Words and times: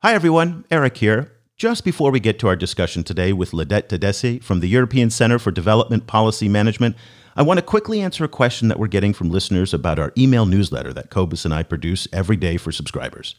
Hi, 0.00 0.14
everyone. 0.14 0.64
Eric 0.70 0.98
here. 0.98 1.32
Just 1.56 1.84
before 1.84 2.12
we 2.12 2.20
get 2.20 2.38
to 2.38 2.46
our 2.46 2.54
discussion 2.54 3.02
today 3.02 3.32
with 3.32 3.52
Lidet 3.52 3.88
Tadesse 3.88 4.40
from 4.44 4.60
the 4.60 4.68
European 4.68 5.10
Center 5.10 5.40
for 5.40 5.50
Development 5.50 6.06
Policy 6.06 6.48
Management, 6.48 6.94
I 7.34 7.42
want 7.42 7.58
to 7.58 7.66
quickly 7.66 8.00
answer 8.00 8.22
a 8.22 8.28
question 8.28 8.68
that 8.68 8.78
we're 8.78 8.86
getting 8.86 9.12
from 9.12 9.28
listeners 9.28 9.74
about 9.74 9.98
our 9.98 10.12
email 10.16 10.46
newsletter 10.46 10.92
that 10.92 11.10
Cobus 11.10 11.44
and 11.44 11.52
I 11.52 11.64
produce 11.64 12.06
every 12.12 12.36
day 12.36 12.58
for 12.58 12.70
subscribers. 12.70 13.34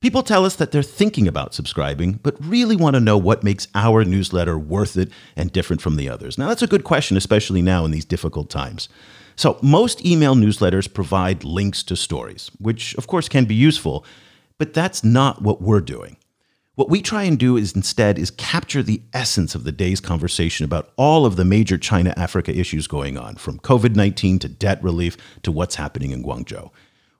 People 0.00 0.24
tell 0.24 0.44
us 0.44 0.56
that 0.56 0.72
they're 0.72 0.82
thinking 0.82 1.28
about 1.28 1.54
subscribing, 1.54 2.14
but 2.24 2.34
really 2.44 2.74
want 2.74 2.94
to 2.94 3.00
know 3.00 3.16
what 3.16 3.44
makes 3.44 3.68
our 3.76 4.04
newsletter 4.04 4.58
worth 4.58 4.96
it 4.96 5.08
and 5.36 5.52
different 5.52 5.80
from 5.80 5.94
the 5.94 6.08
others. 6.08 6.36
Now, 6.36 6.48
that's 6.48 6.62
a 6.62 6.66
good 6.66 6.82
question, 6.82 7.16
especially 7.16 7.62
now 7.62 7.84
in 7.84 7.92
these 7.92 8.04
difficult 8.04 8.50
times. 8.50 8.88
So, 9.36 9.56
most 9.62 10.04
email 10.04 10.34
newsletters 10.34 10.92
provide 10.92 11.44
links 11.44 11.84
to 11.84 11.94
stories, 11.94 12.50
which 12.58 12.96
of 12.96 13.06
course 13.06 13.28
can 13.28 13.44
be 13.44 13.54
useful, 13.54 14.04
but 14.62 14.74
that's 14.74 15.02
not 15.02 15.42
what 15.42 15.60
we're 15.60 15.80
doing. 15.80 16.16
What 16.76 16.88
we 16.88 17.02
try 17.02 17.24
and 17.24 17.36
do 17.36 17.56
is 17.56 17.74
instead 17.74 18.16
is 18.16 18.30
capture 18.30 18.80
the 18.80 19.02
essence 19.12 19.56
of 19.56 19.64
the 19.64 19.72
day's 19.72 19.98
conversation 19.98 20.64
about 20.64 20.92
all 20.96 21.26
of 21.26 21.34
the 21.34 21.44
major 21.44 21.76
China 21.76 22.14
Africa 22.16 22.56
issues 22.56 22.86
going 22.86 23.18
on, 23.18 23.34
from 23.34 23.58
COVID-19 23.58 24.38
to 24.38 24.48
debt 24.48 24.80
relief 24.80 25.16
to 25.42 25.50
what's 25.50 25.74
happening 25.74 26.12
in 26.12 26.22
Guangzhou. 26.22 26.70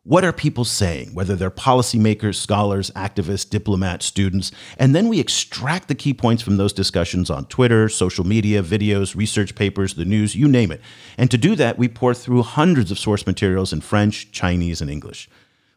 What 0.05 0.23
are 0.23 0.33
people 0.33 0.65
saying, 0.65 1.15
whether 1.15 1.35
they're 1.35 1.51
policymakers, 1.51 2.37
scholars, 2.37 2.93
activists, 2.93 3.51
diplomats, 3.51 4.07
students? 4.07 4.53
And 4.79 4.95
then 4.95 5.09
we 5.09 5.19
extract 5.19 5.89
the 5.89 5.97
key 5.97 6.15
points 6.15 6.45
from 6.45 6.59
those 6.59 6.73
discussions 6.73 7.29
on 7.29 7.47
Twitter, 7.47 7.89
social 7.89 8.25
media, 8.25 8.63
videos, 8.63 9.17
research 9.17 9.57
papers, 9.57 9.95
the 9.95 10.05
news, 10.05 10.37
you 10.37 10.47
name 10.47 10.71
it. 10.71 10.81
And 11.19 11.29
to 11.33 11.37
do 11.37 11.57
that, 11.57 11.77
we 11.77 11.89
pour 11.89 12.15
through 12.15 12.45
hundreds 12.45 12.93
of 12.93 13.01
source 13.01 13.27
materials 13.27 13.73
in 13.73 13.81
French, 13.81 14.31
Chinese, 14.31 14.81
and 14.81 14.89
English. 14.89 15.29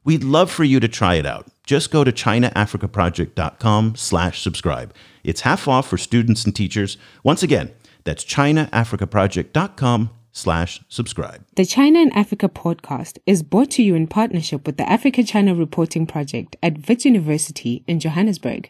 We'd 0.03 0.23
love 0.23 0.51
for 0.51 0.63
you 0.63 0.79
to 0.79 0.87
try 0.87 1.15
it 1.15 1.25
out. 1.25 1.47
Just 1.65 1.91
go 1.91 2.03
to 2.03 2.11
chinaafricaproject.com 2.11 3.95
slash 3.95 4.41
subscribe. 4.41 4.93
It's 5.23 5.41
half 5.41 5.67
off 5.67 5.87
for 5.87 5.97
students 5.97 6.45
and 6.45 6.55
teachers. 6.55 6.97
Once 7.23 7.41
again, 7.43 7.73
that's 8.03 8.23
chinaafricaproject.com 8.23 10.11
slash 10.31 10.81
subscribe. 10.89 11.43
The 11.55 11.65
China 11.65 11.99
and 11.99 12.15
Africa 12.15 12.47
podcast 12.49 13.17
is 13.25 13.41
brought 13.41 13.71
to 13.71 13.81
you 13.83 13.95
in 13.95 14.05
partnership 14.07 14.67
with 14.67 14.77
the 14.77 14.87
Africa 14.87 15.23
China 15.23 15.55
Reporting 15.55 16.05
Project 16.05 16.55
at 16.61 16.87
Wits 16.87 17.05
University 17.05 17.83
in 17.87 17.99
Johannesburg. 17.99 18.69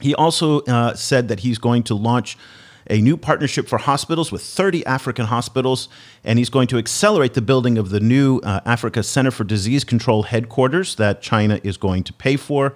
He 0.00 0.16
also 0.16 0.62
uh, 0.62 0.94
said 0.94 1.28
that 1.28 1.40
he's 1.40 1.58
going 1.58 1.84
to 1.84 1.94
launch 1.94 2.36
a 2.90 3.00
new 3.00 3.16
partnership 3.16 3.68
for 3.68 3.78
hospitals 3.78 4.32
with 4.32 4.42
30 4.42 4.84
African 4.86 5.26
hospitals, 5.26 5.88
and 6.24 6.38
he's 6.38 6.50
going 6.50 6.68
to 6.68 6.78
accelerate 6.78 7.34
the 7.34 7.42
building 7.42 7.78
of 7.78 7.90
the 7.90 8.00
new 8.00 8.38
uh, 8.38 8.60
Africa 8.64 9.02
Center 9.02 9.30
for 9.30 9.44
Disease 9.44 9.84
Control 9.84 10.24
headquarters 10.24 10.94
that 10.96 11.20
China 11.20 11.60
is 11.62 11.76
going 11.76 12.04
to 12.04 12.12
pay 12.12 12.36
for. 12.36 12.74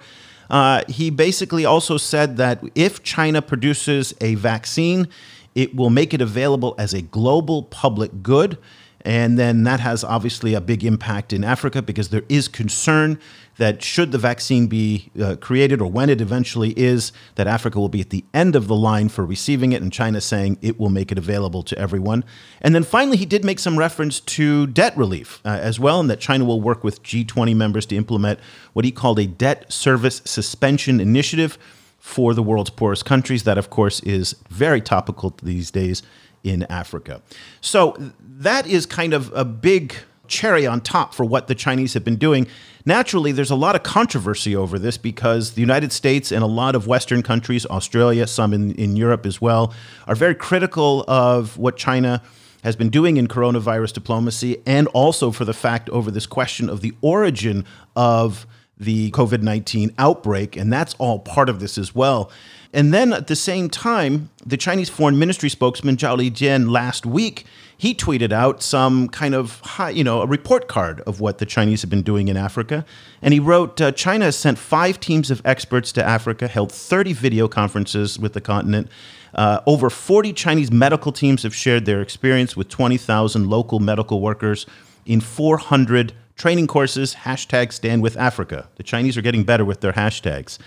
Uh, 0.49 0.83
he 0.87 1.09
basically 1.09 1.65
also 1.65 1.97
said 1.97 2.37
that 2.37 2.63
if 2.75 3.01
China 3.01 3.41
produces 3.41 4.13
a 4.21 4.35
vaccine, 4.35 5.07
it 5.55 5.75
will 5.75 5.89
make 5.89 6.13
it 6.13 6.21
available 6.21 6.75
as 6.77 6.93
a 6.93 7.01
global 7.01 7.63
public 7.63 8.21
good. 8.21 8.57
And 9.05 9.37
then 9.37 9.63
that 9.63 9.81
has 9.81 10.03
obviously 10.03 10.53
a 10.53 10.61
big 10.61 10.83
impact 10.85 11.33
in 11.33 11.43
Africa 11.43 11.81
because 11.81 12.09
there 12.09 12.23
is 12.29 12.47
concern 12.47 13.19
that 13.57 13.83
should 13.83 14.11
the 14.11 14.17
vaccine 14.17 14.67
be 14.67 15.11
uh, 15.21 15.35
created 15.39 15.81
or 15.81 15.89
when 15.89 16.09
it 16.09 16.21
eventually 16.21 16.71
is, 16.71 17.11
that 17.35 17.47
Africa 17.47 17.79
will 17.79 17.89
be 17.89 18.01
at 18.01 18.09
the 18.09 18.25
end 18.33 18.55
of 18.55 18.67
the 18.67 18.75
line 18.75 19.09
for 19.09 19.25
receiving 19.25 19.71
it, 19.73 19.81
and 19.81 19.91
China 19.91 20.19
saying 20.21 20.57
it 20.61 20.79
will 20.79 20.89
make 20.89 21.11
it 21.11 21.17
available 21.17 21.63
to 21.63 21.77
everyone. 21.77 22.23
And 22.61 22.73
then 22.73 22.83
finally, 22.83 23.17
he 23.17 23.25
did 23.25 23.45
make 23.45 23.59
some 23.59 23.77
reference 23.77 24.19
to 24.19 24.67
debt 24.67 24.95
relief 24.97 25.41
uh, 25.45 25.49
as 25.49 25.79
well, 25.79 25.99
and 25.99 26.09
that 26.09 26.19
China 26.19 26.45
will 26.45 26.61
work 26.61 26.83
with 26.83 27.03
G20 27.03 27.55
members 27.55 27.85
to 27.87 27.95
implement 27.95 28.39
what 28.73 28.85
he 28.85 28.91
called 28.91 29.19
a 29.19 29.27
debt 29.27 29.71
service 29.71 30.21
suspension 30.25 30.99
initiative 30.99 31.57
for 31.99 32.33
the 32.33 32.43
world's 32.43 32.69
poorest 32.69 33.05
countries. 33.05 33.43
That, 33.43 33.57
of 33.57 33.69
course, 33.69 33.99
is 34.01 34.35
very 34.49 34.81
topical 34.81 35.35
these 35.41 35.71
days 35.71 36.01
in 36.43 36.63
Africa. 36.63 37.21
So 37.61 37.95
that 38.19 38.67
is 38.67 38.85
kind 38.85 39.13
of 39.13 39.31
a 39.33 39.45
big 39.45 39.95
cherry 40.27 40.65
on 40.65 40.81
top 40.81 41.13
for 41.13 41.25
what 41.25 41.47
the 41.47 41.55
Chinese 41.55 41.93
have 41.93 42.03
been 42.03 42.15
doing. 42.15 42.47
Naturally, 42.85 43.31
there's 43.31 43.51
a 43.51 43.55
lot 43.55 43.75
of 43.75 43.83
controversy 43.83 44.55
over 44.55 44.77
this 44.77 44.97
because 44.97 45.51
the 45.51 45.61
United 45.61 45.91
States 45.91 46.31
and 46.31 46.43
a 46.43 46.47
lot 46.47 46.75
of 46.75 46.87
Western 46.87 47.23
countries, 47.23 47.65
Australia, 47.67 48.27
some 48.27 48.53
in, 48.53 48.73
in 48.75 48.95
Europe 48.95 49.25
as 49.25 49.39
well, 49.39 49.73
are 50.07 50.15
very 50.15 50.35
critical 50.35 51.05
of 51.07 51.57
what 51.57 51.77
China 51.77 52.21
has 52.63 52.75
been 52.75 52.89
doing 52.89 53.17
in 53.17 53.27
coronavirus 53.27 53.93
diplomacy 53.93 54.61
and 54.65 54.87
also 54.89 55.31
for 55.31 55.45
the 55.45 55.53
fact 55.53 55.89
over 55.89 56.09
this 56.09 56.25
question 56.25 56.69
of 56.69 56.81
the 56.81 56.93
origin 57.01 57.65
of 57.95 58.47
the 58.77 59.11
COVID 59.11 59.41
19 59.41 59.93
outbreak. 59.97 60.55
And 60.55 60.71
that's 60.71 60.95
all 60.95 61.19
part 61.19 61.49
of 61.49 61.59
this 61.59 61.77
as 61.77 61.93
well. 61.93 62.31
And 62.73 62.93
then 62.93 63.13
at 63.13 63.27
the 63.27 63.35
same 63.35 63.69
time, 63.69 64.29
the 64.45 64.57
Chinese 64.57 64.89
Foreign 64.89 65.19
Ministry 65.19 65.49
spokesman 65.49 65.95
Zhao 65.95 66.17
Lijian 66.17 66.71
last 66.71 67.05
week, 67.05 67.45
he 67.83 67.93
tweeted 67.93 68.31
out 68.31 68.63
some 68.63 69.09
kind 69.09 69.35
of, 69.35 69.59
high, 69.59 69.89
you 69.89 70.05
know, 70.05 70.21
a 70.21 70.25
report 70.25 70.69
card 70.69 71.01
of 71.01 71.19
what 71.19 71.39
the 71.39 71.45
Chinese 71.45 71.81
have 71.81 71.89
been 71.89 72.01
doing 72.01 72.29
in 72.29 72.37
Africa. 72.37 72.85
And 73.21 73.33
he 73.33 73.41
wrote, 73.41 73.81
uh, 73.81 73.91
China 73.91 74.23
has 74.23 74.37
sent 74.37 74.57
five 74.57 75.01
teams 75.01 75.29
of 75.29 75.41
experts 75.43 75.91
to 75.91 76.01
Africa, 76.01 76.47
held 76.47 76.71
30 76.71 77.11
video 77.11 77.49
conferences 77.49 78.17
with 78.17 78.31
the 78.31 78.39
continent. 78.39 78.87
Uh, 79.35 79.59
over 79.65 79.89
40 79.89 80.31
Chinese 80.31 80.71
medical 80.71 81.11
teams 81.11 81.43
have 81.43 81.53
shared 81.53 81.83
their 81.83 82.01
experience 82.01 82.55
with 82.55 82.69
20,000 82.69 83.49
local 83.49 83.81
medical 83.81 84.21
workers 84.21 84.65
in 85.05 85.19
400 85.19 86.13
training 86.37 86.67
courses. 86.67 87.15
Hashtag 87.25 87.73
stand 87.73 88.01
with 88.01 88.15
Africa. 88.15 88.69
The 88.77 88.83
Chinese 88.83 89.17
are 89.17 89.21
getting 89.21 89.43
better 89.43 89.65
with 89.65 89.81
their 89.81 89.91
hashtags. 89.91 90.57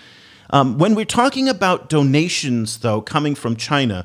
Um, 0.51 0.77
when 0.77 0.95
we're 0.95 1.07
talking 1.07 1.49
about 1.49 1.89
donations, 1.89 2.81
though, 2.81 3.01
coming 3.01 3.35
from 3.35 3.57
China, 3.57 4.05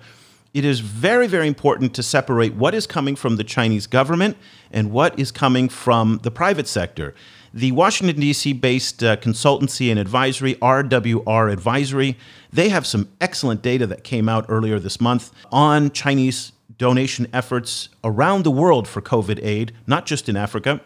it 0.53 0.65
is 0.65 0.81
very, 0.81 1.27
very 1.27 1.47
important 1.47 1.93
to 1.95 2.03
separate 2.03 2.53
what 2.55 2.73
is 2.73 2.85
coming 2.85 3.15
from 3.15 3.37
the 3.37 3.43
Chinese 3.43 3.87
government 3.87 4.35
and 4.71 4.91
what 4.91 5.17
is 5.17 5.31
coming 5.31 5.69
from 5.69 6.19
the 6.23 6.31
private 6.31 6.67
sector. 6.67 7.13
The 7.53 7.71
Washington, 7.71 8.19
D.C. 8.19 8.53
based 8.53 9.03
uh, 9.03 9.17
consultancy 9.17 9.89
and 9.89 9.99
advisory, 9.99 10.55
RWR 10.55 11.51
Advisory, 11.51 12.17
they 12.51 12.69
have 12.69 12.85
some 12.85 13.09
excellent 13.19 13.61
data 13.61 13.85
that 13.87 14.03
came 14.03 14.29
out 14.29 14.45
earlier 14.47 14.79
this 14.79 15.01
month 15.01 15.31
on 15.51 15.91
Chinese 15.91 16.53
donation 16.77 17.27
efforts 17.33 17.89
around 18.03 18.43
the 18.43 18.51
world 18.51 18.87
for 18.87 19.01
COVID 19.01 19.39
aid, 19.43 19.73
not 19.85 20.05
just 20.05 20.27
in 20.27 20.35
Africa. 20.35 20.81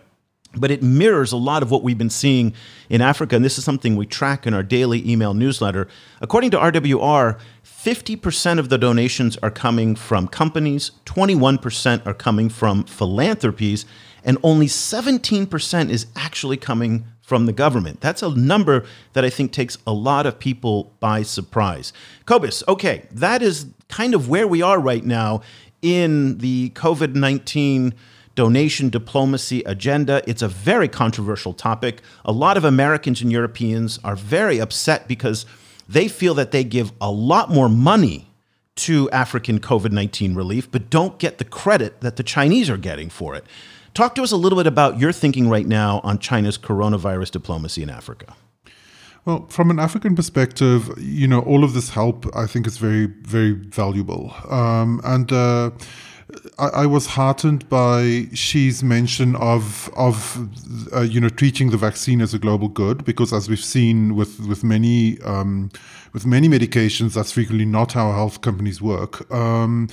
but 0.57 0.71
it 0.71 0.81
mirrors 0.81 1.31
a 1.31 1.37
lot 1.37 1.61
of 1.61 1.71
what 1.71 1.83
we've 1.83 1.97
been 1.97 2.09
seeing 2.09 2.53
in 2.89 3.01
Africa. 3.01 3.35
And 3.35 3.43
this 3.43 3.57
is 3.57 3.65
something 3.65 3.95
we 3.95 4.05
track 4.05 4.47
in 4.47 4.53
our 4.53 4.63
daily 4.63 5.07
email 5.09 5.33
newsletter. 5.33 5.87
According 6.21 6.51
to 6.51 6.57
RWR, 6.57 7.37
50% 7.85 8.57
of 8.57 8.69
the 8.69 8.79
donations 8.79 9.37
are 9.43 9.51
coming 9.51 9.93
from 9.93 10.27
companies, 10.27 10.89
21% 11.05 12.03
are 12.07 12.15
coming 12.15 12.49
from 12.49 12.83
philanthropies, 12.85 13.85
and 14.23 14.39
only 14.41 14.65
17% 14.65 15.91
is 15.91 16.07
actually 16.15 16.57
coming 16.57 17.05
from 17.21 17.45
the 17.45 17.53
government. 17.53 18.01
That's 18.01 18.23
a 18.23 18.35
number 18.35 18.85
that 19.13 19.23
I 19.23 19.29
think 19.29 19.51
takes 19.51 19.77
a 19.85 19.93
lot 19.93 20.25
of 20.25 20.39
people 20.39 20.95
by 20.99 21.21
surprise. 21.21 21.93
Cobus, 22.25 22.63
okay, 22.67 23.03
that 23.11 23.43
is 23.43 23.67
kind 23.87 24.15
of 24.15 24.29
where 24.29 24.47
we 24.47 24.63
are 24.63 24.79
right 24.79 25.05
now 25.05 25.41
in 25.83 26.39
the 26.39 26.71
COVID 26.71 27.13
19 27.13 27.93
donation 28.33 28.89
diplomacy 28.89 29.61
agenda. 29.61 30.23
It's 30.25 30.41
a 30.41 30.47
very 30.47 30.87
controversial 30.87 31.53
topic. 31.53 32.01
A 32.25 32.31
lot 32.31 32.57
of 32.57 32.65
Americans 32.65 33.21
and 33.21 33.31
Europeans 33.31 33.99
are 34.03 34.15
very 34.15 34.57
upset 34.57 35.07
because 35.07 35.45
they 35.87 36.07
feel 36.07 36.33
that 36.35 36.51
they 36.51 36.63
give 36.63 36.91
a 36.99 37.11
lot 37.11 37.49
more 37.49 37.69
money 37.69 38.27
to 38.75 39.09
African 39.11 39.59
COVID 39.59 39.91
19 39.91 40.35
relief, 40.35 40.69
but 40.69 40.89
don't 40.89 41.17
get 41.17 41.37
the 41.37 41.45
credit 41.45 42.01
that 42.01 42.17
the 42.17 42.23
Chinese 42.23 42.69
are 42.69 42.77
getting 42.77 43.09
for 43.09 43.35
it. 43.35 43.45
Talk 43.93 44.15
to 44.15 44.23
us 44.23 44.31
a 44.31 44.37
little 44.37 44.57
bit 44.57 44.67
about 44.67 44.99
your 44.99 45.13
thinking 45.13 45.49
right 45.49 45.65
now 45.65 46.01
on 46.03 46.19
China's 46.19 46.57
coronavirus 46.57 47.31
diplomacy 47.31 47.81
in 47.81 47.89
Africa. 47.89 48.35
Well, 49.23 49.47
from 49.47 49.71
an 49.71 49.79
African 49.79 50.15
perspective, 50.15 50.93
you 50.99 51.27
know, 51.27 51.39
all 51.39 51.63
of 51.63 51.73
this 51.73 51.89
help 51.89 52.27
I 52.35 52.45
think 52.45 52.67
is 52.67 52.77
very, 52.77 53.05
very 53.05 53.51
valuable. 53.51 54.35
Um, 54.49 55.01
and 55.03 55.31
uh, 55.31 55.71
I, 56.57 56.67
I, 56.67 56.85
was 56.87 57.05
heartened 57.05 57.69
by 57.69 58.27
Xi's 58.33 58.83
mention 58.83 59.35
of 59.35 59.89
of 59.95 60.49
uh, 60.91 61.01
you 61.01 61.21
know 61.21 61.29
treating 61.29 61.69
the 61.69 61.77
vaccine 61.77 62.19
as 62.19 62.33
a 62.33 62.39
global 62.39 62.67
good 62.67 63.05
because 63.05 63.31
as 63.31 63.47
we've 63.47 63.63
seen 63.63 64.15
with 64.15 64.39
with 64.47 64.63
many 64.63 65.21
um, 65.21 65.69
with 66.13 66.25
many 66.25 66.47
medications, 66.47 67.13
that's 67.13 67.31
frequently 67.31 67.65
not 67.65 67.93
how 67.93 68.11
health 68.11 68.41
companies 68.41 68.81
work. 68.81 69.29
Um, 69.31 69.89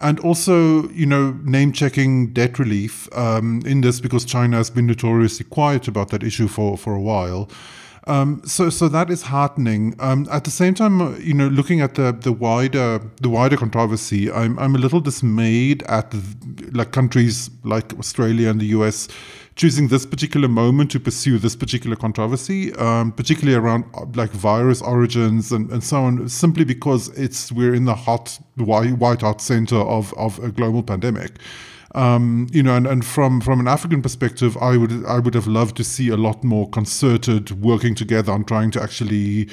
and 0.00 0.20
also, 0.20 0.88
you 0.90 1.06
know, 1.06 1.38
name 1.42 1.72
checking 1.72 2.32
debt 2.32 2.58
relief 2.58 3.08
um, 3.16 3.62
in 3.64 3.80
this 3.80 4.00
because 4.00 4.24
China 4.24 4.58
has 4.58 4.68
been 4.68 4.86
notoriously 4.86 5.46
quiet 5.46 5.88
about 5.88 6.10
that 6.10 6.22
issue 6.22 6.48
for, 6.48 6.76
for 6.76 6.94
a 6.94 7.00
while. 7.00 7.48
Um, 8.08 8.40
so, 8.44 8.70
so 8.70 8.88
that 8.88 9.10
is 9.10 9.22
heartening. 9.22 9.96
Um, 9.98 10.28
at 10.30 10.44
the 10.44 10.50
same 10.50 10.74
time, 10.74 11.02
uh, 11.02 11.16
you 11.16 11.34
know, 11.34 11.48
looking 11.48 11.80
at 11.80 11.96
the 11.96 12.12
the 12.12 12.32
wider 12.32 13.00
the 13.20 13.28
wider 13.28 13.56
controversy, 13.56 14.30
I'm 14.30 14.58
I'm 14.58 14.76
a 14.76 14.78
little 14.78 15.00
dismayed 15.00 15.82
at 15.84 16.12
the, 16.12 16.22
like 16.72 16.92
countries 16.92 17.50
like 17.64 17.92
Australia 17.98 18.48
and 18.48 18.60
the 18.60 18.66
US 18.66 19.08
choosing 19.56 19.88
this 19.88 20.04
particular 20.04 20.48
moment 20.48 20.90
to 20.90 21.00
pursue 21.00 21.38
this 21.38 21.56
particular 21.56 21.96
controversy, 21.96 22.74
um, 22.74 23.10
particularly 23.10 23.56
around 23.56 23.84
uh, 23.94 24.04
like 24.14 24.30
virus 24.30 24.82
origins 24.82 25.50
and, 25.50 25.70
and 25.70 25.82
so 25.82 26.04
on, 26.04 26.28
simply 26.28 26.64
because 26.64 27.08
it's 27.18 27.50
we're 27.50 27.74
in 27.74 27.86
the 27.86 27.94
hot 27.94 28.38
white, 28.56 28.98
white 28.98 29.22
hot 29.22 29.40
center 29.40 29.76
of 29.76 30.14
of 30.14 30.38
a 30.44 30.52
global 30.52 30.82
pandemic. 30.82 31.32
Um, 31.96 32.46
you 32.52 32.62
know, 32.62 32.76
and, 32.76 32.86
and 32.86 33.04
from 33.04 33.40
from 33.40 33.58
an 33.58 33.66
African 33.66 34.02
perspective, 34.02 34.56
I 34.58 34.76
would 34.76 35.04
I 35.06 35.18
would 35.18 35.34
have 35.34 35.46
loved 35.46 35.76
to 35.78 35.84
see 35.84 36.10
a 36.10 36.16
lot 36.16 36.44
more 36.44 36.68
concerted 36.68 37.62
working 37.62 37.94
together 37.94 38.32
on 38.32 38.44
trying 38.44 38.70
to 38.72 38.82
actually 38.82 39.48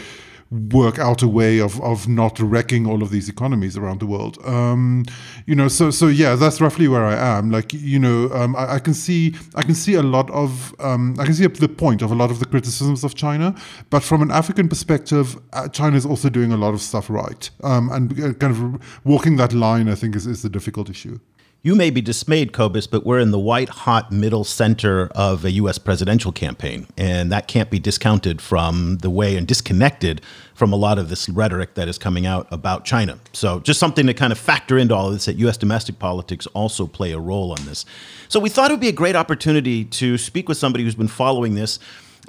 work 0.72 1.00
out 1.00 1.24
a 1.24 1.28
way 1.28 1.60
of, 1.60 1.82
of 1.82 2.08
not 2.08 2.40
wrecking 2.40 2.86
all 2.86 3.02
of 3.02 3.10
these 3.10 3.28
economies 3.28 3.76
around 3.76 4.00
the 4.00 4.06
world. 4.06 4.38
Um, 4.46 5.04
you 5.46 5.56
know, 5.56 5.68
so 5.68 5.90
so 5.90 6.08
yeah, 6.08 6.36
that's 6.36 6.62
roughly 6.62 6.88
where 6.88 7.06
I 7.06 7.16
am. 7.16 7.50
Like 7.50 7.74
you 7.74 7.98
know, 7.98 8.30
um, 8.34 8.56
I, 8.56 8.76
I, 8.76 8.80
can 8.80 8.94
see 8.94 9.36
I 9.56 9.64
can 9.64 9.74
see 9.74 9.96
a 9.96 10.04
lot 10.04 10.30
of 10.32 10.76
um, 10.80 11.16
I 11.20 11.26
can 11.26 11.34
see 11.34 11.48
the 11.48 11.70
point 11.70 12.02
of 12.02 12.12
a 12.12 12.16
lot 12.16 12.30
of 12.30 12.40
the 12.40 12.46
criticisms 12.46 13.04
of 13.04 13.16
China, 13.16 13.56
but 13.90 14.04
from 14.04 14.22
an 14.22 14.32
African 14.32 14.68
perspective, 14.70 15.40
uh, 15.54 15.68
China 15.70 15.98
is 15.98 16.06
also 16.06 16.30
doing 16.30 16.52
a 16.52 16.58
lot 16.58 16.74
of 16.74 16.82
stuff 16.82 17.10
right, 17.10 17.50
um, 17.64 17.90
and 17.92 18.40
kind 18.40 18.52
of 18.54 19.06
walking 19.06 19.38
that 19.38 19.54
line. 19.54 19.90
I 19.90 19.96
think 19.96 20.16
is 20.16 20.28
is 20.28 20.42
the 20.42 20.50
difficult 20.50 20.90
issue. 20.90 21.20
You 21.66 21.76
may 21.76 21.92
be 21.92 22.02
dismayed, 22.02 22.52
Cobus, 22.52 22.88
but 22.88 23.06
we're 23.06 23.22
in 23.22 23.32
the 23.32 23.40
white 23.40 23.70
hot 23.70 24.12
middle 24.12 24.44
center 24.44 25.08
of 25.16 25.46
a 25.46 25.52
U.S. 25.52 25.78
presidential 25.78 26.34
campaign, 26.34 26.88
and 26.98 27.32
that 27.32 27.48
can't 27.48 27.70
be 27.70 27.80
discounted 27.80 28.42
from 28.42 28.98
the 28.98 29.10
way 29.10 29.38
and 29.38 29.48
disconnected 29.48 30.20
from 30.54 30.74
a 30.74 30.76
lot 30.76 31.00
of 31.00 31.08
this 31.08 31.30
rhetoric 31.30 31.76
that 31.76 31.88
is 31.88 31.98
coming 31.98 32.26
out 32.26 32.50
about 32.52 32.84
China. 32.84 33.18
So, 33.32 33.62
just 33.62 33.80
something 33.80 34.06
to 34.08 34.14
kind 34.14 34.34
of 34.34 34.38
factor 34.38 34.78
into 34.78 34.94
all 34.94 35.08
of 35.08 35.14
this 35.14 35.24
that 35.24 35.38
U.S. 35.38 35.56
domestic 35.56 36.00
politics 36.00 36.48
also 36.48 36.86
play 36.86 37.14
a 37.14 37.18
role 37.18 37.54
on 37.58 37.66
this. 37.66 37.86
So, 38.28 38.42
we 38.42 38.50
thought 38.50 38.70
it 38.70 38.74
would 38.74 38.82
be 38.82 38.90
a 38.90 38.92
great 38.92 39.16
opportunity 39.16 39.86
to 39.86 40.18
speak 40.18 40.50
with 40.50 40.58
somebody 40.58 40.84
who's 40.84 40.96
been 40.96 41.08
following 41.08 41.56
this 41.56 41.80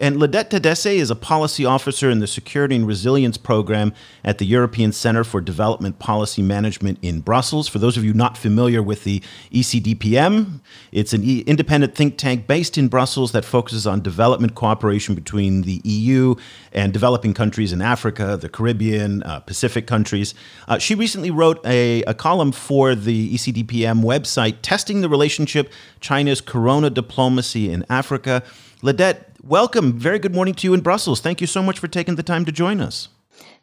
and 0.00 0.17
Lidet 0.17 0.50
Tadesse 0.50 0.96
is 0.96 1.08
a 1.08 1.14
policy 1.14 1.64
officer 1.64 2.11
in 2.11 2.19
the 2.19 2.26
Security 2.26 2.75
and 2.75 2.85
Resilience 2.85 3.37
Program 3.37 3.93
at 4.25 4.38
the 4.38 4.44
European 4.44 4.91
Center 4.91 5.23
for 5.23 5.41
Development 5.41 6.00
Policy 6.00 6.43
Management 6.43 6.99
in 7.00 7.20
Brussels. 7.20 7.69
For 7.69 7.79
those 7.79 7.96
of 7.96 8.05
you 8.05 8.12
not 8.12 8.37
familiar 8.37 8.82
with 8.82 9.05
the 9.05 9.23
ECDPM, 9.52 10.61
it's 10.91 11.12
an 11.12 11.23
independent 11.23 11.94
think 11.94 12.19
tank 12.19 12.49
based 12.49 12.76
in 12.76 12.88
Brussels 12.88 13.31
that 13.32 13.44
focuses 13.44 13.87
on 13.87 14.00
development 14.00 14.56
cooperation 14.56 15.14
between 15.14 15.62
the 15.62 15.81
EU 15.85 16.35
and 16.73 16.93
developing 16.93 17.32
countries 17.32 17.73
in 17.73 17.81
Africa, 17.81 18.37
the 18.37 18.49
Caribbean, 18.49 19.23
uh, 19.23 19.38
Pacific 19.40 19.87
countries. 19.87 20.35
Uh, 20.67 20.76
she 20.76 20.97
recently 20.97 21.31
wrote 21.31 21.64
a, 21.64 22.02
a 22.02 22.14
column 22.14 22.50
for 22.50 22.97
the 22.97 23.32
ECDPM 23.35 24.02
website 24.02 24.56
testing 24.61 25.02
the 25.02 25.08
relationship 25.08 25.73
China's 26.00 26.40
corona 26.40 26.90
diplomacy 26.90 27.70
in 27.70 27.87
Africa. 27.88 28.43
Lidet, 28.82 29.33
welcome. 29.46 29.93
Very 29.99 30.19
good 30.19 30.35
morning 30.35 30.55
to 30.55 30.67
you 30.67 30.75
in 30.75 30.81
Brussels. 30.81 31.20
Thank 31.20 31.41
you 31.41 31.46
so 31.46 31.62
much 31.62 31.79
for 31.79 31.88
taking 31.88 32.17
the 32.17 32.23
time 32.23 32.44
to 32.44 32.52
join 32.52 32.81
us. 32.81 33.08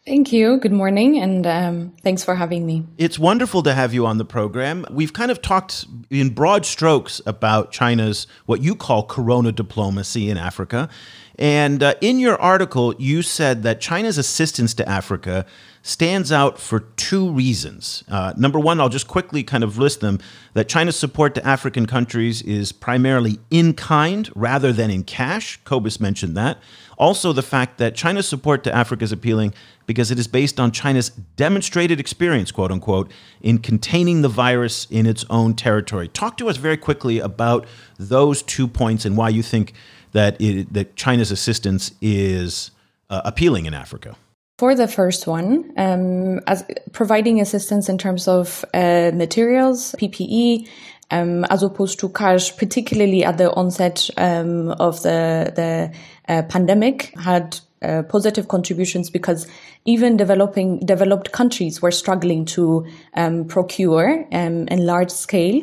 Thank 0.06 0.33
you. 0.33 0.57
Good 0.57 0.72
morning, 0.72 1.19
and 1.19 1.45
um, 1.45 1.94
thanks 2.01 2.24
for 2.24 2.36
having 2.36 2.66
me. 2.66 2.86
It's 2.98 3.19
wonderful 3.19 3.62
to 3.63 3.74
have 3.74 3.94
you 3.94 4.06
on 4.07 4.18
the 4.18 4.25
program. 4.25 4.86
We've 4.89 5.13
kind 5.13 5.30
of 5.30 5.42
talked 5.42 5.86
in 6.10 6.30
broad 6.30 6.66
strokes 6.66 7.22
about 7.28 7.72
China's 7.72 8.25
what 8.48 8.62
you 8.62 8.75
call 8.75 9.04
corona 9.04 9.51
diplomacy 9.51 10.30
in 10.30 10.38
Africa. 10.38 10.89
And 11.38 11.84
uh, 11.84 11.94
in 12.01 12.19
your 12.19 12.39
article, 12.42 12.95
you 12.98 13.22
said 13.22 13.63
that 13.63 13.80
China's 13.80 14.18
assistance 14.18 14.74
to 14.75 14.89
Africa 14.89 15.45
stands 15.83 16.31
out 16.31 16.60
for 16.60 16.80
two 16.80 17.31
reasons. 17.31 18.04
Uh, 18.07 18.33
number 18.38 18.60
one, 18.60 18.80
I'll 18.80 18.89
just 18.89 19.07
quickly 19.07 19.44
kind 19.44 19.63
of 19.63 19.78
list 19.78 20.00
them 20.00 20.19
that 20.54 20.69
China's 20.69 20.95
support 20.95 21.33
to 21.36 21.45
African 21.45 21.86
countries 21.86 22.42
is 22.44 22.72
primarily 22.72 23.39
in 23.50 23.74
kind 23.74 24.30
rather 24.36 24.72
than 24.72 24.92
in 24.92 25.04
cash. 25.04 25.60
Cobus 25.63 26.00
mentioned 26.00 26.38
that. 26.38 26.60
Also, 26.98 27.33
the 27.33 27.42
fact 27.42 27.80
that 27.80 27.95
China's 27.95 28.28
support 28.28 28.63
to 28.63 28.75
Africa 28.75 29.04
is 29.04 29.12
appealing 29.12 29.54
because 29.88 30.12
it 30.12 30.19
is 30.19 30.28
based 30.28 30.60
on 30.60 30.72
China's 30.72 31.10
demonstrated 31.10 32.00
experience, 32.00 32.51
quote 32.51 32.72
unquote, 32.72 33.12
in 33.42 33.57
containing 33.57 34.22
the 34.22 34.30
virus 34.30 34.86
in 34.92 35.07
its 35.07 35.25
own 35.30 35.56
territory. 35.56 36.07
Talk 36.07 36.38
to 36.38 36.48
us 36.48 36.57
very 36.57 36.77
quickly 36.77 37.19
about 37.19 37.66
those 37.98 38.44
two 38.44 38.67
points 38.67 39.03
and 39.03 39.17
why 39.17 39.29
you 39.29 39.41
think 39.41 39.74
that, 40.12 40.39
it, 40.39 40.72
that 40.74 40.96
China's 40.96 41.32
assistance 41.32 41.94
is 42.01 42.70
uh, 43.10 43.22
appealing 43.25 43.65
in 43.65 43.74
Africa. 43.74 44.15
For 44.62 44.75
the 44.75 44.88
first 44.88 45.25
one, 45.25 45.74
um, 45.75 46.39
as 46.46 46.63
providing 46.91 47.41
assistance 47.41 47.89
in 47.89 47.98
terms 47.98 48.27
of 48.27 48.63
uh, 48.75 49.10
materials, 49.12 49.96
PPE, 49.98 50.70
um, 51.10 51.46
as 51.46 51.63
opposed 51.63 52.00
to 52.01 52.10
cash, 52.10 52.56
particularly 52.58 53.25
at 53.25 53.39
the 53.39 53.51
onset 53.53 54.08
um, 54.18 54.70
of 54.74 55.01
the 55.01 55.51
the 55.56 55.91
uh, 56.32 56.44
pandemic, 56.44 57.12
had 57.18 57.60
uh, 57.82 58.03
positive 58.03 58.50
contributions 58.50 59.10
because 59.10 59.48
even 59.86 60.15
developing 60.15 60.77
developed 60.86 61.32
countries 61.32 61.82
were 61.82 61.89
struggling 61.89 62.46
to 62.46 62.86
um, 63.15 63.46
procure 63.46 64.27
um, 64.32 64.68
in 64.68 64.86
large 64.86 65.10
scale 65.10 65.60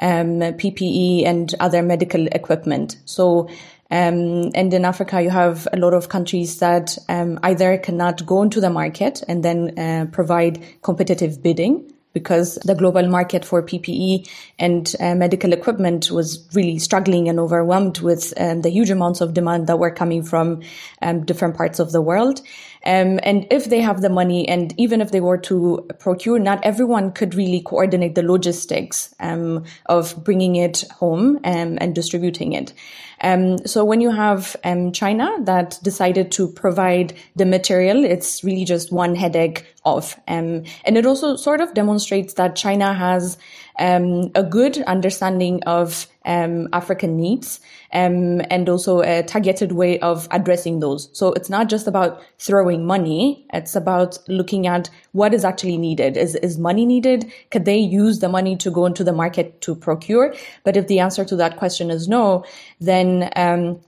um, 0.00 0.40
PPE 0.40 1.24
and 1.24 1.54
other 1.58 1.82
medical 1.82 2.26
equipment. 2.26 2.98
So 3.06 3.48
um, 3.92 4.50
and 4.54 4.72
in 4.72 4.86
Africa, 4.86 5.20
you 5.20 5.28
have 5.28 5.68
a 5.70 5.76
lot 5.76 5.92
of 5.92 6.08
countries 6.08 6.60
that 6.60 6.96
um, 7.10 7.38
either 7.42 7.76
cannot 7.76 8.24
go 8.24 8.40
into 8.40 8.58
the 8.58 8.70
market 8.70 9.22
and 9.28 9.44
then 9.44 9.78
uh, 9.78 10.06
provide 10.10 10.64
competitive 10.80 11.42
bidding 11.42 11.92
because 12.14 12.54
the 12.64 12.74
global 12.74 13.06
market 13.06 13.44
for 13.44 13.62
PPE 13.62 14.30
and 14.58 14.94
uh, 14.98 15.14
medical 15.14 15.52
equipment 15.52 16.10
was 16.10 16.48
really 16.54 16.78
struggling 16.78 17.28
and 17.28 17.38
overwhelmed 17.38 18.00
with 18.00 18.32
um, 18.38 18.62
the 18.62 18.70
huge 18.70 18.88
amounts 18.88 19.20
of 19.20 19.34
demand 19.34 19.66
that 19.66 19.78
were 19.78 19.90
coming 19.90 20.22
from 20.22 20.62
um, 21.02 21.24
different 21.26 21.56
parts 21.56 21.78
of 21.78 21.92
the 21.92 22.00
world. 22.00 22.40
Um, 22.84 23.20
and 23.22 23.46
if 23.50 23.66
they 23.66 23.80
have 23.80 24.00
the 24.00 24.08
money, 24.08 24.48
and 24.48 24.74
even 24.76 25.00
if 25.00 25.10
they 25.10 25.20
were 25.20 25.38
to 25.38 25.88
procure, 25.98 26.38
not 26.38 26.64
everyone 26.64 27.12
could 27.12 27.34
really 27.34 27.60
coordinate 27.60 28.14
the 28.14 28.22
logistics 28.22 29.14
um, 29.20 29.64
of 29.86 30.22
bringing 30.24 30.56
it 30.56 30.84
home 30.90 31.36
um, 31.44 31.78
and 31.80 31.94
distributing 31.94 32.52
it. 32.52 32.72
Um, 33.20 33.58
so 33.66 33.84
when 33.84 34.00
you 34.00 34.10
have 34.10 34.56
um, 34.64 34.90
China 34.90 35.30
that 35.42 35.78
decided 35.82 36.32
to 36.32 36.48
provide 36.48 37.14
the 37.36 37.46
material, 37.46 38.04
it's 38.04 38.42
really 38.42 38.64
just 38.64 38.92
one 38.92 39.14
headache 39.14 39.64
off. 39.84 40.18
And 40.26 40.66
it 40.84 41.06
also 41.06 41.36
sort 41.36 41.60
of 41.60 41.72
demonstrates 41.74 42.34
that 42.34 42.56
China 42.56 42.92
has 42.92 43.38
um, 43.78 44.30
a 44.34 44.42
good 44.42 44.78
understanding 44.82 45.62
of 45.64 46.06
um, 46.24 46.68
African 46.72 47.16
needs 47.16 47.60
um, 47.92 48.40
and 48.50 48.68
also 48.68 49.00
a 49.00 49.22
targeted 49.22 49.72
way 49.72 49.98
of 50.00 50.28
addressing 50.30 50.80
those. 50.80 51.08
So 51.12 51.32
it's 51.32 51.50
not 51.50 51.68
just 51.68 51.86
about 51.86 52.22
throwing 52.38 52.86
money; 52.86 53.46
it's 53.52 53.74
about 53.74 54.18
looking 54.28 54.66
at 54.66 54.90
what 55.12 55.34
is 55.34 55.44
actually 55.44 55.78
needed. 55.78 56.16
Is 56.16 56.34
is 56.36 56.58
money 56.58 56.86
needed? 56.86 57.32
Could 57.50 57.64
they 57.64 57.78
use 57.78 58.20
the 58.20 58.28
money 58.28 58.56
to 58.56 58.70
go 58.70 58.86
into 58.86 59.04
the 59.04 59.12
market 59.12 59.60
to 59.62 59.74
procure? 59.74 60.34
But 60.64 60.76
if 60.76 60.86
the 60.86 61.00
answer 61.00 61.24
to 61.24 61.36
that 61.36 61.56
question 61.56 61.90
is 61.90 62.08
no, 62.08 62.44
then 62.80 63.30
um, 63.36 63.80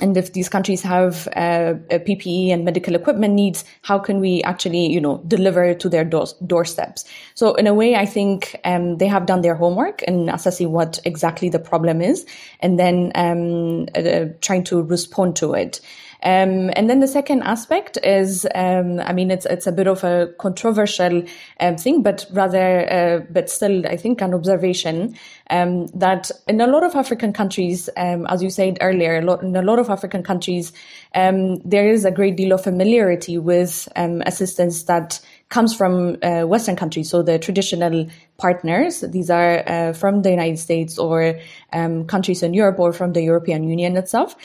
and 0.00 0.16
if 0.16 0.32
these 0.32 0.48
countries 0.48 0.82
have 0.82 1.26
uh, 1.34 1.74
PPE 1.90 2.52
and 2.52 2.64
medical 2.64 2.94
equipment 2.94 3.34
needs, 3.34 3.64
how 3.82 3.98
can 3.98 4.20
we 4.20 4.42
actually, 4.44 4.86
you 4.86 5.00
know, 5.00 5.22
deliver 5.26 5.74
to 5.74 5.88
their 5.88 6.04
door- 6.04 6.26
doorsteps? 6.46 7.04
So 7.34 7.54
in 7.54 7.66
a 7.66 7.74
way, 7.74 7.96
I 7.96 8.06
think 8.06 8.56
um, 8.64 8.98
they 8.98 9.06
have 9.08 9.26
done 9.26 9.40
their 9.40 9.56
homework 9.56 10.02
in 10.04 10.28
assessing 10.28 10.70
what 10.72 11.00
exactly 11.04 11.48
the 11.48 11.58
problem 11.58 12.00
is, 12.00 12.26
and 12.60 12.78
then 12.78 13.12
um, 13.14 13.88
uh, 13.94 14.32
trying 14.40 14.64
to 14.64 14.82
respond 14.82 15.36
to 15.36 15.54
it. 15.54 15.80
Um, 16.22 16.70
and 16.74 16.90
then 16.90 16.98
the 16.98 17.06
second 17.06 17.42
aspect 17.42 17.96
is, 18.02 18.46
um, 18.54 18.98
I 19.00 19.12
mean, 19.12 19.30
it's 19.30 19.46
it's 19.46 19.68
a 19.68 19.72
bit 19.72 19.86
of 19.86 20.02
a 20.02 20.32
controversial 20.38 21.22
um, 21.60 21.76
thing, 21.76 22.02
but 22.02 22.26
rather, 22.32 22.92
uh, 22.92 23.20
but 23.30 23.48
still, 23.48 23.86
I 23.86 23.96
think 23.96 24.20
an 24.20 24.34
observation 24.34 25.16
um, 25.50 25.86
that 25.88 26.30
in 26.48 26.60
a 26.60 26.66
lot 26.66 26.82
of 26.82 26.96
African 26.96 27.32
countries, 27.32 27.88
um, 27.96 28.26
as 28.26 28.42
you 28.42 28.50
said 28.50 28.78
earlier, 28.80 29.18
a 29.18 29.22
lot, 29.22 29.42
in 29.42 29.54
a 29.54 29.62
lot 29.62 29.78
of 29.78 29.90
African 29.90 30.24
countries, 30.24 30.72
um, 31.14 31.56
there 31.58 31.88
is 31.88 32.04
a 32.04 32.10
great 32.10 32.36
deal 32.36 32.52
of 32.52 32.64
familiarity 32.64 33.38
with 33.38 33.88
assistance 33.94 34.82
that 34.84 35.20
comes 35.50 35.74
from 35.74 36.18
uh, 36.22 36.42
Western 36.42 36.76
countries, 36.76 37.08
so 37.08 37.22
the 37.22 37.38
traditional 37.38 38.08
partners. 38.38 39.00
These 39.00 39.30
are 39.30 39.62
uh, 39.66 39.92
from 39.92 40.22
the 40.22 40.30
United 40.30 40.58
States 40.58 40.98
or 40.98 41.38
countries 41.72 42.42
in 42.42 42.54
Europe 42.54 42.78
or 42.78 42.92
from 42.92 43.12
the 43.12 43.22
European 43.22 43.68
Union 43.68 43.96
itself. 43.96 44.36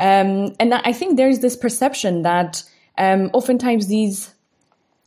Um, 0.00 0.54
and 0.58 0.74
I 0.74 0.92
think 0.92 1.16
there 1.16 1.28
is 1.28 1.40
this 1.40 1.56
perception 1.56 2.22
that 2.22 2.64
um, 2.98 3.30
oftentimes 3.32 3.86
these 3.86 4.34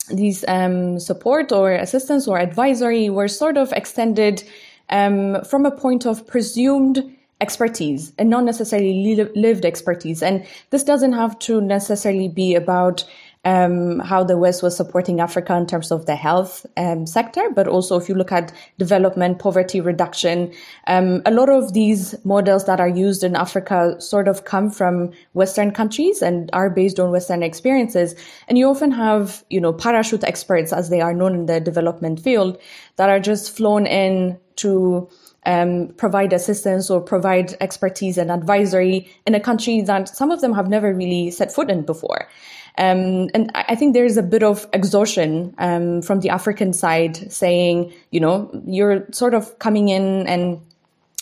these 0.10 0.44
um, 0.48 1.00
support 1.00 1.52
or 1.52 1.72
assistance 1.72 2.28
or 2.28 2.38
advisory 2.38 3.10
were 3.10 3.28
sort 3.30 3.58
of 3.58 3.72
extended 3.72 4.44
um, 4.90 5.44
from 5.46 5.66
a 5.66 5.72
point 5.72 6.06
of 6.06 6.28
presumed 6.28 7.16
expertise 7.40 8.12
and 8.18 8.30
not 8.30 8.44
necessarily 8.44 9.28
lived 9.36 9.66
expertise. 9.66 10.22
And 10.22 10.46
this 10.70 10.84
doesn't 10.84 11.14
have 11.14 11.40
to 11.40 11.62
necessarily 11.62 12.28
be 12.28 12.54
about 12.54 13.06
um, 13.46 14.00
how 14.00 14.24
the 14.24 14.38
West 14.38 14.64
was 14.64 14.76
supporting 14.76 15.20
Africa 15.20 15.56
in 15.56 15.66
terms 15.66 15.92
of 15.92 16.06
the 16.06 16.16
health 16.16 16.66
um, 16.78 17.06
sector, 17.06 17.50
but 17.54 17.68
also 17.68 17.98
if 17.98 18.08
you 18.08 18.16
look 18.16 18.32
at 18.32 18.54
development, 18.78 19.40
poverty 19.40 19.82
reduction, 19.82 20.54
um, 20.88 21.22
a 21.26 21.32
lot 21.32 21.50
of 21.50 21.74
these 21.74 22.16
models 22.24 22.66
that 22.66 22.80
are 22.80 22.88
used 22.88 23.24
in 23.24 23.36
Africa 23.36 24.00
sort 24.00 24.28
of 24.28 24.46
come 24.46 24.70
from 24.70 25.12
Western 25.34 25.72
countries 25.72 26.22
and 26.22 26.50
are 26.54 26.70
based 26.70 27.00
on 27.00 27.12
Western 27.12 27.44
experiences. 27.44 28.16
And 28.48 28.58
you 28.58 28.68
often 28.68 28.92
have, 28.92 29.44
you 29.50 29.60
know, 29.60 29.74
parachute 29.74 30.24
experts, 30.24 30.72
as 30.72 30.90
they 30.90 31.02
are 31.02 31.14
known 31.14 31.36
in 31.36 31.46
the 31.46 31.60
development 31.60 32.22
field, 32.22 32.58
that 32.96 33.10
are 33.10 33.20
just 33.20 33.56
flown 33.56 33.86
in 33.86 34.40
to 34.56 35.10
um, 35.46 35.90
provide 35.98 36.32
assistance 36.32 36.90
or 36.90 37.02
provide 37.02 37.56
expertise 37.60 38.18
and 38.18 38.32
advisory 38.32 39.10
in 39.26 39.36
a 39.36 39.40
country 39.40 39.82
that 39.82 40.08
some 40.08 40.32
of 40.32 40.42
them 40.42 40.54
have 40.54 40.70
never 40.70 40.94
really 40.94 41.32
set 41.32 41.52
foot 41.52 41.70
in 41.70 41.84
before. 41.84 42.30
Um, 42.78 43.30
and 43.34 43.52
I 43.54 43.76
think 43.76 43.94
there's 43.94 44.18
a 44.18 44.24
bit 44.24 44.42
of 44.42 44.68
exhaustion 44.74 45.54
um, 45.60 46.02
from 46.02 46.22
the 46.22 46.30
African 46.30 46.74
side 46.74 47.32
saying, 47.32 47.94
you 48.12 48.20
know, 48.20 48.50
you're 48.66 49.06
sort 49.12 49.34
of 49.34 49.60
coming 49.60 49.90
in 49.90 50.28
and 50.28 50.60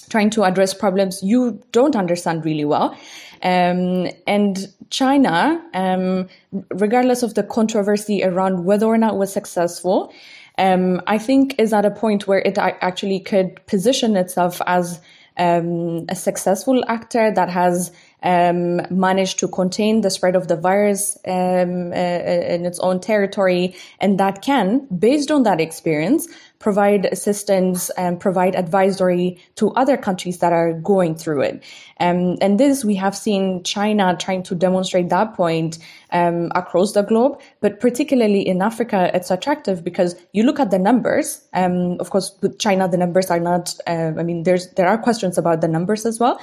trying 0.10 0.30
to 0.30 0.44
address 0.44 0.74
problems 0.74 1.24
you 1.24 1.62
don't 1.72 1.96
understand 1.96 2.46
really 2.46 2.66
well. 2.66 2.96
Um, 3.44 4.10
and 4.28 4.68
China, 4.90 5.62
um, 5.74 6.28
regardless 6.70 7.24
of 7.24 7.34
the 7.34 7.44
controversy 7.44 8.24
around 8.24 8.66
whether 8.66 8.86
or 8.86 8.98
not 8.98 9.16
it 9.16 9.18
was 9.18 9.34
successful, 9.34 10.14
um, 10.58 11.02
I 11.08 11.18
think 11.18 11.56
is 11.58 11.74
at 11.74 11.86
a 11.86 11.92
point 11.92 12.28
where 12.28 12.40
it 12.40 12.58
actually 12.58 13.20
could 13.20 13.66
position 13.66 14.16
itself 14.16 14.62
as 14.68 15.00
um, 15.38 16.06
a 16.10 16.16
successful 16.16 16.84
actor 16.88 17.32
that 17.32 17.50
has 17.50 17.92
um, 18.24 18.82
managed 18.90 19.40
to 19.40 19.48
contain 19.48 20.02
the 20.02 20.10
spread 20.10 20.36
of 20.36 20.48
the 20.48 20.56
virus 20.56 21.18
um, 21.28 21.92
uh, 21.92 21.96
in 21.96 22.66
its 22.66 22.80
own 22.80 23.00
territory, 23.00 23.76
and 24.00 24.20
that 24.20 24.42
can, 24.42 24.88
based 24.98 25.32
on 25.32 25.44
that 25.44 25.60
experience, 25.60 26.28
provide 26.62 27.06
assistance 27.08 27.90
and 27.92 28.20
provide 28.20 28.56
advisory 28.56 29.38
to 29.56 29.72
other 29.72 29.98
countries 29.98 30.38
that 30.40 30.54
are 30.54 30.74
going 30.74 31.16
through 31.16 31.42
it. 31.42 31.64
Um, 32.00 32.38
and 32.40 32.60
this, 32.60 32.86
we 32.86 32.96
have 32.96 33.16
seen 33.16 33.64
China 33.64 34.16
trying 34.20 34.44
to 34.44 34.56
demonstrate 34.56 35.10
that 35.10 35.34
point 35.34 35.80
um, 36.12 36.52
across 36.54 36.94
the 36.94 37.02
globe, 37.02 37.40
but 37.62 37.80
particularly 37.80 38.48
in 38.48 38.62
Africa, 38.62 39.10
it's 39.14 39.32
attractive 39.32 39.84
because 39.84 40.16
you 40.34 40.44
look 40.44 40.60
at 40.60 40.70
the 40.70 40.80
numbers. 40.80 41.42
Um, 41.54 41.98
of 42.00 42.12
course, 42.12 42.38
with 42.42 42.60
China, 42.60 42.88
the 42.88 42.98
numbers 42.98 43.32
are 43.32 43.40
not. 43.40 43.76
Uh, 43.88 44.14
I 44.18 44.24
mean, 44.24 44.44
there's 44.44 44.70
there 44.74 44.88
are 44.88 44.98
questions 44.98 45.38
about 45.38 45.62
the 45.62 45.68
numbers 45.68 46.06
as 46.06 46.20
well. 46.20 46.40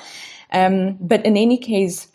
Um, 0.52 0.96
but 1.00 1.24
in 1.24 1.36
any 1.36 1.58
case, 1.58 2.08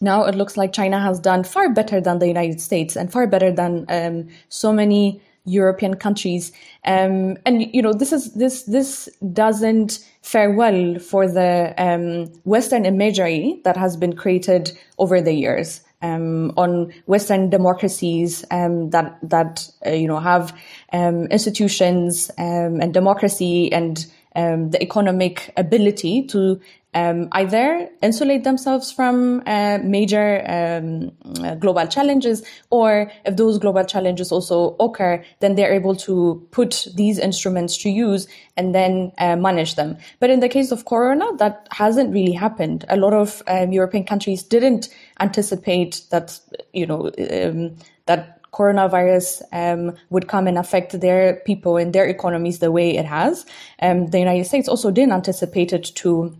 now 0.00 0.24
it 0.24 0.34
looks 0.34 0.56
like 0.56 0.72
China 0.72 1.00
has 1.00 1.18
done 1.18 1.44
far 1.44 1.72
better 1.72 2.00
than 2.00 2.18
the 2.18 2.26
United 2.26 2.60
States 2.60 2.96
and 2.96 3.10
far 3.10 3.26
better 3.26 3.50
than 3.50 3.86
um, 3.88 4.28
so 4.48 4.72
many 4.72 5.20
European 5.46 5.94
countries. 5.94 6.52
Um, 6.84 7.38
and 7.46 7.72
you 7.74 7.80
know, 7.80 7.92
this 7.92 8.12
is 8.12 8.34
this 8.34 8.64
this 8.64 9.08
doesn't 9.32 10.04
fare 10.22 10.50
well 10.50 10.98
for 10.98 11.28
the 11.28 11.72
um, 11.78 12.26
Western 12.44 12.84
imagery 12.84 13.60
that 13.64 13.76
has 13.76 13.96
been 13.96 14.14
created 14.14 14.76
over 14.98 15.20
the 15.20 15.32
years. 15.32 15.80
Um, 16.02 16.52
on 16.58 16.92
Western 17.06 17.48
democracies 17.48 18.44
um, 18.50 18.90
that 18.90 19.18
that 19.22 19.66
uh, 19.86 19.90
you 19.90 20.06
know 20.06 20.20
have 20.20 20.54
um, 20.92 21.26
institutions 21.28 22.30
um, 22.36 22.80
and 22.82 22.92
democracy 22.92 23.72
and 23.72 24.06
um, 24.36 24.70
the 24.70 24.82
economic 24.82 25.54
ability 25.56 26.26
to 26.26 26.60
um, 26.96 27.28
either 27.32 27.90
insulate 28.02 28.42
themselves 28.44 28.90
from 28.90 29.42
uh, 29.46 29.78
major 29.84 30.42
um, 30.48 31.12
uh, 31.44 31.54
global 31.56 31.86
challenges, 31.86 32.42
or 32.70 33.12
if 33.26 33.36
those 33.36 33.58
global 33.58 33.84
challenges 33.84 34.32
also 34.32 34.76
occur, 34.80 35.22
then 35.40 35.56
they're 35.56 35.74
able 35.74 35.94
to 35.94 36.42
put 36.52 36.86
these 36.96 37.18
instruments 37.18 37.76
to 37.76 37.90
use 37.90 38.26
and 38.56 38.74
then 38.74 39.12
uh, 39.18 39.36
manage 39.36 39.74
them. 39.74 39.98
But 40.20 40.30
in 40.30 40.40
the 40.40 40.48
case 40.48 40.72
of 40.72 40.86
Corona, 40.86 41.36
that 41.36 41.68
hasn't 41.70 42.14
really 42.14 42.32
happened. 42.32 42.86
A 42.88 42.96
lot 42.96 43.12
of 43.12 43.42
um, 43.46 43.72
European 43.72 44.04
countries 44.04 44.42
didn't 44.42 44.88
anticipate 45.20 46.00
that, 46.10 46.40
you 46.72 46.86
know, 46.86 47.10
um, 47.30 47.76
that 48.06 48.40
coronavirus 48.52 49.42
um, 49.52 49.94
would 50.08 50.28
come 50.28 50.46
and 50.46 50.56
affect 50.56 50.98
their 50.98 51.42
people 51.44 51.76
and 51.76 51.92
their 51.92 52.06
economies 52.06 52.60
the 52.60 52.72
way 52.72 52.96
it 52.96 53.04
has. 53.04 53.44
Um, 53.82 54.06
the 54.06 54.18
United 54.18 54.46
States 54.46 54.66
also 54.66 54.90
didn't 54.90 55.12
anticipate 55.12 55.74
it 55.74 55.92
to 55.96 56.34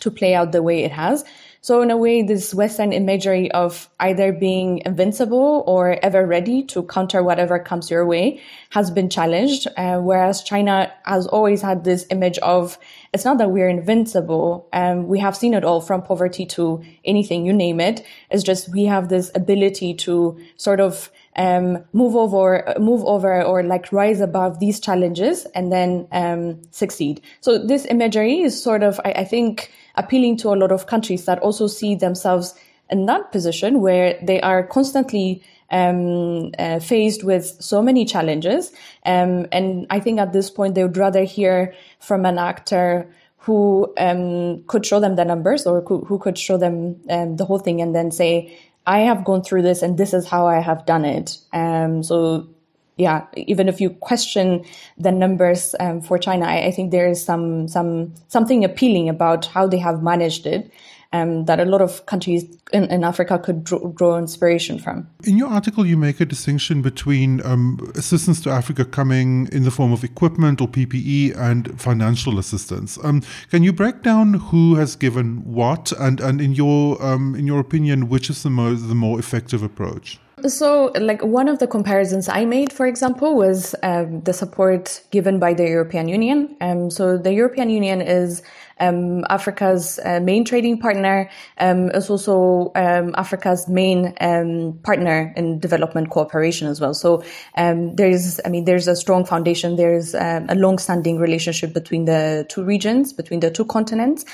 to 0.00 0.10
play 0.10 0.34
out 0.34 0.52
the 0.52 0.62
way 0.62 0.84
it 0.84 0.92
has. 0.92 1.24
So 1.60 1.82
in 1.82 1.90
a 1.90 1.96
way, 1.96 2.22
this 2.22 2.54
Western 2.54 2.92
imagery 2.92 3.50
of 3.50 3.88
either 3.98 4.32
being 4.32 4.80
invincible 4.86 5.64
or 5.66 5.98
ever 6.04 6.24
ready 6.24 6.62
to 6.64 6.84
counter 6.84 7.22
whatever 7.22 7.58
comes 7.58 7.90
your 7.90 8.06
way 8.06 8.40
has 8.70 8.90
been 8.90 9.10
challenged. 9.10 9.66
Uh, 9.76 9.98
whereas 9.98 10.42
China 10.42 10.92
has 11.04 11.26
always 11.26 11.60
had 11.60 11.82
this 11.82 12.06
image 12.10 12.38
of 12.38 12.78
it's 13.12 13.24
not 13.24 13.38
that 13.38 13.50
we're 13.50 13.68
invincible. 13.68 14.68
Um, 14.72 15.08
we 15.08 15.18
have 15.18 15.36
seen 15.36 15.52
it 15.52 15.64
all 15.64 15.80
from 15.80 16.02
poverty 16.02 16.46
to 16.46 16.82
anything, 17.04 17.44
you 17.44 17.52
name 17.52 17.80
it. 17.80 18.04
It's 18.30 18.44
just 18.44 18.72
we 18.72 18.84
have 18.84 19.08
this 19.08 19.30
ability 19.34 19.94
to 19.94 20.38
sort 20.56 20.80
of 20.80 21.10
um, 21.38 21.78
move 21.92 22.16
over, 22.16 22.74
move 22.78 23.02
over, 23.04 23.42
or 23.42 23.62
like 23.62 23.92
rise 23.92 24.20
above 24.20 24.58
these 24.58 24.80
challenges 24.80 25.46
and 25.54 25.72
then 25.72 26.06
um, 26.12 26.60
succeed. 26.72 27.22
So 27.40 27.56
this 27.56 27.86
imagery 27.86 28.40
is 28.40 28.60
sort 28.60 28.82
of, 28.82 29.00
I, 29.04 29.12
I 29.12 29.24
think 29.24 29.72
appealing 29.94 30.36
to 30.38 30.48
a 30.48 30.56
lot 30.56 30.72
of 30.72 30.86
countries 30.86 31.24
that 31.24 31.38
also 31.38 31.66
see 31.68 31.94
themselves 31.94 32.54
in 32.90 33.06
that 33.06 33.32
position 33.32 33.80
where 33.80 34.18
they 34.22 34.40
are 34.40 34.66
constantly 34.66 35.42
um, 35.70 36.50
uh, 36.58 36.80
faced 36.80 37.22
with 37.22 37.44
so 37.60 37.82
many 37.82 38.04
challenges. 38.04 38.72
Um, 39.06 39.46
and 39.52 39.86
I 39.90 40.00
think 40.00 40.18
at 40.18 40.32
this 40.32 40.50
point, 40.50 40.74
they 40.74 40.82
would 40.82 40.96
rather 40.96 41.24
hear 41.24 41.74
from 42.00 42.26
an 42.26 42.38
actor 42.38 43.08
who 43.36 43.92
um, 43.96 44.62
could 44.66 44.84
show 44.84 45.00
them 45.00 45.16
the 45.16 45.24
numbers 45.24 45.66
or 45.66 45.82
who, 45.82 46.04
who 46.04 46.18
could 46.18 46.36
show 46.36 46.56
them 46.56 46.96
um, 47.08 47.36
the 47.36 47.44
whole 47.44 47.58
thing 47.58 47.80
and 47.80 47.94
then 47.94 48.10
say, 48.10 48.58
I 48.88 49.00
have 49.00 49.22
gone 49.22 49.42
through 49.42 49.62
this 49.62 49.82
and 49.82 49.98
this 49.98 50.14
is 50.14 50.26
how 50.26 50.46
I 50.46 50.60
have 50.60 50.86
done 50.86 51.04
it. 51.04 51.36
Um, 51.52 52.02
so 52.02 52.48
yeah, 52.96 53.26
even 53.36 53.68
if 53.68 53.82
you 53.82 53.90
question 53.90 54.64
the 54.96 55.12
numbers 55.12 55.74
um, 55.78 56.00
for 56.00 56.18
China, 56.18 56.46
I, 56.46 56.66
I, 56.66 56.70
think 56.70 56.90
there 56.90 57.06
is 57.06 57.22
some 57.22 57.68
some 57.68 58.14
something 58.28 58.64
appealing 58.64 59.08
about 59.10 59.44
how 59.44 59.68
they 59.68 59.78
have 59.78 60.02
managed 60.02 60.46
it. 60.46 60.72
Um, 61.12 61.46
that 61.46 61.58
a 61.58 61.64
lot 61.64 61.80
of 61.80 62.04
countries 62.06 62.44
in, 62.72 62.84
in 62.84 63.02
Africa 63.02 63.38
could 63.38 63.64
draw, 63.64 63.78
draw, 63.92 64.18
inspiration 64.18 64.78
from. 64.78 65.08
In 65.24 65.38
your 65.38 65.48
article, 65.48 65.86
you 65.86 65.96
make 65.96 66.20
a 66.20 66.26
distinction 66.26 66.82
between 66.82 67.44
um, 67.46 67.90
assistance 67.94 68.40
to 68.42 68.50
Africa 68.50 68.84
coming 68.84 69.48
in 69.50 69.64
the 69.64 69.70
form 69.70 69.92
of 69.92 70.04
equipment 70.04 70.60
or 70.60 70.68
PPE 70.68 71.36
and 71.36 71.80
financial 71.80 72.38
assistance. 72.38 72.98
Um, 73.02 73.22
can 73.50 73.62
you 73.62 73.72
break 73.72 74.02
down 74.02 74.34
who 74.34 74.74
has 74.74 74.96
given 74.96 75.42
what, 75.44 75.92
and, 75.92 76.20
and 76.20 76.40
in 76.40 76.52
your 76.52 77.02
um, 77.02 77.34
in 77.34 77.46
your 77.46 77.60
opinion, 77.60 78.08
which 78.08 78.28
is 78.28 78.42
the 78.42 78.50
more 78.50 78.74
the 78.74 78.94
more 78.94 79.18
effective 79.18 79.62
approach? 79.62 80.18
So, 80.46 80.92
like 81.00 81.22
one 81.22 81.48
of 81.48 81.58
the 81.58 81.66
comparisons 81.66 82.28
I 82.28 82.44
made, 82.44 82.72
for 82.72 82.86
example, 82.86 83.34
was 83.34 83.74
um, 83.82 84.20
the 84.20 84.32
support 84.32 85.02
given 85.10 85.40
by 85.40 85.52
the 85.52 85.64
European 85.64 86.06
Union. 86.08 86.56
Um, 86.60 86.90
so, 86.90 87.18
the 87.18 87.32
European 87.32 87.70
Union 87.70 88.00
is 88.00 88.42
um, 88.80 89.24
Africa's 89.30 89.98
uh, 90.04 90.20
main 90.20 90.44
trading 90.44 90.78
partner. 90.78 91.30
Um, 91.58 91.90
is 91.90 92.10
also 92.10 92.72
um, 92.74 93.14
Africa's 93.16 93.68
main 93.68 94.14
um, 94.20 94.78
partner 94.82 95.32
in 95.36 95.58
development 95.58 96.10
cooperation 96.10 96.68
as 96.68 96.80
well. 96.80 96.94
So, 96.94 97.22
there's, 97.56 98.40
I 98.44 98.48
mean, 98.48 98.64
there's 98.64 98.88
a 98.88 98.96
strong 98.96 99.24
foundation. 99.24 99.76
There's 99.76 100.14
a 100.14 100.54
long-standing 100.54 101.18
relationship 101.18 101.72
between 101.72 102.04
the 102.04 102.46
two 102.48 102.62
regions, 102.62 103.12
between 103.12 103.40
the 103.40 103.50
two 103.50 103.64
continents. 103.64 104.24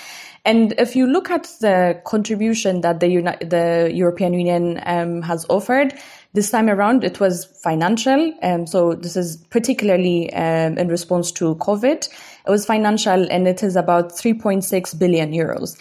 And 0.44 0.74
if 0.78 0.94
you 0.94 1.06
look 1.06 1.30
at 1.30 1.44
the 1.60 2.00
contribution 2.04 2.82
that 2.82 3.00
the, 3.00 3.08
Uni- 3.08 3.36
the 3.40 3.90
European 3.92 4.34
Union 4.34 4.78
um, 4.84 5.22
has 5.22 5.46
offered, 5.48 5.94
this 6.34 6.50
time 6.50 6.68
around 6.68 7.02
it 7.02 7.18
was 7.18 7.46
financial. 7.62 8.32
Um, 8.42 8.66
so 8.66 8.94
this 8.94 9.16
is 9.16 9.38
particularly 9.48 10.32
um, 10.34 10.76
in 10.76 10.88
response 10.88 11.32
to 11.32 11.54
COVID. 11.54 12.08
It 12.46 12.50
was 12.50 12.66
financial 12.66 13.26
and 13.30 13.48
it 13.48 13.62
is 13.62 13.76
about 13.76 14.12
3.6 14.12 14.98
billion 14.98 15.32
euros. 15.32 15.78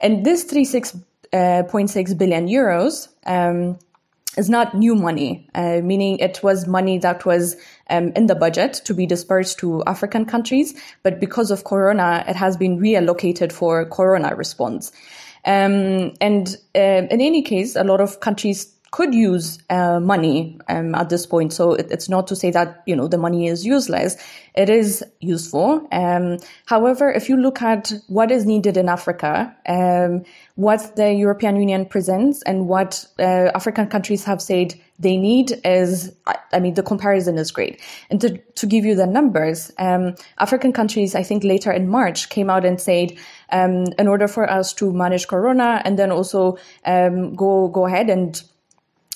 And 0.00 0.24
this 0.24 0.44
3.6 0.44 0.94
uh, 1.32 2.14
billion 2.14 2.46
euros 2.48 3.08
um, 3.26 3.78
is 4.36 4.50
not 4.50 4.74
new 4.74 4.94
money, 4.94 5.48
uh, 5.54 5.80
meaning 5.82 6.18
it 6.18 6.42
was 6.42 6.66
money 6.66 6.98
that 6.98 7.24
was 7.24 7.56
um, 7.90 8.12
in 8.14 8.26
the 8.26 8.34
budget 8.34 8.74
to 8.84 8.94
be 8.94 9.06
dispersed 9.06 9.58
to 9.58 9.82
African 9.84 10.24
countries, 10.26 10.78
but 11.02 11.20
because 11.20 11.50
of 11.50 11.64
Corona, 11.64 12.24
it 12.28 12.36
has 12.36 12.56
been 12.56 12.78
reallocated 12.78 13.52
for 13.52 13.86
Corona 13.86 14.34
response. 14.34 14.92
Um, 15.44 16.12
and 16.20 16.56
uh, 16.74 17.06
in 17.10 17.20
any 17.20 17.40
case, 17.42 17.76
a 17.76 17.84
lot 17.84 18.00
of 18.00 18.20
countries 18.20 18.66
could 18.90 19.14
use 19.14 19.58
uh, 19.68 20.00
money 20.00 20.58
um, 20.68 20.94
at 20.94 21.08
this 21.08 21.26
point. 21.26 21.52
So 21.52 21.74
it, 21.74 21.88
it's 21.90 22.08
not 22.08 22.26
to 22.28 22.36
say 22.36 22.50
that 22.52 22.82
you 22.86 22.96
know 22.96 23.08
the 23.08 23.18
money 23.18 23.48
is 23.48 23.66
useless. 23.66 24.16
It 24.54 24.70
is 24.70 25.04
useful. 25.20 25.86
Um, 25.92 26.38
however, 26.66 27.10
if 27.10 27.28
you 27.28 27.36
look 27.36 27.60
at 27.62 27.92
what 28.08 28.30
is 28.30 28.46
needed 28.46 28.76
in 28.76 28.88
Africa, 28.88 29.54
um, 29.68 30.24
what 30.54 30.96
the 30.96 31.12
European 31.12 31.56
Union 31.56 31.84
presents, 31.84 32.42
and 32.42 32.68
what 32.68 33.06
uh, 33.18 33.50
African 33.54 33.88
countries 33.88 34.24
have 34.24 34.40
said 34.40 34.74
they 34.98 35.16
need 35.18 35.60
is, 35.64 36.14
I 36.52 36.58
mean, 36.58 36.72
the 36.74 36.82
comparison 36.82 37.36
is 37.36 37.50
great. 37.50 37.82
And 38.08 38.18
to, 38.22 38.38
to 38.38 38.66
give 38.66 38.86
you 38.86 38.94
the 38.94 39.06
numbers, 39.06 39.70
um, 39.78 40.14
African 40.38 40.72
countries, 40.72 41.14
I 41.14 41.22
think 41.22 41.44
later 41.44 41.70
in 41.70 41.88
March, 41.88 42.30
came 42.30 42.48
out 42.48 42.64
and 42.64 42.80
said, 42.80 43.14
um, 43.52 43.84
in 43.98 44.08
order 44.08 44.26
for 44.26 44.50
us 44.50 44.72
to 44.74 44.92
manage 44.92 45.28
Corona 45.28 45.82
and 45.84 45.98
then 45.98 46.10
also 46.10 46.56
um, 46.84 47.34
go 47.34 47.68
go 47.68 47.86
ahead 47.86 48.08
and 48.08 48.42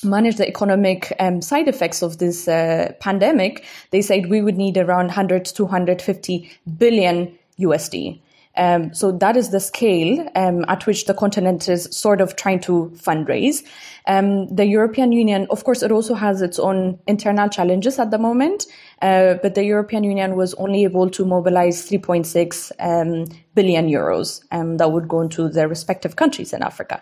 manage 0.04 0.36
the 0.36 0.48
economic 0.48 1.12
um, 1.20 1.42
side 1.42 1.68
effects 1.68 2.02
of 2.02 2.18
this 2.18 2.48
uh, 2.48 2.92
pandemic, 3.00 3.64
they 3.90 4.02
said 4.02 4.30
we 4.30 4.42
would 4.42 4.56
need 4.56 4.76
around 4.76 5.06
100 5.06 5.44
to 5.44 5.54
250 5.54 6.50
billion 6.78 7.38
USD. 7.58 8.20
Um, 8.56 8.92
so 8.92 9.12
that 9.12 9.36
is 9.36 9.50
the 9.50 9.60
scale 9.60 10.28
um, 10.34 10.64
at 10.68 10.84
which 10.84 11.06
the 11.06 11.14
continent 11.14 11.68
is 11.68 11.84
sort 11.96 12.20
of 12.20 12.34
trying 12.36 12.60
to 12.60 12.92
fundraise. 12.96 13.62
Um, 14.06 14.52
the 14.54 14.66
European 14.66 15.12
Union, 15.12 15.46
of 15.50 15.62
course, 15.64 15.82
it 15.82 15.92
also 15.92 16.14
has 16.14 16.42
its 16.42 16.58
own 16.58 16.98
internal 17.06 17.48
challenges 17.48 17.98
at 17.98 18.10
the 18.10 18.18
moment, 18.18 18.66
uh, 19.02 19.34
but 19.34 19.54
the 19.54 19.64
European 19.64 20.02
Union 20.02 20.34
was 20.34 20.54
only 20.54 20.82
able 20.84 21.08
to 21.10 21.24
mobilize 21.24 21.88
3.6 21.88 22.72
um, 22.80 23.24
billion 23.54 23.88
euros 23.88 24.42
um, 24.50 24.78
that 24.78 24.90
would 24.90 25.06
go 25.06 25.20
into 25.20 25.48
their 25.48 25.68
respective 25.68 26.16
countries 26.16 26.52
in 26.52 26.62
Africa. 26.62 27.00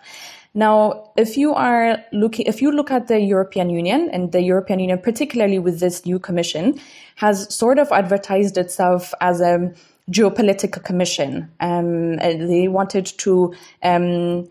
Now, 0.53 1.11
if 1.15 1.37
you 1.37 1.53
are 1.53 2.03
looking, 2.11 2.47
if 2.47 2.61
you 2.61 2.71
look 2.71 2.89
at 2.89 3.07
the 3.07 3.19
European 3.19 3.69
Union 3.69 4.09
and 4.11 4.31
the 4.31 4.41
European 4.41 4.79
Union, 4.79 4.99
particularly 4.99 5.59
with 5.59 5.79
this 5.79 6.05
new 6.05 6.17
commission, 6.17 6.79
has 7.15 7.53
sort 7.53 7.77
of 7.77 7.91
advertised 7.91 8.57
itself 8.57 9.13
as 9.21 9.41
a 9.41 9.71
geopolitical 10.09 10.83
commission. 10.83 11.51
Um, 11.59 12.17
they 12.17 12.67
wanted 12.67 13.05
to 13.05 13.53
um, 13.83 14.49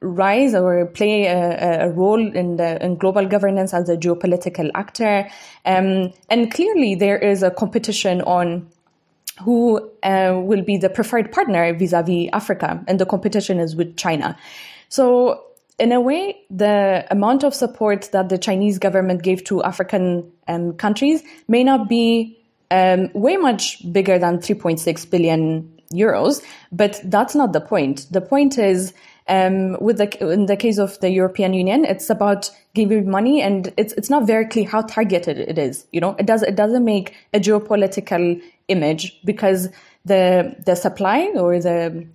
rise 0.00 0.54
or 0.54 0.86
play 0.86 1.26
a, 1.26 1.86
a, 1.86 1.90
role 1.90 2.20
in 2.20 2.56
the 2.56 2.82
in 2.84 2.96
global 2.96 3.26
governance 3.26 3.74
as 3.74 3.88
a 3.88 3.96
geopolitical 3.96 4.70
actor. 4.74 5.28
Um, 5.64 6.12
and 6.28 6.52
clearly, 6.52 6.94
there 6.94 7.18
is 7.18 7.42
a 7.42 7.50
competition 7.50 8.20
on 8.22 8.68
who 9.42 9.78
uh, 10.02 10.40
will 10.42 10.62
be 10.62 10.76
the 10.76 10.90
preferred 10.90 11.32
partner 11.32 11.72
vis-a-vis 11.72 12.28
Africa, 12.32 12.84
and 12.86 13.00
the 13.00 13.06
competition 13.06 13.60
is 13.60 13.76
with 13.76 13.96
China. 13.96 14.36
So 14.88 15.44
in 15.78 15.92
a 15.92 16.00
way, 16.00 16.36
the 16.50 17.06
amount 17.10 17.44
of 17.44 17.54
support 17.54 18.10
that 18.12 18.28
the 18.28 18.38
Chinese 18.38 18.78
government 18.78 19.22
gave 19.22 19.44
to 19.44 19.62
African 19.62 20.30
um, 20.48 20.74
countries 20.74 21.22
may 21.46 21.62
not 21.62 21.88
be 21.88 22.38
um, 22.70 23.10
way 23.14 23.36
much 23.36 23.90
bigger 23.92 24.18
than 24.18 24.38
3.6 24.38 25.10
billion 25.10 25.80
euros, 25.92 26.42
but 26.72 27.00
that's 27.04 27.34
not 27.34 27.52
the 27.52 27.60
point. 27.60 28.06
The 28.10 28.20
point 28.20 28.58
is, 28.58 28.92
um, 29.28 29.76
with 29.80 29.98
the 29.98 30.32
in 30.32 30.46
the 30.46 30.56
case 30.56 30.78
of 30.78 30.98
the 31.00 31.10
European 31.10 31.52
Union, 31.52 31.84
it's 31.84 32.10
about 32.10 32.50
giving 32.74 33.10
money, 33.10 33.42
and 33.42 33.72
it's 33.76 33.92
it's 33.94 34.10
not 34.10 34.26
very 34.26 34.46
clear 34.46 34.66
how 34.66 34.82
targeted 34.82 35.38
it 35.38 35.58
is. 35.58 35.86
You 35.92 36.00
know, 36.00 36.16
it 36.18 36.26
does 36.26 36.42
it 36.42 36.56
doesn't 36.56 36.84
make 36.84 37.14
a 37.34 37.40
geopolitical 37.40 38.42
image 38.68 39.20
because 39.24 39.68
the 40.04 40.56
the 40.64 40.74
supply 40.74 41.30
or 41.34 41.60
the 41.60 42.06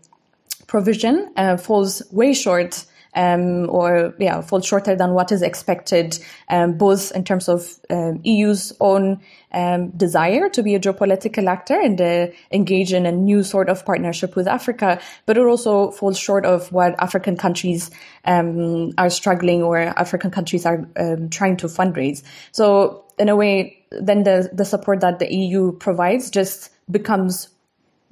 provision 0.74 1.32
uh, 1.38 1.56
falls 1.56 2.02
way 2.12 2.34
short 2.34 2.84
um, 3.16 3.70
or 3.70 4.16
yeah, 4.18 4.42
falls 4.42 4.66
shorter 4.66 4.96
than 4.96 5.14
what 5.14 5.32
is 5.32 5.44
expected, 5.44 6.18
um, 6.50 6.80
both 6.80 7.12
in 7.12 7.24
terms 7.24 7.48
of 7.48 7.76
um, 7.92 8.20
EU's 8.24 8.74
own 8.80 9.22
um, 9.52 9.92
desire 9.92 10.50
to 10.50 10.64
be 10.64 10.74
a 10.74 10.80
geopolitical 10.80 11.48
actor 11.48 11.80
and 11.80 12.02
uh, 12.02 12.26
engage 12.52 12.92
in 12.92 13.06
a 13.06 13.12
new 13.12 13.44
sort 13.44 13.70
of 13.70 13.86
partnership 13.86 14.36
with 14.36 14.48
Africa, 14.48 15.00
but 15.28 15.38
it 15.38 15.46
also 15.46 15.92
falls 15.92 16.18
short 16.18 16.44
of 16.44 16.72
what 16.72 16.96
African 16.98 17.38
countries 17.38 17.92
um, 18.26 18.94
are 18.98 19.12
struggling 19.12 19.62
or 19.62 19.78
African 19.78 20.32
countries 20.32 20.66
are 20.66 20.90
um, 20.98 21.30
trying 21.30 21.56
to 21.58 21.68
fundraise. 21.68 22.24
So 22.52 23.04
in 23.20 23.30
a 23.30 23.36
way, 23.36 23.78
then 23.92 24.24
the 24.24 24.50
the 24.52 24.66
support 24.66 25.02
that 25.02 25.20
the 25.20 25.32
EU 25.32 25.74
provides 25.74 26.32
just 26.32 26.72
becomes 26.90 27.53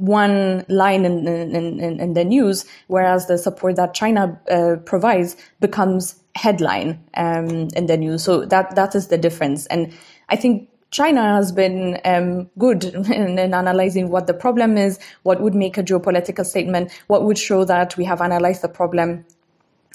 one 0.02 0.66
line 0.68 1.06
in, 1.06 1.28
in, 1.28 1.80
in, 1.80 2.00
in, 2.00 2.14
the 2.14 2.26
news, 2.26 2.66
whereas 2.88 3.28
the 3.28 3.38
support 3.38 3.76
that 3.76 3.94
China 3.94 4.40
uh, 4.50 4.78
provides 4.84 5.38
becomes 5.60 6.16
headline 6.34 7.00
um, 7.14 7.68
in 7.76 7.86
the 7.86 7.98
news. 7.98 8.24
So 8.24 8.46
that 8.46 8.76
that 8.76 8.96
is 8.96 9.10
the 9.10 9.18
difference. 9.18 9.68
And 9.68 9.94
I 10.30 10.36
think 10.38 10.70
China 10.90 11.22
has 11.36 11.52
been 11.52 12.00
um, 12.04 12.50
good 12.58 12.84
in, 12.84 13.38
in, 13.38 13.54
analyzing 13.54 14.10
what 14.10 14.26
the 14.26 14.34
problem 14.34 14.76
is, 14.76 15.00
what 15.22 15.40
would 15.40 15.54
make 15.54 15.78
a 15.78 15.84
geopolitical 15.84 16.46
statement, 16.46 16.92
what 17.06 17.24
would 17.24 17.38
show 17.38 17.64
that 17.66 17.96
we 17.96 18.04
have 18.04 18.22
analyzed 18.22 18.64
the 18.64 18.70
problem 18.70 19.24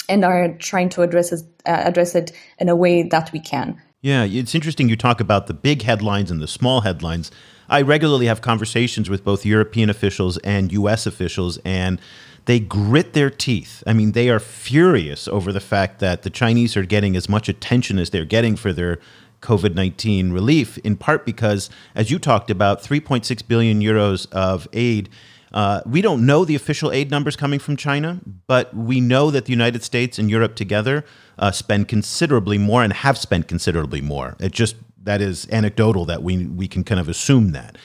and 0.09 0.25
are 0.25 0.55
trying 0.59 0.89
to 0.91 1.03
address 1.03 1.33
it, 1.33 1.43
uh, 1.67 1.83
address 1.85 2.15
it 2.15 2.31
in 2.61 2.69
a 2.69 2.77
way 2.77 3.03
that 3.03 3.33
we 3.33 3.41
can. 3.41 3.83
Yeah, 4.03 4.23
it's 4.23 4.55
interesting 4.55 4.89
you 4.89 4.97
talk 4.97 5.21
about 5.21 5.49
the 5.49 5.55
big 5.55 5.83
headlines 5.83 6.31
and 6.31 6.41
the 6.41 6.47
small 6.47 6.83
headlines. 6.83 7.33
I 7.69 7.83
regularly 7.83 8.27
have 8.27 8.41
conversations 8.41 9.11
with 9.11 9.25
both 9.25 9.45
European 9.45 9.91
officials 9.91 10.39
and 10.39 10.73
US 10.73 11.07
officials, 11.07 11.59
and 11.65 12.01
they 12.47 12.61
grit 12.61 13.13
their 13.13 13.31
teeth. 13.31 13.83
I 13.87 13.93
mean, 13.93 14.13
they 14.13 14.31
are 14.31 14.41
furious 14.41 15.29
over 15.29 15.53
the 15.53 15.61
fact 15.61 15.99
that 15.99 16.23
the 16.23 16.31
Chinese 16.31 16.77
are 16.77 16.85
getting 16.85 17.17
as 17.17 17.29
much 17.29 17.49
attention 17.49 17.99
as 17.99 18.11
they're 18.11 18.25
getting 18.25 18.57
for 18.57 18.73
their 18.73 18.99
COVID 19.43 19.75
19 19.75 20.33
relief, 20.33 20.79
in 20.79 20.97
part 20.97 21.27
because, 21.27 21.69
as 21.95 22.11
you 22.11 22.19
talked 22.19 22.51
about, 22.51 22.83
3.6 22.83 23.47
billion 23.47 23.81
euros 23.81 24.31
of 24.33 24.67
aid. 24.73 25.09
Uh, 25.53 25.81
we 25.87 26.03
don't 26.03 26.27
know 26.27 26.45
the 26.45 26.55
official 26.55 26.91
aid 26.93 27.11
numbers 27.11 27.37
coming 27.37 27.59
from 27.59 27.77
China, 27.77 28.21
but 28.47 28.75
we 28.75 29.01
know 29.01 29.31
that 29.31 29.47
the 29.47 29.53
United 29.53 29.83
States 29.83 30.19
and 30.19 30.31
Europe 30.31 30.55
together 30.55 31.05
uh, 31.39 31.51
spend 31.51 31.89
considerably 31.89 32.59
more 32.59 32.83
and 32.83 32.93
have 32.93 33.17
spent 33.17 33.47
considerably 33.49 34.01
more. 34.01 34.37
It 34.41 34.53
just 34.53 34.77
that 35.07 35.23
is 35.23 35.49
anecdotal 35.51 36.05
that 36.05 36.23
we 36.23 36.47
we 36.47 36.69
can 36.69 36.85
kind 36.85 37.01
of 37.01 37.09
assume 37.09 37.53
that. 37.53 37.77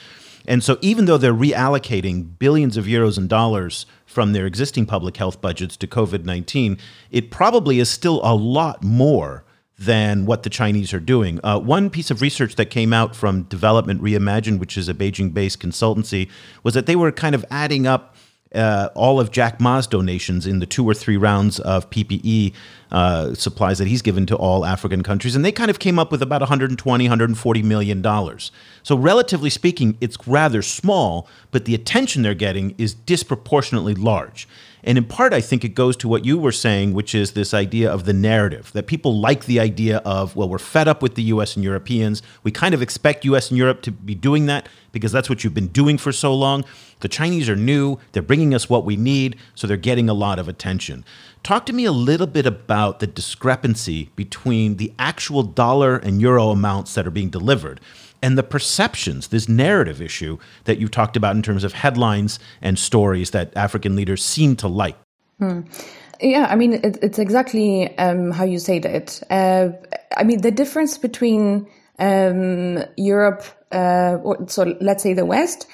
And 0.46 0.62
so 0.62 0.76
even 0.80 1.04
though 1.04 1.18
they're 1.18 1.32
reallocating 1.32 2.38
billions 2.38 2.76
of 2.76 2.86
euros 2.86 3.16
and 3.16 3.28
dollars 3.28 3.86
from 4.06 4.32
their 4.32 4.44
existing 4.44 4.86
public 4.86 5.16
health 5.16 5.40
budgets 5.40 5.76
to 5.78 5.86
COVID-19, 5.86 6.78
it 7.10 7.30
probably 7.30 7.78
is 7.78 7.88
still 7.88 8.20
a 8.24 8.34
lot 8.34 8.82
more 8.82 9.44
than 9.78 10.26
what 10.26 10.42
the 10.42 10.50
Chinese 10.50 10.92
are 10.92 11.00
doing. 11.00 11.40
Uh, 11.42 11.58
one 11.58 11.90
piece 11.90 12.10
of 12.10 12.20
research 12.20 12.56
that 12.56 12.66
came 12.66 12.92
out 12.92 13.16
from 13.16 13.42
Development 13.44 14.00
Reimagined, 14.02 14.58
which 14.58 14.76
is 14.76 14.88
a 14.88 14.94
Beijing 14.94 15.32
based 15.32 15.60
consultancy, 15.60 16.28
was 16.62 16.74
that 16.74 16.86
they 16.86 16.96
were 16.96 17.10
kind 17.10 17.34
of 17.34 17.44
adding 17.50 17.86
up 17.86 18.11
uh, 18.54 18.88
all 18.94 19.20
of 19.20 19.30
Jack 19.30 19.60
Ma's 19.60 19.86
donations 19.86 20.46
in 20.46 20.58
the 20.58 20.66
two 20.66 20.88
or 20.88 20.94
three 20.94 21.16
rounds 21.16 21.58
of 21.60 21.88
PPE 21.90 22.52
uh, 22.90 23.34
supplies 23.34 23.78
that 23.78 23.88
he's 23.88 24.02
given 24.02 24.26
to 24.26 24.36
all 24.36 24.64
African 24.66 25.02
countries, 25.02 25.34
and 25.34 25.44
they 25.44 25.52
kind 25.52 25.70
of 25.70 25.78
came 25.78 25.98
up 25.98 26.12
with 26.12 26.22
about 26.22 26.40
120, 26.40 27.04
140 27.04 27.62
million 27.62 28.02
dollars. 28.02 28.52
So, 28.82 28.96
relatively 28.96 29.50
speaking, 29.50 29.96
it's 30.00 30.16
rather 30.26 30.60
small, 30.62 31.26
but 31.50 31.64
the 31.64 31.74
attention 31.74 32.22
they're 32.22 32.34
getting 32.34 32.74
is 32.78 32.94
disproportionately 32.94 33.94
large. 33.94 34.46
And 34.84 34.98
in 34.98 35.04
part, 35.04 35.32
I 35.32 35.40
think 35.40 35.64
it 35.64 35.70
goes 35.70 35.96
to 35.98 36.08
what 36.08 36.24
you 36.24 36.36
were 36.36 36.52
saying, 36.52 36.92
which 36.92 37.14
is 37.14 37.32
this 37.32 37.54
idea 37.54 37.90
of 37.90 38.04
the 38.04 38.12
narrative 38.12 38.72
that 38.72 38.88
people 38.88 39.18
like 39.20 39.44
the 39.44 39.60
idea 39.60 39.98
of, 39.98 40.34
well, 40.34 40.48
we're 40.48 40.58
fed 40.58 40.88
up 40.88 41.02
with 41.02 41.14
the 41.14 41.22
US 41.24 41.54
and 41.54 41.64
Europeans. 41.64 42.20
We 42.42 42.50
kind 42.50 42.74
of 42.74 42.82
expect 42.82 43.24
US 43.24 43.50
and 43.50 43.58
Europe 43.58 43.82
to 43.82 43.92
be 43.92 44.16
doing 44.16 44.46
that 44.46 44.68
because 44.90 45.12
that's 45.12 45.28
what 45.30 45.44
you've 45.44 45.54
been 45.54 45.68
doing 45.68 45.98
for 45.98 46.10
so 46.10 46.34
long. 46.34 46.64
The 47.00 47.08
Chinese 47.08 47.48
are 47.48 47.56
new, 47.56 47.98
they're 48.10 48.22
bringing 48.22 48.54
us 48.54 48.68
what 48.68 48.84
we 48.84 48.96
need, 48.96 49.36
so 49.54 49.66
they're 49.66 49.76
getting 49.76 50.08
a 50.08 50.14
lot 50.14 50.38
of 50.38 50.48
attention. 50.48 51.04
Talk 51.42 51.66
to 51.66 51.72
me 51.72 51.84
a 51.84 51.92
little 51.92 52.26
bit 52.26 52.46
about 52.46 53.00
the 53.00 53.06
discrepancy 53.06 54.10
between 54.14 54.76
the 54.76 54.92
actual 54.98 55.42
dollar 55.42 55.96
and 55.96 56.20
euro 56.20 56.50
amounts 56.50 56.94
that 56.94 57.06
are 57.06 57.10
being 57.10 57.30
delivered 57.30 57.80
and 58.22 58.38
the 58.38 58.42
perceptions, 58.42 59.28
this 59.28 59.48
narrative 59.48 60.00
issue 60.00 60.38
that 60.64 60.78
you 60.78 60.88
talked 60.88 61.16
about 61.16 61.34
in 61.36 61.42
terms 61.42 61.64
of 61.64 61.72
headlines 61.72 62.38
and 62.62 62.78
stories 62.78 63.32
that 63.32 63.52
African 63.56 63.96
leaders 63.96 64.24
seem 64.24 64.56
to 64.56 64.68
like. 64.68 64.96
Hmm. 65.38 65.62
Yeah, 66.20 66.46
I 66.48 66.54
mean, 66.54 66.74
it, 66.74 66.98
it's 67.02 67.18
exactly 67.18 67.96
um, 67.98 68.30
how 68.30 68.44
you 68.44 68.60
say 68.60 68.78
that. 68.78 69.20
Uh, 69.28 69.70
I 70.16 70.22
mean, 70.22 70.40
the 70.40 70.52
difference 70.52 70.96
between 70.96 71.66
um, 71.98 72.84
Europe, 72.96 73.44
uh, 73.72 74.18
or, 74.22 74.48
so 74.48 74.76
let's 74.80 75.02
say 75.02 75.14
the 75.14 75.26
West, 75.26 75.66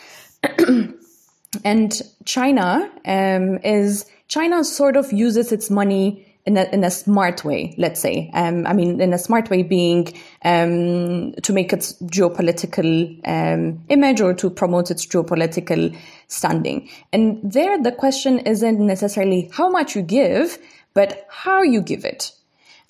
and 1.64 2.02
China 2.24 2.90
um, 3.04 3.58
is 3.58 4.06
China 4.28 4.64
sort 4.64 4.96
of 4.96 5.12
uses 5.12 5.52
its 5.52 5.70
money 5.70 6.27
in 6.48 6.56
a, 6.56 6.64
in 6.72 6.82
a 6.82 6.90
smart 6.90 7.44
way, 7.44 7.74
let's 7.76 8.00
say. 8.00 8.30
Um, 8.32 8.66
I 8.66 8.72
mean, 8.72 9.02
in 9.02 9.12
a 9.12 9.18
smart 9.18 9.50
way 9.50 9.62
being 9.62 10.08
um, 10.46 11.34
to 11.42 11.52
make 11.52 11.74
its 11.74 11.92
geopolitical 12.04 13.20
um, 13.28 13.84
image 13.90 14.22
or 14.22 14.32
to 14.32 14.48
promote 14.48 14.90
its 14.90 15.04
geopolitical 15.04 15.94
standing. 16.28 16.88
And 17.12 17.38
there, 17.42 17.80
the 17.82 17.92
question 17.92 18.38
isn't 18.38 18.80
necessarily 18.80 19.50
how 19.52 19.68
much 19.68 19.94
you 19.94 20.00
give, 20.00 20.58
but 20.94 21.26
how 21.28 21.62
you 21.62 21.82
give 21.82 22.06
it. 22.06 22.32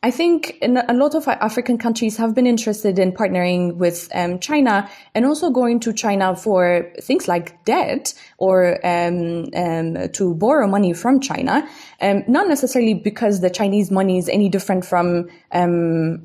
I 0.00 0.12
think 0.12 0.58
a 0.62 0.94
lot 0.94 1.16
of 1.16 1.26
African 1.26 1.76
countries 1.76 2.16
have 2.18 2.32
been 2.32 2.46
interested 2.46 3.00
in 3.00 3.10
partnering 3.10 3.74
with 3.78 4.08
um, 4.14 4.38
China 4.38 4.88
and 5.12 5.26
also 5.26 5.50
going 5.50 5.80
to 5.80 5.92
China 5.92 6.36
for 6.36 6.92
things 7.02 7.26
like 7.26 7.64
debt 7.64 8.14
or 8.38 8.78
um, 8.86 9.46
um, 9.56 10.08
to 10.10 10.36
borrow 10.36 10.68
money 10.68 10.92
from 10.92 11.18
China. 11.18 11.68
Um, 12.00 12.22
not 12.28 12.46
necessarily 12.46 12.94
because 12.94 13.40
the 13.40 13.50
Chinese 13.50 13.90
money 13.90 14.18
is 14.18 14.28
any 14.28 14.48
different 14.48 14.84
from 14.84 15.30
um, 15.50 16.22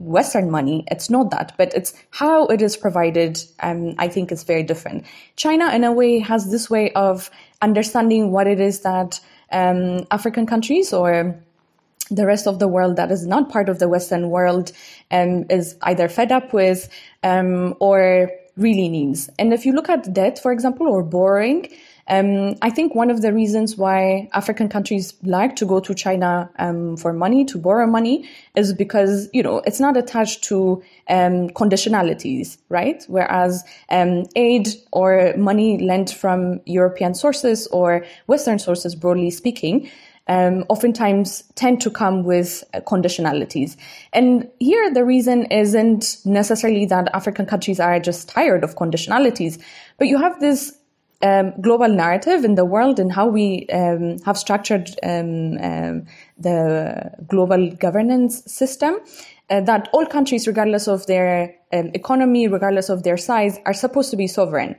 Western 0.00 0.50
money. 0.50 0.84
It's 0.90 1.08
not 1.08 1.30
that, 1.30 1.54
but 1.56 1.72
it's 1.74 1.94
how 2.10 2.46
it 2.46 2.60
is 2.60 2.76
provided. 2.76 3.40
Um, 3.60 3.94
I 3.98 4.08
think 4.08 4.32
is 4.32 4.42
very 4.42 4.64
different. 4.64 5.06
China, 5.36 5.72
in 5.72 5.84
a 5.84 5.92
way, 5.92 6.18
has 6.18 6.50
this 6.50 6.68
way 6.68 6.90
of 6.94 7.30
understanding 7.60 8.32
what 8.32 8.48
it 8.48 8.58
is 8.58 8.80
that 8.80 9.20
African 9.52 10.46
countries 10.46 10.92
or 10.92 11.40
the 12.14 12.26
rest 12.26 12.46
of 12.46 12.58
the 12.58 12.68
world 12.68 12.96
that 12.96 13.10
is 13.10 13.26
not 13.26 13.48
part 13.48 13.68
of 13.68 13.78
the 13.78 13.88
Western 13.88 14.30
world 14.30 14.72
um, 15.10 15.44
is 15.50 15.76
either 15.82 16.08
fed 16.08 16.32
up 16.32 16.52
with 16.52 16.88
um, 17.22 17.74
or 17.80 18.30
really 18.56 18.88
needs. 18.88 19.30
And 19.38 19.52
if 19.52 19.64
you 19.64 19.72
look 19.72 19.88
at 19.88 20.12
debt, 20.12 20.38
for 20.38 20.52
example, 20.52 20.86
or 20.86 21.02
borrowing, 21.02 21.68
um, 22.08 22.56
I 22.60 22.70
think 22.70 22.94
one 22.94 23.10
of 23.10 23.22
the 23.22 23.32
reasons 23.32 23.76
why 23.76 24.28
African 24.32 24.68
countries 24.68 25.14
like 25.22 25.56
to 25.56 25.64
go 25.64 25.80
to 25.80 25.94
China 25.94 26.50
um, 26.58 26.96
for 26.96 27.12
money, 27.12 27.44
to 27.46 27.58
borrow 27.58 27.86
money, 27.86 28.28
is 28.56 28.74
because, 28.74 29.28
you 29.32 29.42
know, 29.42 29.58
it's 29.64 29.80
not 29.80 29.96
attached 29.96 30.42
to 30.44 30.82
um, 31.08 31.48
conditionalities, 31.50 32.58
right? 32.68 33.04
Whereas 33.06 33.64
um, 33.88 34.24
aid 34.34 34.68
or 34.90 35.32
money 35.36 35.78
lent 35.78 36.12
from 36.12 36.60
European 36.66 37.14
sources 37.14 37.68
or 37.68 38.04
Western 38.26 38.58
sources, 38.58 38.94
broadly 38.94 39.30
speaking, 39.30 39.88
um, 40.32 40.64
oftentimes 40.68 41.44
tend 41.54 41.80
to 41.82 41.90
come 41.90 42.24
with 42.24 42.64
uh, 42.72 42.80
conditionalities. 42.80 43.76
And 44.12 44.48
here 44.58 44.92
the 44.92 45.04
reason 45.04 45.46
isn't 45.46 46.16
necessarily 46.24 46.86
that 46.86 47.10
African 47.14 47.46
countries 47.46 47.78
are 47.78 48.00
just 48.00 48.28
tired 48.28 48.64
of 48.64 48.76
conditionalities, 48.76 49.62
but 49.98 50.08
you 50.08 50.18
have 50.18 50.40
this 50.40 50.78
um, 51.22 51.52
global 51.60 51.88
narrative 51.88 52.44
in 52.44 52.54
the 52.54 52.64
world 52.64 52.98
and 52.98 53.12
how 53.12 53.26
we 53.28 53.66
um, 53.68 54.18
have 54.24 54.36
structured 54.36 54.90
um, 55.02 55.58
um 55.58 56.06
the 56.38 57.12
global 57.28 57.70
governance 57.70 58.42
system. 58.46 58.96
Uh, 59.50 59.60
that 59.60 59.88
all 59.92 60.06
countries, 60.06 60.46
regardless 60.46 60.88
of 60.88 61.06
their 61.06 61.54
um, 61.74 61.90
economy, 61.94 62.48
regardless 62.48 62.88
of 62.88 63.02
their 63.02 63.18
size, 63.18 63.58
are 63.66 63.74
supposed 63.74 64.10
to 64.10 64.16
be 64.16 64.26
sovereign. 64.26 64.74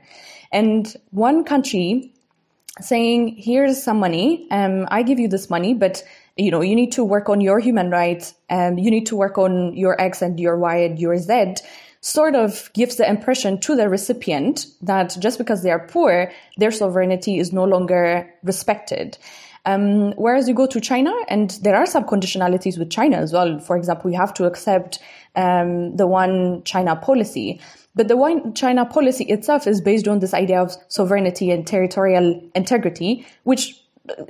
And 0.50 0.96
one 1.10 1.44
country 1.44 2.13
saying, 2.80 3.36
here's 3.36 3.82
some 3.82 3.98
money, 3.98 4.46
um, 4.50 4.86
I 4.90 5.02
give 5.02 5.18
you 5.18 5.28
this 5.28 5.48
money, 5.48 5.74
but 5.74 6.02
you 6.36 6.50
know, 6.50 6.62
you 6.62 6.74
need 6.74 6.92
to 6.92 7.04
work 7.04 7.28
on 7.28 7.40
your 7.40 7.60
human 7.60 7.90
rights, 7.90 8.34
and 8.48 8.80
you 8.84 8.90
need 8.90 9.06
to 9.06 9.16
work 9.16 9.38
on 9.38 9.76
your 9.76 10.00
X 10.00 10.20
and 10.20 10.40
your 10.40 10.58
Y 10.58 10.76
and 10.76 10.98
your 10.98 11.16
Z, 11.16 11.54
sort 12.00 12.34
of 12.34 12.70
gives 12.74 12.96
the 12.96 13.08
impression 13.08 13.58
to 13.60 13.76
the 13.76 13.88
recipient 13.88 14.66
that 14.82 15.16
just 15.20 15.38
because 15.38 15.62
they 15.62 15.70
are 15.70 15.86
poor, 15.86 16.30
their 16.58 16.70
sovereignty 16.70 17.38
is 17.38 17.52
no 17.52 17.64
longer 17.64 18.28
respected. 18.42 19.16
Um, 19.66 20.12
whereas 20.12 20.48
you 20.48 20.54
go 20.54 20.66
to 20.66 20.80
China, 20.80 21.12
and 21.28 21.50
there 21.62 21.76
are 21.76 21.86
some 21.86 22.04
conditionalities 22.04 22.78
with 22.78 22.90
China 22.90 23.16
as 23.16 23.32
well. 23.32 23.58
For 23.58 23.76
example, 23.76 24.10
we 24.10 24.16
have 24.16 24.34
to 24.34 24.44
accept 24.44 24.98
um, 25.36 25.96
the 25.96 26.06
one 26.06 26.62
China 26.64 26.96
policy. 26.96 27.60
But 27.94 28.08
the 28.08 28.16
one 28.16 28.54
China 28.54 28.84
policy 28.84 29.24
itself 29.24 29.66
is 29.66 29.80
based 29.80 30.08
on 30.08 30.18
this 30.18 30.34
idea 30.34 30.60
of 30.60 30.76
sovereignty 30.88 31.50
and 31.50 31.66
territorial 31.66 32.40
integrity, 32.54 33.24
which 33.44 33.80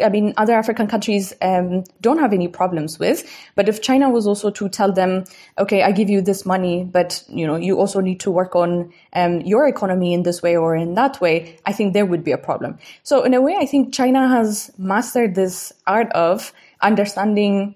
I 0.02 0.08
mean, 0.08 0.34
other 0.36 0.54
African 0.54 0.86
countries 0.86 1.32
um, 1.42 1.82
don't 2.00 2.18
have 2.18 2.32
any 2.32 2.46
problems 2.46 2.98
with. 2.98 3.28
But 3.56 3.68
if 3.68 3.82
China 3.82 4.08
was 4.08 4.26
also 4.26 4.50
to 4.50 4.68
tell 4.68 4.92
them, 4.92 5.24
okay, 5.58 5.82
I 5.82 5.90
give 5.90 6.08
you 6.08 6.20
this 6.20 6.46
money, 6.46 6.84
but 6.84 7.24
you 7.28 7.44
know, 7.46 7.56
you 7.56 7.78
also 7.78 8.00
need 8.00 8.20
to 8.20 8.30
work 8.30 8.54
on 8.54 8.92
um, 9.14 9.40
your 9.40 9.66
economy 9.66 10.14
in 10.14 10.22
this 10.22 10.42
way 10.42 10.56
or 10.56 10.76
in 10.76 10.94
that 10.94 11.20
way, 11.20 11.58
I 11.66 11.72
think 11.72 11.92
there 11.92 12.06
would 12.06 12.22
be 12.22 12.30
a 12.30 12.38
problem. 12.38 12.78
So 13.02 13.24
in 13.24 13.34
a 13.34 13.40
way, 13.40 13.56
I 13.58 13.66
think 13.66 13.92
China 13.92 14.28
has 14.28 14.70
mastered 14.78 15.34
this 15.34 15.72
art 15.86 16.10
of 16.12 16.52
understanding 16.80 17.74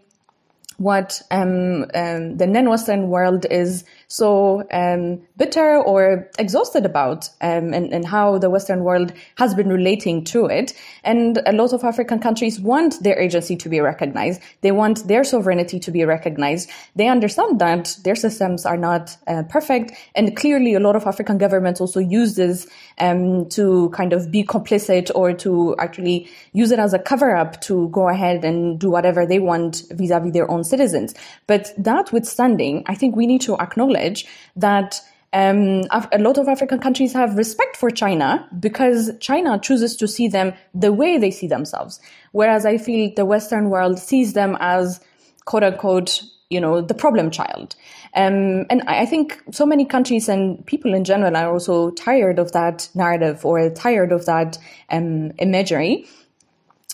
what 0.79 1.21
um, 1.33 1.87
um, 1.95 2.37
the 2.37 2.47
non-Western 2.47 3.09
world 3.09 3.45
is 3.51 3.85
so 4.11 4.66
um, 4.73 5.21
bitter 5.37 5.77
or 5.77 6.31
exhausted 6.38 6.87
about 6.87 7.29
um, 7.42 7.75
and, 7.75 7.92
and, 7.92 8.07
how 8.07 8.38
the 8.38 8.49
Western 8.49 8.83
world 8.83 9.12
has 9.37 9.55
been 9.55 9.68
relating 9.68 10.25
to 10.25 10.47
it. 10.47 10.73
And 11.05 11.42
a 11.44 11.53
lot 11.53 11.75
of 11.75 11.85
African 11.85 12.18
countries 12.18 12.59
want 12.59 13.03
their 13.03 13.21
agency 13.21 13.55
to 13.57 13.68
be 13.68 13.81
recognized. 13.81 14.40
They 14.62 14.73
want 14.73 15.07
their 15.09 15.25
sovereignty 15.25 15.79
to 15.81 15.90
be 15.90 16.07
recognized. 16.07 16.71
They 16.97 17.09
understand 17.09 17.59
that 17.59 17.99
their 18.03 18.14
systems 18.14 18.64
are 18.64 18.79
not 18.79 19.14
uh, 19.27 19.42
perfect. 19.42 19.92
And 20.14 20.35
clearly 20.35 20.73
a 20.73 20.81
lot 20.81 20.97
of 20.97 21.07
African 21.07 21.37
governments 21.37 21.79
also 21.79 22.01
use 22.01 22.35
this 22.35 22.66
um, 22.97 23.47
to 23.51 23.90
kind 23.90 24.14
of 24.14 24.31
be 24.31 24.42
complicit 24.42 25.11
or 25.14 25.35
to 25.35 25.77
actually 25.79 26.31
use 26.55 26.71
it 26.71 26.79
as 26.79 26.94
a 26.94 26.99
cover 26.99 27.37
up 27.37 27.61
to 27.62 27.90
go 27.90 28.09
ahead 28.09 28.42
and 28.42 28.81
do 28.81 28.88
whatever 28.88 29.27
they 29.27 29.38
want 29.38 29.83
vis-a-vis 29.90 30.33
their 30.33 30.51
own 30.51 30.64
citizens. 30.64 31.14
But 31.47 31.75
that 31.77 32.11
withstanding, 32.11 32.85
I 32.87 32.94
think 32.94 33.14
we 33.14 33.27
need 33.27 33.42
to 33.42 33.59
acknowledge 33.59 33.98
that 34.57 35.01
um, 35.33 35.83
a 36.11 36.19
lot 36.19 36.39
of 36.39 36.49
African 36.49 36.79
countries 36.79 37.13
have 37.13 37.37
respect 37.37 37.77
for 37.77 37.91
China 37.91 38.49
because 38.59 39.13
China 39.21 39.59
chooses 39.59 39.95
to 39.97 40.09
see 40.09 40.29
them 40.29 40.55
the 40.75 40.93
way 40.93 41.19
they 41.19 41.31
see 41.31 41.47
themselves. 41.47 42.01
Whereas 42.33 42.65
I 42.65 42.79
feel 42.79 43.13
the 43.15 43.27
Western 43.27 43.69
world 43.69 43.99
sees 43.99 44.33
them 44.33 44.57
as 44.61 45.01
quote 45.45 45.63
unquote, 45.63 46.23
you 46.49 46.61
know, 46.61 46.81
the 46.81 46.95
problem 46.95 47.31
child. 47.31 47.75
Um, 48.15 48.65
and 48.71 48.83
I 48.87 49.05
think 49.05 49.43
so 49.51 49.67
many 49.67 49.85
countries 49.85 50.29
and 50.29 50.65
people 50.65 50.95
in 50.95 51.05
general 51.05 51.37
are 51.37 51.53
also 51.53 51.91
tired 51.91 52.39
of 52.39 52.53
that 52.53 52.89
narrative 52.95 53.45
or 53.45 53.69
tired 53.71 54.13
of 54.13 54.25
that 54.27 54.59
um, 54.91 55.33
imagery. 55.39 56.07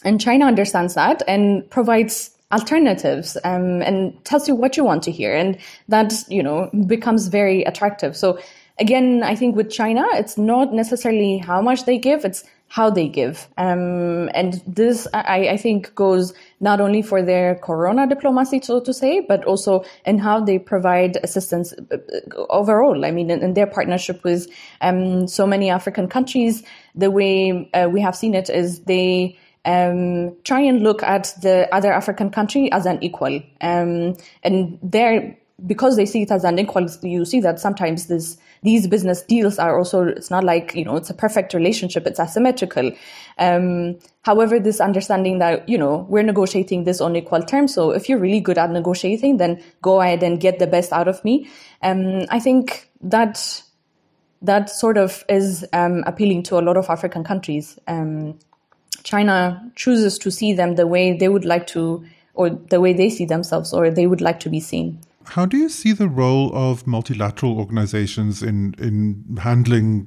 And 0.02 0.20
China 0.20 0.46
understands 0.46 0.94
that 0.94 1.22
and 1.28 1.68
provides 1.70 2.33
alternatives 2.54 3.36
um, 3.44 3.82
and 3.82 4.24
tells 4.24 4.48
you 4.48 4.54
what 4.54 4.76
you 4.76 4.84
want 4.84 5.02
to 5.02 5.10
hear 5.10 5.34
and 5.34 5.58
that 5.88 6.12
you 6.28 6.42
know 6.42 6.70
becomes 6.86 7.28
very 7.28 7.64
attractive 7.64 8.16
so 8.16 8.38
again 8.78 9.22
i 9.24 9.34
think 9.34 9.56
with 9.56 9.70
china 9.70 10.04
it's 10.14 10.38
not 10.38 10.72
necessarily 10.72 11.38
how 11.38 11.60
much 11.60 11.84
they 11.84 11.98
give 11.98 12.24
it's 12.24 12.44
how 12.74 12.90
they 12.90 13.06
give. 13.06 13.46
Um, 13.56 14.28
and 14.34 14.60
this, 14.66 15.06
I, 15.14 15.48
I, 15.50 15.56
think, 15.56 15.94
goes 15.94 16.34
not 16.58 16.80
only 16.80 17.02
for 17.02 17.22
their 17.22 17.54
corona 17.54 18.08
diplomacy, 18.08 18.60
so 18.62 18.80
to 18.80 18.92
say, 18.92 19.20
but 19.20 19.44
also 19.44 19.84
in 20.04 20.18
how 20.18 20.40
they 20.40 20.58
provide 20.58 21.18
assistance 21.22 21.72
uh, 21.92 21.98
overall. 22.50 23.04
I 23.04 23.12
mean, 23.12 23.30
in, 23.30 23.44
in 23.44 23.54
their 23.54 23.68
partnership 23.68 24.24
with 24.24 24.48
um, 24.80 25.28
so 25.28 25.46
many 25.46 25.70
African 25.70 26.08
countries, 26.08 26.64
the 26.96 27.12
way 27.12 27.70
uh, 27.74 27.88
we 27.88 28.00
have 28.00 28.16
seen 28.16 28.34
it 28.34 28.50
is 28.50 28.80
they 28.80 29.38
um, 29.64 30.36
try 30.44 30.60
and 30.60 30.82
look 30.82 31.02
at 31.02 31.34
the 31.42 31.68
other 31.74 31.92
African 31.92 32.30
country 32.30 32.70
as 32.72 32.86
an 32.86 33.02
equal. 33.02 33.40
Um, 33.60 34.16
and 34.42 34.78
there, 34.82 35.36
because 35.66 35.96
they 35.96 36.06
see 36.06 36.22
it 36.22 36.30
as 36.30 36.44
an 36.44 36.58
equal, 36.58 36.86
you 37.02 37.24
see 37.24 37.40
that 37.40 37.60
sometimes 37.60 38.06
this 38.06 38.36
these 38.64 38.86
business 38.86 39.20
deals 39.20 39.58
are 39.58 39.76
also, 39.76 40.06
it's 40.06 40.30
not 40.30 40.42
like, 40.42 40.74
you 40.74 40.86
know, 40.86 40.96
it's 40.96 41.10
a 41.10 41.14
perfect 41.14 41.52
relationship. 41.52 42.06
It's 42.06 42.18
asymmetrical. 42.18 42.92
Um, 43.36 43.98
however, 44.22 44.58
this 44.58 44.80
understanding 44.80 45.38
that, 45.40 45.68
you 45.68 45.76
know, 45.76 46.06
we're 46.08 46.22
negotiating 46.22 46.84
this 46.84 47.02
on 47.02 47.14
equal 47.14 47.42
terms. 47.42 47.74
So 47.74 47.90
if 47.90 48.08
you're 48.08 48.18
really 48.18 48.40
good 48.40 48.56
at 48.56 48.70
negotiating, 48.70 49.36
then 49.36 49.62
go 49.82 50.00
ahead 50.00 50.22
and 50.22 50.40
get 50.40 50.60
the 50.60 50.66
best 50.66 50.94
out 50.94 51.08
of 51.08 51.22
me. 51.26 51.46
Um, 51.82 52.22
I 52.30 52.40
think 52.40 52.90
that, 53.02 53.62
that 54.40 54.70
sort 54.70 54.96
of 54.96 55.24
is 55.28 55.66
um, 55.74 56.02
appealing 56.06 56.44
to 56.44 56.58
a 56.58 56.62
lot 56.62 56.78
of 56.78 56.88
African 56.88 57.22
countries. 57.22 57.78
Um, 57.86 58.38
China 59.04 59.70
chooses 59.76 60.18
to 60.18 60.30
see 60.30 60.52
them 60.52 60.74
the 60.74 60.86
way 60.86 61.16
they 61.16 61.28
would 61.28 61.44
like 61.44 61.66
to, 61.68 62.04
or 62.34 62.50
the 62.50 62.80
way 62.80 62.92
they 62.92 63.08
see 63.08 63.24
themselves, 63.24 63.72
or 63.72 63.90
they 63.90 64.06
would 64.06 64.20
like 64.20 64.40
to 64.40 64.48
be 64.48 64.60
seen. 64.60 64.98
How 65.26 65.46
do 65.46 65.56
you 65.56 65.68
see 65.68 65.92
the 65.92 66.08
role 66.08 66.50
of 66.54 66.86
multilateral 66.86 67.58
organizations 67.58 68.42
in 68.42 68.74
in 68.78 69.38
handling 69.40 70.06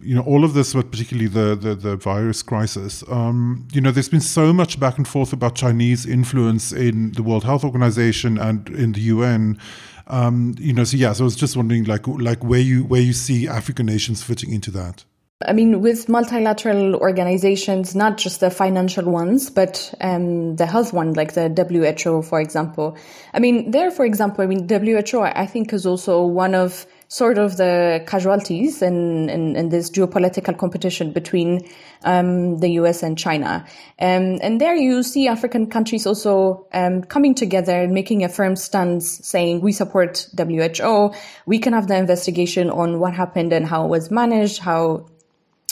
you 0.00 0.14
know 0.14 0.22
all 0.22 0.44
of 0.44 0.54
this, 0.54 0.74
but 0.74 0.90
particularly 0.90 1.28
the 1.28 1.54
the, 1.54 1.74
the 1.74 1.96
virus 1.96 2.42
crisis. 2.42 3.04
Um, 3.08 3.68
you 3.72 3.80
know, 3.80 3.90
there's 3.90 4.08
been 4.08 4.20
so 4.20 4.52
much 4.52 4.78
back 4.78 4.96
and 4.96 5.06
forth 5.06 5.32
about 5.32 5.54
Chinese 5.54 6.06
influence 6.06 6.72
in 6.72 7.12
the 7.12 7.22
World 7.22 7.44
Health 7.44 7.64
Organization 7.64 8.38
and 8.38 8.68
in 8.70 8.92
the 8.92 9.00
UN. 9.00 9.58
Um, 10.06 10.54
you 10.58 10.72
know, 10.72 10.84
so 10.84 10.96
yeah, 10.96 11.12
so 11.12 11.24
I 11.24 11.26
was 11.26 11.36
just 11.36 11.56
wondering, 11.56 11.84
like, 11.84 12.06
like 12.06 12.42
where 12.42 12.60
you 12.60 12.84
where 12.84 13.02
you 13.02 13.12
see 13.12 13.46
African 13.46 13.86
nations 13.86 14.22
fitting 14.22 14.52
into 14.52 14.70
that. 14.72 15.04
I 15.46 15.52
mean, 15.52 15.82
with 15.82 16.08
multilateral 16.08 16.96
organizations, 16.96 17.94
not 17.94 18.18
just 18.18 18.40
the 18.40 18.50
financial 18.50 19.04
ones, 19.04 19.50
but 19.50 19.94
um, 20.00 20.56
the 20.56 20.66
health 20.66 20.92
one, 20.92 21.12
like 21.12 21.34
the 21.34 21.48
WHO, 21.48 22.22
for 22.22 22.40
example. 22.40 22.96
I 23.32 23.38
mean, 23.38 23.70
there, 23.70 23.92
for 23.92 24.04
example, 24.04 24.42
I 24.42 24.48
mean, 24.48 24.68
WHO, 24.68 25.20
I 25.20 25.46
think, 25.46 25.72
is 25.72 25.86
also 25.86 26.26
one 26.26 26.56
of 26.56 26.86
sort 27.06 27.38
of 27.38 27.56
the 27.56 28.02
casualties 28.08 28.82
in, 28.82 29.30
in, 29.30 29.54
in 29.54 29.68
this 29.68 29.90
geopolitical 29.90 30.58
competition 30.58 31.12
between 31.12 31.68
um, 32.02 32.58
the 32.58 32.70
US 32.72 33.04
and 33.04 33.16
China. 33.16 33.64
Um, 34.00 34.38
and 34.42 34.60
there 34.60 34.74
you 34.74 35.04
see 35.04 35.28
African 35.28 35.68
countries 35.68 36.04
also 36.04 36.66
um, 36.72 37.02
coming 37.04 37.36
together 37.36 37.80
and 37.80 37.94
making 37.94 38.24
a 38.24 38.28
firm 38.28 38.56
stance 38.56 39.24
saying 39.24 39.60
we 39.60 39.70
support 39.70 40.26
WHO. 40.36 41.14
We 41.46 41.60
can 41.60 41.74
have 41.74 41.86
the 41.86 41.96
investigation 41.96 42.70
on 42.70 42.98
what 42.98 43.14
happened 43.14 43.52
and 43.52 43.64
how 43.64 43.84
it 43.84 43.88
was 43.88 44.10
managed, 44.10 44.58
how 44.58 45.06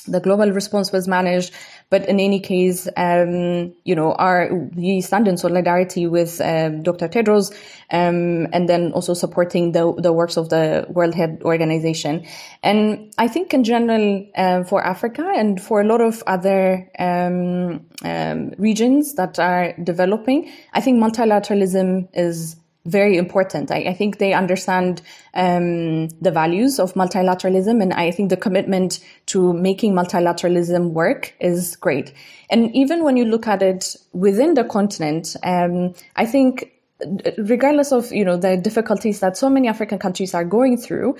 the 0.07 0.21
global 0.21 0.51
response 0.53 0.93
was 0.93 1.07
managed. 1.07 1.53
But 1.89 2.09
in 2.09 2.19
any 2.19 2.41
case, 2.41 2.89
um, 2.97 3.73
you 3.85 3.95
know, 3.95 4.13
our, 4.15 4.53
we 4.75 5.01
stand 5.01 5.29
in 5.29 5.37
solidarity 5.37 6.07
with 6.07 6.41
um, 6.41 6.83
Dr. 6.83 7.09
Tedros, 7.09 7.53
um, 7.91 8.49
and 8.53 8.69
then 8.69 8.93
also 8.93 9.15
supporting 9.15 9.73
the, 9.73 9.95
the 9.99 10.13
works 10.13 10.37
of 10.37 10.49
the 10.49 10.87
World 10.89 11.15
Health 11.15 11.43
Organization. 11.43 12.27
And 12.63 13.13
I 13.19 13.29
think 13.29 13.55
in 13.55 13.63
general, 13.63 14.27
uh, 14.37 14.65
for 14.65 14.85
Africa 14.85 15.33
and 15.37 15.63
for 15.63 15.81
a 15.81 15.85
lot 15.85 16.01
of 16.01 16.25
other 16.27 16.91
um, 16.99 17.87
um, 18.03 18.53
regions 18.59 19.15
that 19.15 19.39
are 19.39 19.73
developing, 19.83 20.51
I 20.73 20.81
think 20.81 20.99
multilateralism 20.99 22.09
is 22.15 22.57
very 22.87 23.17
important. 23.17 23.71
I, 23.71 23.79
I 23.89 23.95
think 23.95 24.19
they 24.19 24.33
understand 24.33 25.03
um, 25.35 26.09
the 26.21 26.31
values 26.31 26.79
of 26.79 26.95
multilateralism, 26.95 27.83
and 27.83 27.93
I 27.93 28.11
think 28.11 28.31
the 28.31 28.37
commitment 28.37 29.01
to 29.27 29.53
making 29.53 29.93
multilateralism 29.93 30.91
work 30.93 31.35
is 31.41 31.77
great. 31.77 32.13
And 32.49 32.75
even 32.75 33.05
when 33.05 33.17
you 33.17 33.25
look 33.25 33.47
at 33.47 33.63
it 33.63 33.97
within 34.13 34.55
the 34.55 34.65
continent, 34.65 35.37
um, 35.43 35.95
I 36.15 36.27
think 36.27 36.73
regardless 37.37 37.93
of 37.93 38.11
you 38.13 38.25
know 38.25 38.37
the 38.37 38.57
difficulties 38.57 39.21
that 39.21 39.37
so 39.37 39.51
many 39.51 39.69
African 39.69 39.99
countries 39.99 40.35
are 40.35 40.45
going 40.45 40.79
through, 40.79 41.17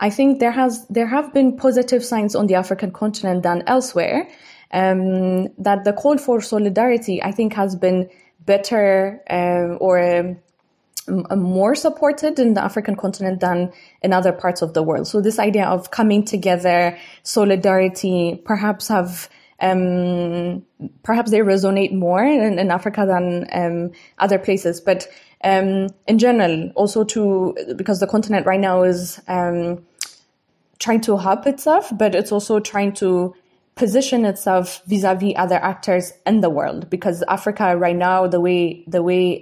I 0.00 0.10
think 0.10 0.38
there 0.40 0.52
has 0.52 0.86
there 0.88 1.06
have 1.06 1.34
been 1.34 1.56
positive 1.56 2.04
signs 2.04 2.34
on 2.34 2.46
the 2.46 2.54
African 2.54 2.92
continent 2.92 3.42
than 3.42 3.62
elsewhere. 3.66 4.28
Um, 4.70 5.48
that 5.56 5.84
the 5.84 5.94
call 5.94 6.18
for 6.18 6.42
solidarity, 6.42 7.22
I 7.22 7.32
think, 7.32 7.54
has 7.54 7.74
been 7.74 8.10
better 8.44 9.22
um, 9.30 9.78
or 9.80 9.98
um, 9.98 10.36
more 11.36 11.74
supported 11.74 12.38
in 12.38 12.54
the 12.54 12.62
African 12.62 12.96
continent 12.96 13.40
than 13.40 13.72
in 14.02 14.12
other 14.12 14.32
parts 14.32 14.62
of 14.62 14.74
the 14.74 14.82
world. 14.82 15.06
So 15.06 15.20
this 15.20 15.38
idea 15.38 15.66
of 15.66 15.90
coming 15.90 16.24
together, 16.24 16.98
solidarity, 17.22 18.40
perhaps 18.44 18.88
have 18.88 19.28
um, 19.60 20.64
perhaps 21.02 21.30
they 21.30 21.38
resonate 21.38 21.92
more 21.92 22.22
in, 22.22 22.58
in 22.58 22.70
Africa 22.70 23.04
than 23.06 23.48
um, 23.52 23.90
other 24.18 24.38
places. 24.38 24.80
But 24.80 25.08
um, 25.44 25.88
in 26.06 26.18
general, 26.18 26.70
also 26.74 27.04
to 27.04 27.56
because 27.76 28.00
the 28.00 28.06
continent 28.06 28.46
right 28.46 28.60
now 28.60 28.82
is 28.82 29.20
um, 29.28 29.84
trying 30.78 31.00
to 31.02 31.16
help 31.16 31.46
itself, 31.46 31.92
but 31.96 32.14
it's 32.14 32.32
also 32.32 32.60
trying 32.60 32.92
to 32.94 33.34
position 33.74 34.24
itself 34.24 34.82
vis-a-vis 34.86 35.34
other 35.36 35.54
actors 35.56 36.12
in 36.26 36.40
the 36.40 36.50
world. 36.50 36.90
Because 36.90 37.22
Africa 37.28 37.76
right 37.76 37.96
now, 37.96 38.26
the 38.26 38.40
way 38.40 38.84
the 38.86 39.02
way 39.02 39.40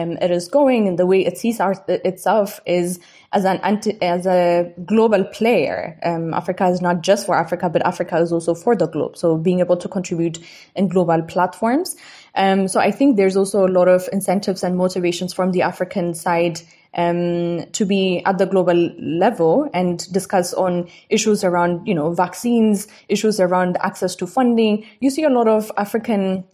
um, 0.00 0.12
it 0.20 0.30
is 0.30 0.48
going 0.48 0.88
and 0.88 0.98
the 0.98 1.06
way 1.06 1.24
it 1.24 1.38
sees 1.38 1.60
our, 1.60 1.74
itself 1.88 2.60
is 2.66 3.00
as 3.32 3.44
an 3.44 3.58
anti, 3.62 4.00
as 4.02 4.26
a 4.26 4.72
global 4.84 5.24
player. 5.24 5.98
Um, 6.02 6.34
Africa 6.34 6.66
is 6.68 6.80
not 6.80 7.02
just 7.02 7.26
for 7.26 7.36
Africa, 7.36 7.68
but 7.68 7.84
Africa 7.86 8.16
is 8.18 8.32
also 8.32 8.54
for 8.54 8.74
the 8.74 8.86
globe. 8.86 9.16
So 9.16 9.36
being 9.36 9.60
able 9.60 9.76
to 9.76 9.88
contribute 9.88 10.38
in 10.74 10.88
global 10.88 11.22
platforms. 11.22 11.96
Um, 12.34 12.68
so 12.68 12.80
I 12.80 12.90
think 12.90 13.16
there's 13.16 13.36
also 13.36 13.66
a 13.66 13.68
lot 13.68 13.88
of 13.88 14.08
incentives 14.12 14.62
and 14.62 14.76
motivations 14.76 15.32
from 15.32 15.52
the 15.52 15.62
African 15.62 16.14
side 16.14 16.60
um, 16.94 17.66
to 17.72 17.84
be 17.84 18.22
at 18.24 18.38
the 18.38 18.46
global 18.46 18.90
level 18.98 19.70
and 19.72 20.12
discuss 20.12 20.52
on 20.54 20.88
issues 21.08 21.44
around, 21.44 21.86
you 21.86 21.94
know, 21.94 22.12
vaccines, 22.12 22.88
issues 23.08 23.38
around 23.38 23.76
access 23.80 24.16
to 24.16 24.26
funding. 24.26 24.84
You 25.00 25.10
see 25.10 25.22
a 25.22 25.30
lot 25.30 25.46
of 25.46 25.70
African 25.76 26.44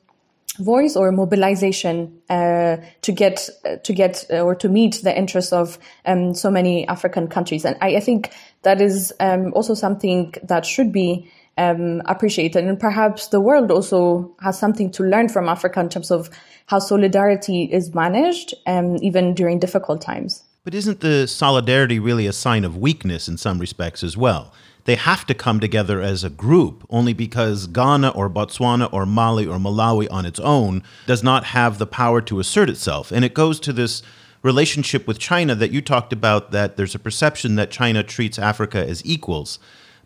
voice 0.59 0.97
or 0.97 1.13
mobilization 1.13 2.21
uh, 2.31 2.77
to 3.03 3.13
get 3.13 3.49
uh, 3.65 3.77
to 3.77 3.93
get 3.93 4.25
uh, 4.31 4.41
or 4.41 4.55
to 4.55 4.69
meet 4.69 5.01
the 5.03 5.17
interests 5.17 5.53
of 5.53 5.79
um, 6.05 6.35
so 6.35 6.51
many 6.51 6.87
African 6.89 7.29
countries, 7.29 7.65
and 7.65 7.77
I, 7.81 7.97
I 7.97 8.01
think 8.01 8.33
that 8.63 8.81
is 8.81 9.13
um, 9.21 9.53
also 9.55 9.75
something 9.75 10.35
that 10.43 10.67
should 10.67 10.93
be 10.93 11.31
um, 11.59 12.03
appreciated, 12.07 12.65
and 12.65 12.79
perhaps 12.79 13.29
the 13.29 13.41
world 13.41 13.71
also 13.71 14.35
has 14.41 14.59
something 14.59 14.91
to 14.93 15.03
learn 15.03 15.29
from 15.29 15.49
Africa 15.49 15.81
in 15.81 15.89
terms 15.89 16.11
of 16.11 16.31
how 16.67 16.79
solidarity 16.79 17.65
is 17.65 17.95
managed, 17.95 18.55
um, 18.67 18.97
even 19.03 19.35
during 19.35 19.59
difficult 19.59 20.01
times. 20.01 20.43
But 20.65 20.75
isn't 20.75 20.99
the 21.01 21.29
solidarity 21.29 22.01
really 22.01 22.27
a 22.27 22.33
sign 22.33 22.65
of 22.65 22.77
weakness 22.77 23.29
in 23.29 23.37
some 23.37 23.61
respects 23.61 24.03
as 24.03 24.17
well? 24.17 24.53
They 24.87 24.95
have 24.95 25.27
to 25.27 25.35
come 25.35 25.61
together 25.61 26.01
as 26.01 26.25
a 26.25 26.31
group 26.31 26.87
only 26.89 27.13
because 27.13 27.67
Ghana 27.67 28.11
or 28.11 28.31
Botswana 28.31 28.89
or 28.93 29.05
Mali 29.05 29.47
or 29.47 29.59
Malawi 29.59 30.11
on 30.11 30.25
its 30.25 30.41
own 30.41 30.83
does 31.07 31.23
not 31.23 31.45
have 31.47 31.79
the 31.79 31.87
power 31.87 32.21
to 32.23 32.39
assert 32.39 32.71
itself. 32.71 33.11
And 33.13 33.25
it 33.25 33.35
goes 33.35 33.61
to 33.61 33.73
this 33.73 34.03
relationship 34.43 35.09
with 35.09 35.19
China 35.19 35.57
that 35.57 35.73
you 35.73 35.83
talked 35.83 36.13
about 36.13 36.53
that 36.53 36.77
there's 36.77 36.95
a 36.95 37.01
perception 37.01 37.57
that 37.57 37.71
China 37.71 38.03
treats 38.05 38.39
Africa 38.39 38.79
as 38.89 39.05
equals. 39.05 39.59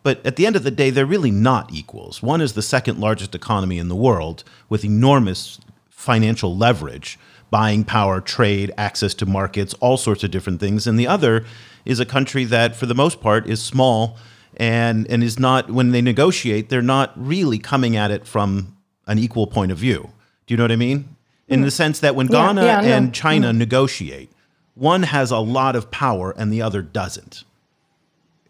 But 0.03 0.25
at 0.25 0.37
the 0.37 0.47
end 0.47 0.57
of 0.57 0.65
the 0.65 0.71
day, 0.71 0.89
they're 0.89 1.05
really 1.05 1.31
not 1.31 1.73
equals. 1.75 2.23
One 2.23 2.41
is 2.41 2.55
the 2.55 2.63
second 2.63 2.99
largest 2.99 3.35
economy 3.35 3.77
in 3.77 3.89
the 3.89 3.95
world 3.95 4.45
with 4.71 4.83
enormous 4.83 5.61
financial 5.91 6.57
leverage, 6.57 7.19
buying 7.51 7.85
power, 7.85 8.23
trade, 8.23 8.73
access 8.79 9.13
to 9.15 9.27
markets, 9.27 9.75
all 9.75 9.99
sorts 9.99 10.25
of 10.25 10.31
different 10.31 10.59
things. 10.59 10.87
And 10.87 10.99
the 10.99 11.07
other 11.07 11.45
is 11.85 12.01
a 12.01 12.07
country 12.07 12.45
that, 12.45 12.75
for 12.75 12.87
the 12.87 12.95
most 12.95 13.21
part, 13.21 13.47
is 13.47 13.63
small 13.63 14.17
and 14.61 15.11
and 15.11 15.25
is 15.25 15.39
not 15.39 15.71
when 15.71 15.91
they 15.91 16.03
negotiate, 16.03 16.69
they're 16.69 16.83
not 16.83 17.13
really 17.17 17.59
coming 17.59 17.97
at 17.97 18.11
it 18.11 18.27
from 18.27 18.77
an 19.07 19.19
equal 19.19 19.47
point 19.47 19.73
of 19.73 19.79
view. 19.79 20.11
Do 20.47 20.53
you 20.53 20.59
know 20.59 20.65
what 20.65 20.73
I 20.73 20.77
mean? 20.77 21.17
In 21.49 21.63
mm. 21.63 21.65
the 21.65 21.71
sense 21.71 21.99
that 22.01 22.15
when 22.15 22.27
yeah, 22.27 22.47
Ghana 22.47 22.65
yeah, 22.65 22.81
and 22.83 23.07
no. 23.07 23.13
China 23.13 23.53
mm. 23.53 23.57
negotiate, 23.57 24.31
one 24.75 25.03
has 25.05 25.31
a 25.31 25.39
lot 25.39 25.77
of 25.77 25.91
power 25.91 26.33
and 26.37 26.53
the 26.53 26.61
other 26.61 26.83
doesn't. 26.83 27.45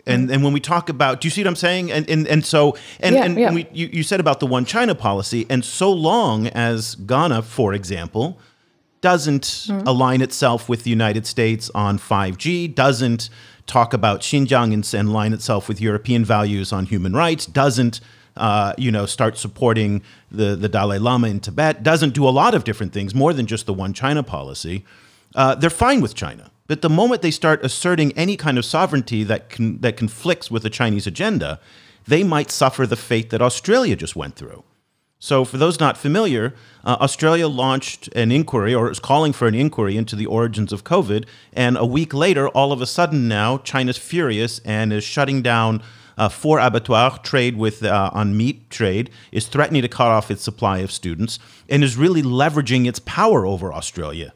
And 0.05 0.29
mm. 0.29 0.35
and 0.35 0.42
when 0.42 0.53
we 0.53 0.59
talk 0.59 0.88
about, 0.88 1.20
do 1.20 1.27
you 1.27 1.31
see 1.31 1.42
what 1.42 1.49
I'm 1.49 1.57
saying? 1.57 1.92
And 1.92 2.11
and 2.11 2.27
and 2.27 2.44
so 2.44 2.77
and 2.99 3.14
yeah, 3.14 3.46
and 3.46 3.55
we, 3.55 3.68
you 3.73 3.88
you 3.92 4.03
said 4.03 4.18
about 4.18 4.40
the 4.40 4.46
one 4.46 4.64
China 4.64 4.96
policy, 4.96 5.46
and 5.49 5.64
so 5.64 5.92
long 5.92 6.49
as 6.49 6.96
Ghana, 6.96 7.42
for 7.42 7.73
example, 7.73 8.37
doesn't 9.01 9.44
mm. 9.44 9.87
align 9.87 10.23
itself 10.23 10.68
with 10.68 10.83
the 10.83 10.90
United 10.90 11.25
States 11.25 11.70
on 11.73 12.01
5G, 12.01 12.75
doesn't 12.75 13.31
talk 13.70 13.94
about 13.94 14.20
Xinjiang 14.20 14.74
and, 14.74 14.94
and 14.94 15.12
line 15.12 15.33
itself 15.33 15.68
with 15.68 15.80
European 15.80 16.24
values 16.24 16.72
on 16.72 16.87
human 16.87 17.12
rights, 17.12 17.46
doesn't 17.46 18.00
uh, 18.37 18.72
you 18.78 18.90
know, 18.90 19.06
start 19.06 19.37
supporting 19.37 20.02
the, 20.30 20.56
the 20.56 20.68
Dalai 20.68 20.98
Lama 20.98 21.28
in 21.28 21.40
Tibet, 21.40 21.83
doesn't 21.83 22.14
do 22.14 22.26
a 22.26 22.30
lot 22.30 22.54
of 22.54 22.64
different 22.64 22.92
things, 22.92 23.14
more 23.14 23.33
than 23.33 23.46
just 23.46 23.66
the 23.66 23.74
one 23.74 23.92
China 23.92 24.22
policy, 24.22 24.85
uh, 25.35 25.54
they're 25.54 25.70
fine 25.70 26.00
with 26.00 26.14
China. 26.14 26.50
But 26.66 26.83
the 26.83 26.88
moment 26.88 27.22
they 27.22 27.30
start 27.30 27.64
asserting 27.64 28.12
any 28.12 28.37
kind 28.37 28.56
of 28.56 28.64
sovereignty 28.64 29.24
that, 29.24 29.50
can, 29.50 29.80
that 29.80 29.96
conflicts 29.96 30.50
with 30.50 30.62
the 30.62 30.70
Chinese 30.70 31.06
agenda, 31.06 31.61
they 32.06 32.22
might 32.22 32.50
suffer 32.50 32.87
the 32.87 32.96
fate 32.96 33.30
that 33.30 33.42
Australia 33.42 33.96
just 33.96 34.16
went 34.16 34.37
through. 34.37 34.64
So, 35.22 35.44
for 35.44 35.59
those 35.59 35.78
not 35.78 35.98
familiar, 35.98 36.54
uh, 36.83 36.96
Australia 36.98 37.46
launched 37.46 38.09
an 38.14 38.33
inquiry 38.33 38.74
or 38.74 38.90
is 38.90 38.98
calling 38.98 39.35
for 39.35 39.46
an 39.46 39.54
inquiry 39.54 39.98
into 39.98 40.16
the 40.16 40.24
origins 40.24 40.72
of 40.72 40.83
COVID. 40.83 41.26
And 41.52 41.76
a 41.76 41.85
week 41.85 42.14
later, 42.14 42.48
all 42.48 42.72
of 42.72 42.80
a 42.80 42.87
sudden 42.87 43.28
now, 43.28 43.59
China's 43.59 43.98
furious 43.98 44.61
and 44.61 44.94
is 44.94 45.04
shutting 45.04 45.42
down 45.42 45.83
uh, 46.16 46.30
four 46.30 46.59
abattoirs, 46.59 47.18
trade 47.22 47.59
with 47.59 47.85
uh, 47.85 48.11
on 48.14 48.35
meat 48.35 48.70
trade, 48.70 49.11
is 49.30 49.46
threatening 49.46 49.83
to 49.83 49.88
cut 49.88 50.09
off 50.09 50.30
its 50.30 50.42
supply 50.42 50.78
of 50.78 50.90
students, 50.90 51.38
and 51.68 51.85
is 51.85 51.98
really 51.98 52.22
leveraging 52.22 52.88
its 52.88 52.98
power 53.00 53.44
over 53.44 53.74
Australia. 53.74 54.33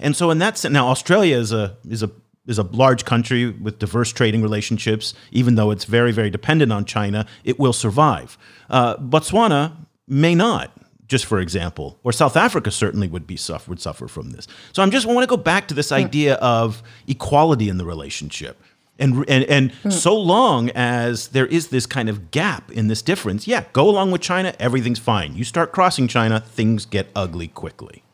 And 0.00 0.16
so, 0.16 0.32
in 0.32 0.38
that 0.38 0.58
sense, 0.58 0.72
now 0.72 0.88
Australia 0.88 1.36
is 1.36 1.52
a 1.52 1.76
is 1.88 2.02
a 2.02 2.10
is 2.48 2.58
a 2.58 2.64
large 2.64 3.04
country 3.04 3.50
with 3.50 3.78
diverse 3.78 4.12
trading 4.12 4.42
relationships. 4.42 5.14
Even 5.30 5.54
though 5.54 5.70
it's 5.70 5.84
very 5.84 6.10
very 6.10 6.28
dependent 6.28 6.72
on 6.72 6.84
China, 6.84 7.24
it 7.44 7.60
will 7.60 7.72
survive. 7.72 8.36
Uh, 8.68 8.96
Botswana 8.96 9.83
may 10.06 10.34
not 10.34 10.70
just 11.06 11.26
for 11.26 11.38
example, 11.38 11.98
or 12.02 12.12
South 12.12 12.36
Africa 12.36 12.70
certainly 12.70 13.08
would 13.08 13.26
be 13.26 13.36
suffer, 13.36 13.70
would 13.70 13.80
suffer 13.80 14.08
from 14.08 14.30
this. 14.30 14.46
So 14.72 14.82
I'm 14.82 14.90
just 14.90 15.06
I 15.06 15.12
want 15.12 15.28
to 15.28 15.28
go 15.28 15.36
back 15.36 15.68
to 15.68 15.74
this 15.74 15.90
hmm. 15.90 15.96
idea 15.96 16.34
of 16.36 16.82
equality 17.06 17.68
in 17.68 17.78
the 17.78 17.84
relationship. 17.84 18.60
And 18.96 19.24
and 19.28 19.44
and 19.44 19.72
mm. 19.82 19.92
so 19.92 20.16
long 20.16 20.70
as 20.70 21.28
there 21.28 21.46
is 21.46 21.68
this 21.68 21.84
kind 21.84 22.08
of 22.08 22.30
gap 22.30 22.70
in 22.70 22.86
this 22.86 23.02
difference, 23.02 23.48
yeah, 23.48 23.64
go 23.72 23.90
along 23.90 24.12
with 24.12 24.20
China, 24.20 24.54
everything's 24.60 25.00
fine. 25.00 25.34
You 25.34 25.42
start 25.42 25.72
crossing 25.72 26.06
China, 26.06 26.38
things 26.38 26.86
get 26.86 27.08
ugly 27.16 27.48
quickly. 27.48 28.04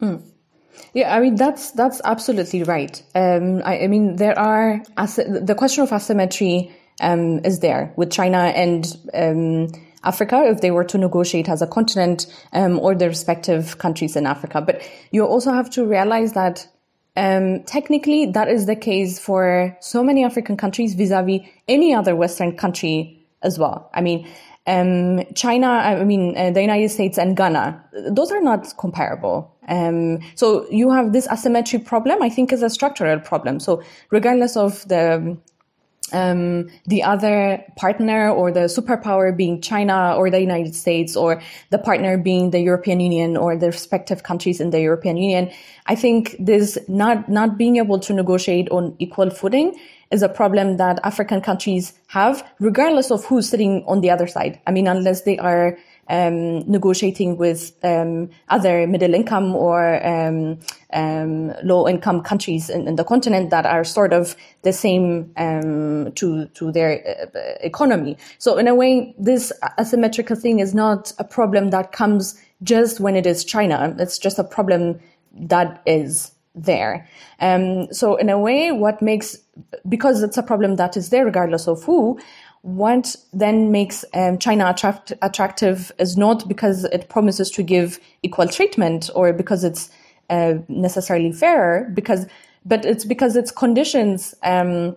Mm. 0.00 0.22
Yeah, 0.94 1.14
I 1.14 1.20
mean 1.20 1.36
that's 1.36 1.72
that's 1.72 2.00
absolutely 2.04 2.62
right. 2.62 3.02
Um, 3.14 3.60
I, 3.66 3.80
I, 3.80 3.86
mean 3.88 4.16
there 4.16 4.38
are 4.38 4.82
the 4.96 5.54
question 5.54 5.82
of 5.82 5.92
asymmetry 5.92 6.74
um, 7.02 7.40
is 7.44 7.60
there 7.60 7.92
with 7.96 8.10
China 8.10 8.38
and 8.38 8.96
um, 9.12 9.68
Africa 10.06 10.42
if 10.44 10.60
they 10.60 10.70
were 10.70 10.84
to 10.84 10.98
negotiate 10.98 11.48
as 11.48 11.62
a 11.62 11.66
continent 11.66 12.26
um, 12.52 12.78
or 12.78 12.94
the 12.94 13.08
respective 13.08 13.78
countries 13.78 14.16
in 14.16 14.26
Africa. 14.26 14.60
But 14.60 14.82
you 15.10 15.26
also 15.26 15.52
have 15.52 15.68
to 15.70 15.84
realize 15.84 16.32
that 16.32 16.66
um, 17.16 17.62
technically 17.64 18.26
that 18.26 18.48
is 18.48 18.66
the 18.66 18.76
case 18.76 19.18
for 19.18 19.76
so 19.80 20.02
many 20.02 20.24
African 20.24 20.56
countries 20.56 20.94
vis-a-vis 20.94 21.40
any 21.66 21.94
other 21.94 22.14
Western 22.14 22.56
country 22.56 23.26
as 23.42 23.58
well. 23.58 23.90
I 23.94 24.00
mean, 24.00 24.28
um, 24.66 25.24
China, 25.34 25.68
I 25.68 26.04
mean, 26.04 26.36
uh, 26.36 26.50
the 26.50 26.60
United 26.60 26.90
States 26.90 27.18
and 27.18 27.36
Ghana, 27.36 27.84
those 28.10 28.32
are 28.32 28.40
not 28.40 28.76
comparable. 28.76 29.54
Um, 29.68 30.20
so 30.34 30.68
you 30.70 30.90
have 30.90 31.12
this 31.12 31.28
asymmetry 31.28 31.78
problem, 31.78 32.22
I 32.22 32.28
think 32.28 32.52
is 32.52 32.62
a 32.62 32.70
structural 32.70 33.20
problem. 33.20 33.60
So 33.60 33.82
regardless 34.10 34.56
of 34.56 34.86
the 34.88 35.36
um, 36.12 36.68
the 36.86 37.02
other 37.02 37.64
partner 37.76 38.30
or 38.30 38.52
the 38.52 38.66
superpower 38.66 39.36
being 39.36 39.60
China 39.60 40.14
or 40.16 40.30
the 40.30 40.40
United 40.40 40.74
States 40.74 41.16
or 41.16 41.42
the 41.70 41.78
partner 41.78 42.16
being 42.16 42.50
the 42.50 42.60
European 42.60 43.00
Union 43.00 43.36
or 43.36 43.56
the 43.56 43.66
respective 43.66 44.22
countries 44.22 44.60
in 44.60 44.70
the 44.70 44.80
European 44.80 45.16
Union. 45.16 45.50
I 45.86 45.94
think 45.94 46.36
this 46.38 46.78
not, 46.88 47.28
not 47.28 47.58
being 47.58 47.76
able 47.76 47.98
to 48.00 48.12
negotiate 48.12 48.68
on 48.70 48.94
equal 48.98 49.30
footing 49.30 49.78
is 50.12 50.22
a 50.22 50.28
problem 50.28 50.76
that 50.76 51.00
African 51.02 51.40
countries 51.40 51.92
have, 52.08 52.48
regardless 52.60 53.10
of 53.10 53.24
who's 53.24 53.48
sitting 53.48 53.84
on 53.88 54.00
the 54.00 54.10
other 54.10 54.28
side. 54.28 54.60
I 54.66 54.70
mean, 54.70 54.86
unless 54.86 55.22
they 55.22 55.38
are 55.38 55.76
um, 56.08 56.60
negotiating 56.70 57.36
with 57.36 57.72
um, 57.82 58.30
other 58.48 58.86
middle 58.86 59.14
income 59.14 59.54
or 59.54 60.04
um, 60.06 60.58
um 60.92 61.52
low 61.64 61.88
income 61.88 62.22
countries 62.22 62.70
in, 62.70 62.86
in, 62.86 62.94
the 62.94 63.02
continent 63.02 63.50
that 63.50 63.66
are 63.66 63.82
sort 63.82 64.12
of 64.12 64.36
the 64.62 64.72
same 64.72 65.32
um, 65.36 66.12
to 66.12 66.46
to 66.54 66.70
their 66.70 67.02
uh, 67.34 67.38
economy. 67.60 68.16
So 68.38 68.56
in 68.56 68.68
a 68.68 68.74
way, 68.74 69.14
this 69.18 69.52
asymmetrical 69.78 70.36
thing 70.36 70.60
is 70.60 70.74
not 70.74 71.12
a 71.18 71.24
problem 71.24 71.70
that 71.70 71.92
comes 71.92 72.40
just 72.62 73.00
when 73.00 73.16
it 73.16 73.26
is 73.26 73.44
China. 73.44 73.94
It's 73.98 74.18
just 74.18 74.38
a 74.38 74.44
problem 74.44 75.00
that 75.32 75.82
is 75.86 76.32
there. 76.54 77.06
Um, 77.40 77.92
so 77.92 78.16
in 78.16 78.30
a 78.30 78.38
way, 78.38 78.72
what 78.72 79.02
makes 79.02 79.36
because 79.88 80.22
it's 80.22 80.36
a 80.36 80.42
problem 80.42 80.76
that 80.76 80.96
is 80.96 81.10
there 81.10 81.24
regardless 81.24 81.68
of 81.68 81.82
who, 81.84 82.18
what 82.66 83.14
then 83.32 83.70
makes 83.70 84.04
um, 84.12 84.38
China 84.38 84.68
attract- 84.68 85.12
attractive 85.22 85.92
is 86.00 86.16
not 86.16 86.48
because 86.48 86.82
it 86.86 87.08
promises 87.08 87.48
to 87.52 87.62
give 87.62 88.00
equal 88.24 88.48
treatment 88.48 89.08
or 89.14 89.32
because 89.32 89.62
it's 89.62 89.88
uh, 90.30 90.54
necessarily 90.68 91.30
fairer, 91.30 91.88
because 91.94 92.26
but 92.64 92.84
it's 92.84 93.04
because 93.04 93.36
its 93.36 93.52
conditions 93.52 94.34
um, 94.42 94.96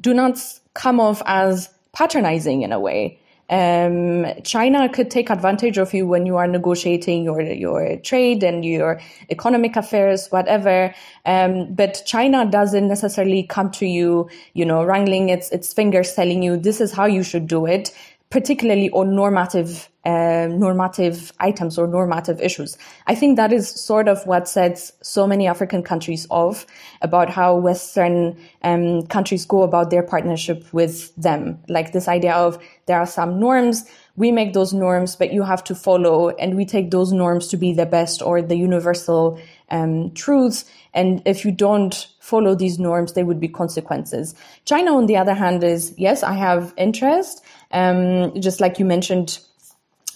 do 0.00 0.14
not 0.14 0.42
come 0.72 1.00
off 1.00 1.20
as 1.26 1.68
patronizing 1.92 2.62
in 2.62 2.72
a 2.72 2.80
way 2.80 3.20
um, 3.50 4.26
China 4.44 4.88
could 4.88 5.10
take 5.10 5.28
advantage 5.28 5.76
of 5.76 5.92
you 5.92 6.06
when 6.06 6.24
you 6.24 6.36
are 6.36 6.46
negotiating 6.46 7.24
your 7.24 7.42
your 7.42 7.96
trade 7.98 8.42
and 8.42 8.64
your 8.64 9.00
economic 9.28 9.76
affairs, 9.76 10.28
whatever. 10.30 10.94
Um, 11.26 11.74
but 11.74 12.02
China 12.06 12.46
doesn't 12.46 12.88
necessarily 12.88 13.42
come 13.42 13.70
to 13.72 13.86
you, 13.86 14.30
you 14.54 14.64
know, 14.64 14.84
wrangling 14.84 15.28
its 15.28 15.50
its 15.50 15.72
fingers, 15.72 16.14
telling 16.14 16.42
you 16.42 16.56
this 16.56 16.80
is 16.80 16.92
how 16.92 17.06
you 17.06 17.22
should 17.22 17.46
do 17.46 17.66
it 17.66 17.92
particularly 18.30 18.90
on 18.90 19.14
normative 19.14 19.89
uh, 20.04 20.48
normative 20.50 21.32
items 21.40 21.78
or 21.78 21.86
normative 21.86 22.40
issues. 22.40 22.78
I 23.06 23.14
think 23.14 23.36
that 23.36 23.52
is 23.52 23.68
sort 23.68 24.08
of 24.08 24.26
what 24.26 24.48
sets 24.48 24.92
so 25.02 25.26
many 25.26 25.46
African 25.46 25.82
countries 25.82 26.26
off 26.30 26.66
about 27.02 27.28
how 27.28 27.56
Western 27.56 28.36
um, 28.62 29.06
countries 29.06 29.44
go 29.44 29.62
about 29.62 29.90
their 29.90 30.02
partnership 30.02 30.64
with 30.72 31.14
them. 31.16 31.58
Like 31.68 31.92
this 31.92 32.08
idea 32.08 32.32
of 32.32 32.58
there 32.86 32.98
are 32.98 33.06
some 33.06 33.38
norms, 33.38 33.84
we 34.16 34.32
make 34.32 34.52
those 34.52 34.72
norms, 34.72 35.16
but 35.16 35.32
you 35.32 35.42
have 35.42 35.62
to 35.64 35.74
follow, 35.74 36.30
and 36.30 36.56
we 36.56 36.66
take 36.66 36.90
those 36.90 37.12
norms 37.12 37.48
to 37.48 37.56
be 37.56 37.72
the 37.72 37.86
best 37.86 38.22
or 38.22 38.42
the 38.42 38.56
universal 38.56 39.40
um, 39.70 40.12
truths. 40.12 40.64
And 40.92 41.22
if 41.24 41.44
you 41.44 41.52
don't 41.52 42.06
follow 42.20 42.54
these 42.54 42.78
norms, 42.78 43.12
there 43.12 43.24
would 43.24 43.40
be 43.40 43.48
consequences. 43.48 44.34
China, 44.64 44.96
on 44.96 45.06
the 45.06 45.16
other 45.16 45.34
hand, 45.34 45.62
is 45.62 45.94
yes, 45.96 46.22
I 46.22 46.32
have 46.34 46.74
interest. 46.76 47.44
Um, 47.70 48.38
just 48.40 48.60
like 48.60 48.78
you 48.78 48.84
mentioned, 48.84 49.38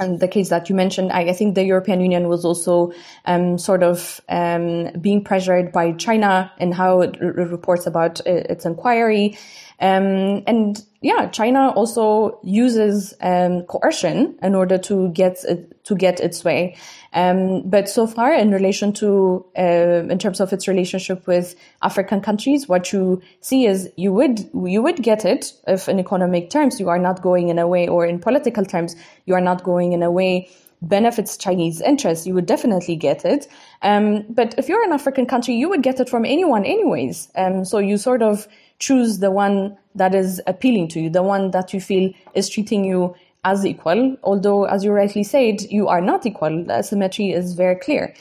and 0.00 0.20
the 0.20 0.28
case 0.28 0.48
that 0.48 0.68
you 0.68 0.74
mentioned, 0.74 1.12
I, 1.12 1.20
I 1.20 1.32
think 1.32 1.54
the 1.54 1.64
European 1.64 2.00
Union 2.00 2.28
was 2.28 2.44
also 2.44 2.92
um, 3.26 3.58
sort 3.58 3.82
of 3.82 4.20
um, 4.28 4.90
being 5.00 5.22
pressured 5.22 5.72
by 5.72 5.92
China 5.92 6.50
in 6.58 6.72
how 6.72 7.00
it 7.02 7.16
r- 7.20 7.28
reports 7.28 7.86
about 7.86 8.20
uh, 8.20 8.32
its 8.32 8.64
inquiry. 8.64 9.38
Um, 9.80 10.42
and 10.46 10.82
yeah, 11.00 11.28
China 11.28 11.70
also 11.70 12.38
uses 12.42 13.12
um, 13.20 13.62
coercion 13.62 14.38
in 14.42 14.54
order 14.54 14.78
to 14.78 15.08
get 15.10 15.44
to 15.84 15.94
get 15.94 16.20
its 16.20 16.44
way. 16.44 16.76
Um, 17.12 17.62
but 17.68 17.88
so 17.88 18.06
far, 18.06 18.32
in 18.32 18.50
relation 18.50 18.92
to 18.94 19.44
uh, 19.58 20.06
in 20.08 20.18
terms 20.18 20.40
of 20.40 20.52
its 20.52 20.66
relationship 20.68 21.26
with 21.26 21.54
African 21.82 22.20
countries, 22.20 22.68
what 22.68 22.92
you 22.92 23.20
see 23.40 23.66
is 23.66 23.90
you 23.96 24.12
would 24.12 24.48
you 24.54 24.82
would 24.82 25.02
get 25.02 25.24
it 25.24 25.52
if, 25.66 25.88
in 25.88 25.98
economic 25.98 26.50
terms, 26.50 26.80
you 26.80 26.88
are 26.88 26.98
not 26.98 27.20
going 27.20 27.48
in 27.48 27.58
a 27.58 27.66
way, 27.66 27.88
or 27.88 28.06
in 28.06 28.18
political 28.18 28.64
terms, 28.64 28.96
you 29.26 29.34
are 29.34 29.40
not 29.40 29.64
going 29.64 29.92
in 29.92 30.02
a 30.02 30.10
way 30.10 30.48
benefits 30.88 31.36
Chinese 31.36 31.80
interests, 31.80 32.26
you 32.26 32.34
would 32.34 32.46
definitely 32.46 32.96
get 32.96 33.24
it. 33.24 33.48
Um, 33.82 34.24
but 34.28 34.54
if 34.58 34.68
you're 34.68 34.84
an 34.84 34.92
African 34.92 35.26
country, 35.26 35.54
you 35.54 35.68
would 35.68 35.82
get 35.82 36.00
it 36.00 36.08
from 36.08 36.24
anyone, 36.24 36.64
anyways. 36.64 37.28
Um, 37.36 37.64
so 37.64 37.78
you 37.78 37.96
sort 37.96 38.22
of 38.22 38.46
choose 38.78 39.18
the 39.18 39.30
one 39.30 39.76
that 39.94 40.14
is 40.14 40.40
appealing 40.46 40.88
to 40.88 41.00
you, 41.00 41.10
the 41.10 41.22
one 41.22 41.50
that 41.52 41.72
you 41.72 41.80
feel 41.80 42.12
is 42.34 42.48
treating 42.48 42.84
you 42.84 43.14
as 43.44 43.64
equal. 43.64 44.16
Although, 44.22 44.64
as 44.64 44.84
you 44.84 44.92
rightly 44.92 45.22
said, 45.22 45.62
you 45.70 45.88
are 45.88 46.00
not 46.00 46.26
equal. 46.26 46.64
The 46.64 46.78
asymmetry 46.78 47.30
is 47.30 47.54
very 47.54 47.76
clear. 47.76 48.14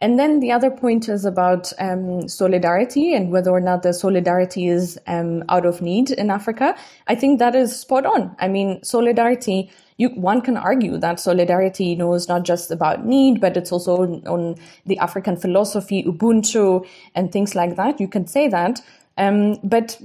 And 0.00 0.16
then 0.16 0.38
the 0.38 0.52
other 0.52 0.70
point 0.70 1.08
is 1.08 1.24
about 1.24 1.72
um, 1.80 2.28
solidarity 2.28 3.14
and 3.14 3.32
whether 3.32 3.50
or 3.50 3.60
not 3.60 3.82
the 3.82 3.92
solidarity 3.92 4.68
is 4.68 4.96
um, 5.08 5.42
out 5.48 5.66
of 5.66 5.82
need 5.82 6.12
in 6.12 6.30
Africa. 6.30 6.76
I 7.08 7.16
think 7.16 7.40
that 7.40 7.56
is 7.56 7.78
spot 7.78 8.06
on. 8.06 8.36
I 8.38 8.46
mean, 8.46 8.80
solidarity. 8.84 9.72
You, 9.96 10.10
one 10.10 10.40
can 10.42 10.56
argue 10.56 10.98
that 10.98 11.18
solidarity, 11.18 11.86
you 11.86 11.96
know, 11.96 12.14
is 12.14 12.28
not 12.28 12.44
just 12.44 12.70
about 12.70 13.04
need, 13.04 13.40
but 13.40 13.56
it's 13.56 13.72
also 13.72 14.02
on, 14.02 14.24
on 14.28 14.54
the 14.86 14.96
African 14.98 15.36
philosophy, 15.36 16.04
Ubuntu, 16.04 16.86
and 17.16 17.32
things 17.32 17.56
like 17.56 17.74
that. 17.74 17.98
You 17.98 18.06
can 18.06 18.28
say 18.28 18.46
that, 18.46 18.80
um, 19.18 19.58
but 19.62 20.00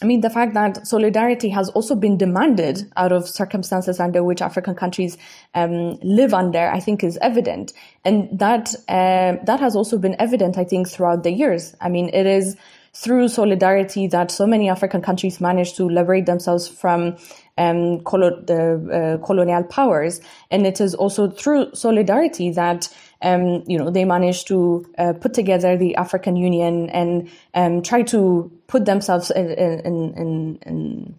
I 0.00 0.04
mean, 0.04 0.20
the 0.20 0.30
fact 0.30 0.54
that 0.54 0.86
solidarity 0.86 1.48
has 1.48 1.70
also 1.70 1.96
been 1.96 2.16
demanded 2.16 2.90
out 2.96 3.10
of 3.10 3.28
circumstances 3.28 3.98
under 3.98 4.22
which 4.22 4.40
African 4.40 4.76
countries 4.76 5.18
um, 5.54 5.98
live 6.02 6.32
under, 6.32 6.70
I 6.70 6.78
think, 6.78 7.02
is 7.02 7.18
evident, 7.20 7.72
and 8.04 8.28
that 8.38 8.74
uh, 8.88 9.36
that 9.44 9.58
has 9.58 9.74
also 9.74 9.98
been 9.98 10.14
evident, 10.20 10.56
I 10.56 10.64
think, 10.64 10.88
throughout 10.88 11.24
the 11.24 11.32
years. 11.32 11.74
I 11.80 11.88
mean, 11.88 12.10
it 12.12 12.26
is 12.26 12.56
through 12.94 13.28
solidarity 13.28 14.06
that 14.08 14.30
so 14.30 14.46
many 14.46 14.68
African 14.68 15.02
countries 15.02 15.40
managed 15.40 15.76
to 15.76 15.88
liberate 15.88 16.26
themselves 16.26 16.68
from 16.68 17.16
um, 17.56 18.00
colo- 18.00 18.40
the 18.40 19.18
uh, 19.20 19.24
colonial 19.24 19.62
powers. 19.64 20.20
And 20.50 20.66
it 20.66 20.80
is 20.80 20.94
also 20.94 21.30
through 21.30 21.74
solidarity 21.74 22.50
that 22.52 22.88
um, 23.22 23.64
you 23.66 23.78
know, 23.78 23.90
they 23.90 24.04
managed 24.04 24.46
to 24.48 24.86
uh, 24.96 25.12
put 25.12 25.34
together 25.34 25.76
the 25.76 25.96
African 25.96 26.36
Union 26.36 26.88
and 26.90 27.30
um, 27.54 27.82
try 27.82 28.02
to 28.02 28.50
put 28.68 28.84
themselves 28.84 29.30
in, 29.30 29.50
in, 29.50 30.14
in, 30.14 30.58
in 30.64 31.14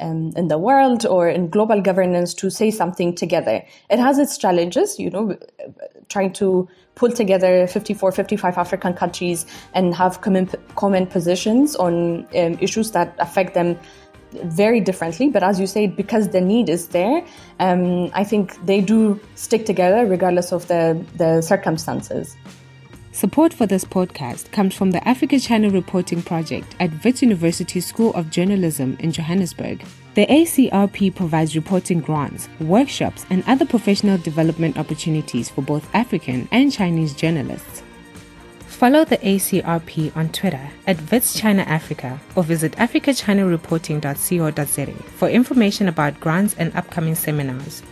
um, 0.00 0.32
in 0.36 0.48
the 0.48 0.58
world 0.58 1.04
or 1.06 1.28
in 1.28 1.48
global 1.48 1.80
governance 1.80 2.34
to 2.34 2.50
say 2.50 2.70
something 2.70 3.14
together. 3.14 3.64
It 3.90 3.98
has 3.98 4.18
its 4.18 4.38
challenges, 4.38 4.98
you 4.98 5.10
know, 5.10 5.36
trying 6.08 6.32
to 6.34 6.68
pull 6.94 7.10
together 7.10 7.66
54, 7.66 8.12
55 8.12 8.58
African 8.58 8.94
countries 8.94 9.46
and 9.74 9.94
have 9.94 10.20
common, 10.20 10.48
common 10.76 11.06
positions 11.06 11.76
on 11.76 12.26
um, 12.36 12.58
issues 12.60 12.92
that 12.92 13.14
affect 13.18 13.54
them 13.54 13.78
very 14.32 14.80
differently. 14.80 15.30
But 15.30 15.42
as 15.42 15.58
you 15.58 15.66
say, 15.66 15.86
because 15.86 16.28
the 16.28 16.40
need 16.40 16.68
is 16.68 16.88
there, 16.88 17.24
um, 17.60 18.10
I 18.14 18.24
think 18.24 18.64
they 18.66 18.80
do 18.80 19.20
stick 19.34 19.66
together 19.66 20.06
regardless 20.06 20.52
of 20.52 20.68
the, 20.68 21.04
the 21.16 21.40
circumstances. 21.40 22.36
Support 23.12 23.52
for 23.52 23.66
this 23.66 23.84
podcast 23.84 24.52
comes 24.52 24.74
from 24.76 24.92
the 24.92 25.06
Africa 25.08 25.40
China 25.40 25.70
Reporting 25.70 26.22
Project 26.22 26.76
at 26.78 27.02
Wits 27.02 27.20
University 27.20 27.80
School 27.80 28.14
of 28.14 28.30
Journalism 28.30 28.96
in 29.00 29.10
Johannesburg. 29.10 29.84
The 30.14 30.26
ACRP 30.26 31.14
provides 31.16 31.56
reporting 31.56 32.00
grants, 32.00 32.48
workshops, 32.60 33.26
and 33.30 33.42
other 33.46 33.66
professional 33.66 34.18
development 34.18 34.78
opportunities 34.78 35.48
for 35.48 35.62
both 35.62 35.92
African 35.94 36.48
and 36.52 36.70
Chinese 36.70 37.14
journalists. 37.14 37.82
Follow 38.78 39.04
the 39.04 39.18
ACRP 39.18 40.16
on 40.16 40.28
Twitter 40.28 40.70
at 40.86 40.96
WitsChinaAfrica 40.98 42.20
or 42.36 42.44
visit 42.44 42.70
africachinareporting.co.za 42.74 44.92
for 45.16 45.28
information 45.28 45.88
about 45.88 46.20
grants 46.20 46.54
and 46.58 46.72
upcoming 46.76 47.16
seminars. 47.16 47.82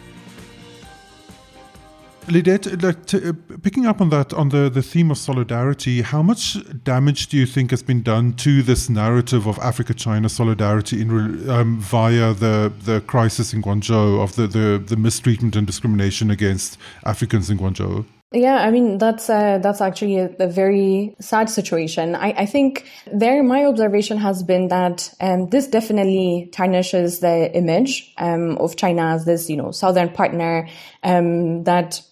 Lidet, 2.28 2.80
like 2.84 3.14
uh, 3.14 3.32
picking 3.64 3.87
up 3.87 4.01
on 4.01 4.11
that, 4.11 4.32
on 4.32 4.51
the, 4.51 4.70
the 4.70 4.80
theme 4.80 5.11
of 5.11 5.18
solidarity, 5.18 6.03
how 6.03 6.22
much 6.22 6.57
damage 6.84 7.26
do 7.26 7.37
you 7.37 7.47
think 7.47 7.72
has 7.72 7.82
been 7.82 8.03
done 8.03 8.34
to 8.34 8.62
this 8.62 8.89
narrative 8.89 9.49
of 9.49 9.59
Africa-China 9.59 10.28
solidarity 10.28 11.03
in, 11.03 11.51
um, 11.51 11.80
via 11.80 12.32
the, 12.32 12.72
the 12.84 13.01
crisis 13.09 13.53
in 13.53 13.61
Guangzhou, 13.61 14.22
of 14.22 14.37
the, 14.37 14.47
the, 14.47 14.80
the 14.87 14.97
mistreatment 14.97 15.57
and 15.57 15.66
discrimination 15.66 16.30
against 16.30 16.78
Africans 17.05 17.51
in 17.51 17.59
Guangzhou? 17.59 18.05
Yeah, 18.33 18.57
I 18.57 18.72
mean 18.72 18.99
that's 18.99 19.31
uh, 19.31 19.59
that's 19.59 19.81
actually 19.81 20.18
a, 20.18 20.31
a, 20.41 20.49
very 20.49 21.14
sad 21.20 21.49
situation. 21.49 22.16
I, 22.16 22.33
I, 22.33 22.47
think 22.47 22.85
there, 23.12 23.41
my 23.45 23.64
observation 23.64 24.18
has 24.18 24.43
been 24.43 24.66
that 24.66 25.14
um, 25.20 25.49
this 25.51 25.68
definitely 25.68 26.49
tarnishes 26.53 27.20
the 27.20 27.55
image 27.55 28.12
um, 28.18 28.59
of 28.59 28.74
China 28.74 29.14
as 29.14 29.27
this, 29.27 29.49
you 29.49 29.57
know, 29.57 29.70
southern 29.70 30.09
partner 30.09 30.68
um, 31.05 31.62
that 31.64 32.03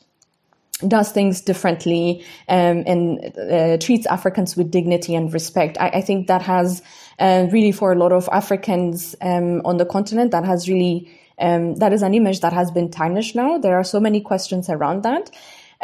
does 0.87 1.11
things 1.11 1.41
differently 1.41 2.25
um, 2.49 2.85
and 2.87 3.37
uh, 3.37 3.77
treats 3.79 4.07
Africans 4.07 4.57
with 4.57 4.71
dignity 4.71 5.17
and 5.17 5.33
respect. 5.33 5.77
I, 5.81 5.89
I 5.89 6.01
think 6.01 6.29
that 6.29 6.43
has 6.43 6.81
uh, 7.19 7.49
really, 7.51 7.73
for 7.73 7.93
a 7.93 7.97
lot 7.97 8.12
of 8.12 8.29
Africans 8.31 9.17
um, 9.21 9.62
on 9.65 9.79
the 9.79 9.87
continent, 9.87 10.31
that 10.31 10.45
has 10.45 10.69
really 10.69 11.11
um, 11.39 11.75
that 11.77 11.93
is 11.93 12.03
an 12.03 12.15
image 12.15 12.41
that 12.41 12.53
has 12.53 12.71
been 12.71 12.91
tarnished 12.91 13.35
now. 13.35 13.59
There 13.59 13.77
are 13.77 13.85
so 13.85 13.99
many 13.99 14.21
questions 14.21 14.71
around 14.71 15.03
that. 15.03 15.31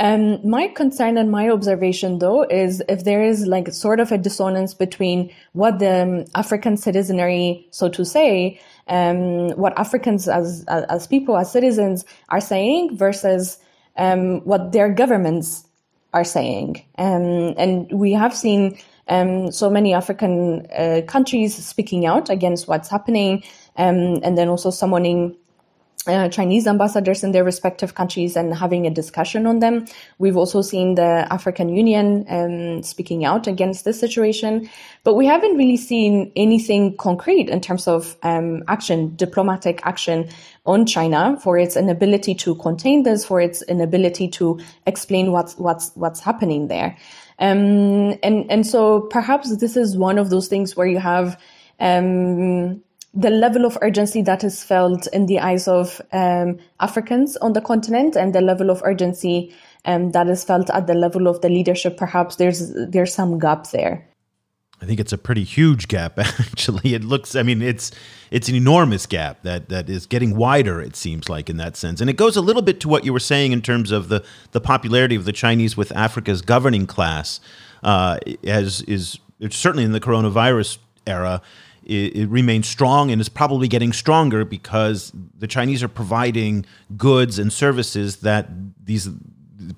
Um, 0.00 0.40
my 0.48 0.68
concern 0.68 1.18
and 1.18 1.30
my 1.30 1.50
observation, 1.50 2.20
though, 2.20 2.44
is 2.44 2.82
if 2.88 3.04
there 3.04 3.22
is 3.22 3.46
like 3.46 3.70
sort 3.70 4.00
of 4.00 4.10
a 4.10 4.16
dissonance 4.16 4.72
between 4.72 5.30
what 5.52 5.78
the 5.78 6.02
um, 6.02 6.24
African 6.34 6.78
citizenry, 6.78 7.68
so 7.70 7.90
to 7.90 8.04
say, 8.06 8.58
um, 8.88 9.50
what 9.58 9.78
Africans 9.78 10.26
as, 10.26 10.64
as 10.68 11.06
people, 11.06 11.36
as 11.36 11.52
citizens 11.52 12.06
are 12.30 12.40
saying 12.40 12.96
versus 12.96 13.58
um, 13.98 14.40
what 14.46 14.72
their 14.72 14.90
governments 14.90 15.66
are 16.14 16.24
saying. 16.24 16.82
Um, 16.96 17.52
and 17.58 17.92
we 17.92 18.12
have 18.12 18.34
seen 18.34 18.78
um, 19.08 19.52
so 19.52 19.68
many 19.68 19.92
African 19.92 20.66
uh, 20.74 21.02
countries 21.06 21.54
speaking 21.54 22.06
out 22.06 22.30
against 22.30 22.68
what's 22.68 22.88
happening, 22.88 23.44
um, 23.76 24.20
and 24.22 24.38
then 24.38 24.48
also 24.48 24.70
summoning 24.70 25.36
uh, 26.14 26.28
Chinese 26.28 26.66
ambassadors 26.66 27.22
in 27.22 27.32
their 27.32 27.44
respective 27.44 27.94
countries 27.94 28.36
and 28.36 28.54
having 28.54 28.86
a 28.86 28.90
discussion 28.90 29.46
on 29.46 29.60
them. 29.60 29.86
We've 30.18 30.36
also 30.36 30.62
seen 30.62 30.94
the 30.96 31.26
African 31.30 31.68
Union 31.68 32.24
um, 32.28 32.82
speaking 32.82 33.24
out 33.24 33.46
against 33.46 33.84
this 33.84 33.98
situation, 33.98 34.68
but 35.04 35.14
we 35.14 35.26
haven't 35.26 35.56
really 35.56 35.76
seen 35.76 36.32
anything 36.36 36.96
concrete 36.96 37.48
in 37.48 37.60
terms 37.60 37.88
of 37.88 38.16
um, 38.22 38.62
action, 38.68 39.14
diplomatic 39.16 39.80
action 39.84 40.28
on 40.66 40.86
China 40.86 41.38
for 41.42 41.56
its 41.56 41.76
inability 41.76 42.34
to 42.34 42.54
contain 42.56 43.02
this, 43.02 43.24
for 43.24 43.40
its 43.40 43.62
inability 43.62 44.28
to 44.28 44.60
explain 44.86 45.32
what's 45.32 45.56
what's 45.56 45.90
what's 45.94 46.20
happening 46.20 46.68
there. 46.68 46.96
Um, 47.38 48.18
and 48.22 48.50
and 48.50 48.66
so 48.66 49.02
perhaps 49.02 49.56
this 49.56 49.76
is 49.76 49.96
one 49.96 50.18
of 50.18 50.30
those 50.30 50.48
things 50.48 50.76
where 50.76 50.86
you 50.86 50.98
have. 50.98 51.40
Um, 51.78 52.82
the 53.12 53.30
level 53.30 53.64
of 53.64 53.76
urgency 53.82 54.22
that 54.22 54.44
is 54.44 54.62
felt 54.62 55.06
in 55.08 55.26
the 55.26 55.40
eyes 55.40 55.66
of 55.66 56.00
um, 56.12 56.58
Africans 56.78 57.36
on 57.38 57.54
the 57.54 57.60
continent 57.60 58.16
and 58.16 58.34
the 58.34 58.40
level 58.40 58.70
of 58.70 58.80
urgency 58.84 59.52
um, 59.84 60.12
that 60.12 60.28
is 60.28 60.44
felt 60.44 60.70
at 60.70 60.86
the 60.86 60.94
level 60.94 61.26
of 61.26 61.40
the 61.40 61.48
leadership, 61.48 61.96
perhaps 61.96 62.36
there's 62.36 62.72
there's 62.74 63.14
some 63.14 63.38
gap 63.38 63.70
there. 63.70 64.06
I 64.82 64.86
think 64.86 64.98
it's 64.98 65.12
a 65.12 65.18
pretty 65.18 65.44
huge 65.44 65.88
gap. 65.88 66.18
Actually, 66.18 66.94
it 66.94 67.04
looks. 67.04 67.34
I 67.34 67.42
mean, 67.42 67.62
it's 67.62 67.90
it's 68.30 68.48
an 68.48 68.54
enormous 68.54 69.06
gap 69.06 69.42
that 69.42 69.68
that 69.70 69.90
is 69.90 70.06
getting 70.06 70.36
wider. 70.36 70.80
It 70.80 70.96
seems 70.96 71.28
like 71.28 71.50
in 71.50 71.56
that 71.56 71.76
sense, 71.76 72.00
and 72.00 72.08
it 72.08 72.16
goes 72.16 72.36
a 72.36 72.40
little 72.40 72.62
bit 72.62 72.80
to 72.80 72.88
what 72.88 73.04
you 73.04 73.12
were 73.12 73.20
saying 73.20 73.52
in 73.52 73.62
terms 73.62 73.90
of 73.90 74.08
the 74.08 74.24
the 74.52 74.60
popularity 74.60 75.16
of 75.16 75.24
the 75.24 75.32
Chinese 75.32 75.76
with 75.76 75.92
Africa's 75.92 76.42
governing 76.42 76.86
class, 76.86 77.40
uh, 77.82 78.18
as 78.44 78.82
is 78.82 79.18
certainly 79.50 79.84
in 79.84 79.92
the 79.92 80.00
coronavirus 80.00 80.78
era 81.06 81.40
it, 81.90 82.28
remains 82.28 82.68
strong 82.68 83.10
and 83.10 83.20
is 83.20 83.28
probably 83.28 83.68
getting 83.68 83.92
stronger 83.92 84.44
because 84.44 85.12
the 85.36 85.46
Chinese 85.46 85.82
are 85.82 85.88
providing 85.88 86.64
goods 86.96 87.38
and 87.38 87.52
services 87.52 88.18
that 88.18 88.48
these 88.84 89.08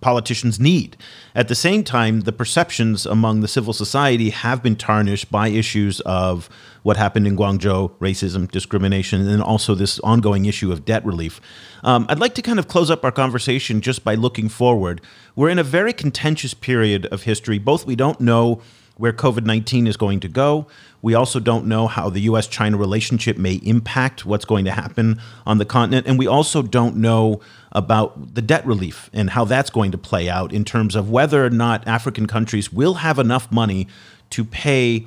politicians 0.01 0.61
need. 0.61 0.97
At 1.35 1.49
the 1.49 1.55
same 1.55 1.85
time, 1.85 2.21
the 2.21 2.33
perceptions 2.33 3.07
among 3.07 3.41
the 3.41 3.49
civil 3.49 3.73
society 3.73 4.31
have 4.31 4.63
been 4.63 4.77
tarnished 4.77 5.31
by 5.31 5.49
issues 5.49 6.01
of 6.01 6.49
what 6.83 6.97
happened 6.97 7.27
in 7.27 7.37
Guangzhou, 7.37 7.91
racism, 7.99 8.51
discrimination, 8.51 9.27
and 9.27 9.43
also 9.43 9.75
this 9.75 9.99
ongoing 10.01 10.47
issue 10.47 10.73
of 10.73 10.85
debt 10.85 11.05
relief. 11.05 11.41
Um, 11.83 12.07
I'd 12.09 12.19
like 12.19 12.35
to 12.35 12.43
kind 12.43 12.59
of 12.59 12.69
close 12.69 12.91
up 12.91 13.05
our 13.05 13.13
conversation 13.13 13.81
just 13.81 14.05
by 14.05 14.15
looking 14.15 14.49
forward. 14.49 15.01
We're 15.37 15.51
in 15.51 15.59
a 15.59 15.65
very 15.65 15.93
contentious 15.93 16.55
period 16.55 17.07
of 17.07 17.23
history. 17.23 17.59
Both 17.59 17.87
we 17.87 17.97
don't 17.97 18.21
know 18.21 18.61
where 18.97 19.13
COVID 19.13 19.45
19 19.45 19.87
is 19.87 19.97
going 19.97 20.21
to 20.21 20.29
go. 20.29 20.67
We 21.01 21.15
also 21.15 21.41
don't 21.41 21.67
know 21.67 21.89
how 21.89 22.11
the 22.11 22.21
US 22.21 22.47
China 22.47 22.77
relationship 22.77 23.37
may 23.37 23.55
impact 23.55 24.25
what's 24.25 24.45
going 24.45 24.65
to 24.67 24.71
happen 24.73 25.21
on 25.47 25.59
the 25.59 25.65
continent. 25.65 26.07
And 26.07 26.19
we 26.19 26.27
also 26.27 26.63
don't 26.63 26.97
know 26.97 27.41
about 27.73 28.35
the 28.35 28.43
debt 28.43 28.65
relief 28.67 29.11
and 29.13 29.31
how 29.31 29.45
that's 29.45 29.71
going 29.71 29.91
to 29.93 29.99
play 29.99 30.29
out 30.29 30.53
in 30.53 30.65
terms 30.65 30.95
of 30.95 31.11
whether 31.11 31.45
or 31.45 31.51
not 31.51 31.87
African 31.89 32.27
countries 32.27 32.73
will 32.73 32.95
have 32.95 33.19
enough 33.19 33.51
money 33.51 33.89
to 34.31 34.45
pay 34.45 35.07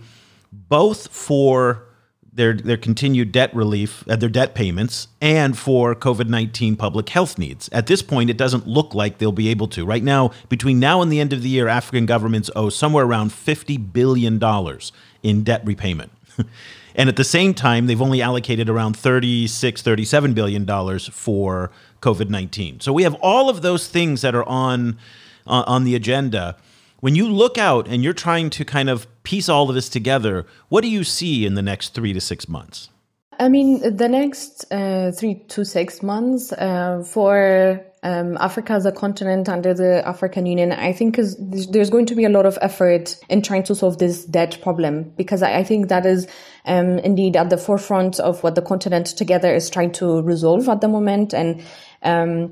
both 0.51 1.07
for 1.07 1.83
their 2.35 2.53
their 2.53 2.77
continued 2.77 3.31
debt 3.31 3.53
relief, 3.55 4.03
uh, 4.07 4.15
their 4.15 4.29
debt 4.29 4.53
payments, 4.53 5.07
and 5.21 5.57
for 5.57 5.95
COVID 5.95 6.27
nineteen 6.27 6.75
public 6.75 7.09
health 7.09 7.37
needs. 7.37 7.69
At 7.71 7.87
this 7.87 8.01
point, 8.01 8.29
it 8.29 8.37
doesn't 8.37 8.67
look 8.67 8.93
like 8.93 9.17
they'll 9.17 9.31
be 9.31 9.49
able 9.49 9.67
to. 9.69 9.85
Right 9.85 10.03
now, 10.03 10.31
between 10.49 10.79
now 10.79 11.01
and 11.01 11.11
the 11.11 11.19
end 11.19 11.33
of 11.33 11.41
the 11.41 11.49
year, 11.49 11.67
African 11.67 12.05
governments 12.05 12.49
owe 12.55 12.69
somewhere 12.69 13.05
around 13.05 13.31
fifty 13.31 13.77
billion 13.77 14.37
dollars 14.37 14.91
in 15.23 15.43
debt 15.43 15.61
repayment. 15.65 16.11
and 16.95 17.09
at 17.09 17.15
the 17.15 17.23
same 17.23 17.53
time, 17.53 17.87
they've 17.87 18.01
only 18.01 18.21
allocated 18.21 18.69
around 18.69 18.95
36, 18.97 19.81
37 19.81 20.33
billion 20.33 20.65
dollars 20.65 21.07
for 21.07 21.71
COVID 22.01 22.29
nineteen. 22.29 22.81
So 22.81 22.91
we 22.91 23.03
have 23.03 23.15
all 23.15 23.49
of 23.49 23.61
those 23.61 23.87
things 23.87 24.21
that 24.21 24.35
are 24.35 24.47
on 24.47 24.97
uh, 25.47 25.63
on 25.65 25.85
the 25.85 25.95
agenda 25.95 26.57
when 26.99 27.15
you 27.15 27.27
look 27.27 27.57
out 27.57 27.87
and 27.87 28.03
you're 28.03 28.13
trying 28.13 28.49
to 28.51 28.65
kind 28.65 28.89
of 28.89 29.07
piece 29.23 29.49
all 29.49 29.69
of 29.69 29.75
this 29.75 29.89
together, 29.89 30.45
what 30.69 30.81
do 30.81 30.89
you 30.89 31.03
see 31.03 31.45
in 31.45 31.55
the 31.55 31.61
next 31.61 31.93
three 31.93 32.13
to 32.13 32.21
six 32.21 32.47
months? 32.47 32.89
I 33.39 33.49
mean, 33.49 33.97
the 33.97 34.07
next 34.07 34.65
uh, 34.71 35.11
three 35.11 35.35
to 35.49 35.65
six 35.65 36.01
months 36.01 36.53
uh, 36.53 37.03
for 37.05 37.81
um, 38.03 38.37
Africa 38.37 38.73
as 38.73 38.85
a 38.85 38.91
continent 38.91 39.49
under 39.49 39.73
the 39.73 40.07
African 40.07 40.45
Union, 40.45 40.71
I 40.71 40.93
think 40.93 41.17
is 41.19 41.35
there's 41.39 41.89
going 41.89 42.05
to 42.05 42.15
be 42.15 42.23
a 42.23 42.29
lot 42.29 42.45
of 42.45 42.57
effort 42.61 43.17
in 43.29 43.41
trying 43.41 43.63
to 43.63 43.75
solve 43.75 43.97
this 43.97 44.25
debt 44.25 44.59
problem 44.61 45.11
because 45.17 45.41
I, 45.41 45.57
I 45.57 45.63
think 45.63 45.89
that 45.89 46.05
is 46.05 46.27
um, 46.65 46.99
indeed 46.99 47.35
at 47.35 47.49
the 47.49 47.57
forefront 47.57 48.19
of 48.19 48.41
what 48.43 48.55
the 48.55 48.61
continent 48.61 49.07
together 49.07 49.53
is 49.53 49.69
trying 49.69 49.91
to 49.93 50.21
resolve 50.21 50.69
at 50.69 50.81
the 50.81 50.87
moment 50.87 51.33
and. 51.33 51.61
Um, 52.03 52.51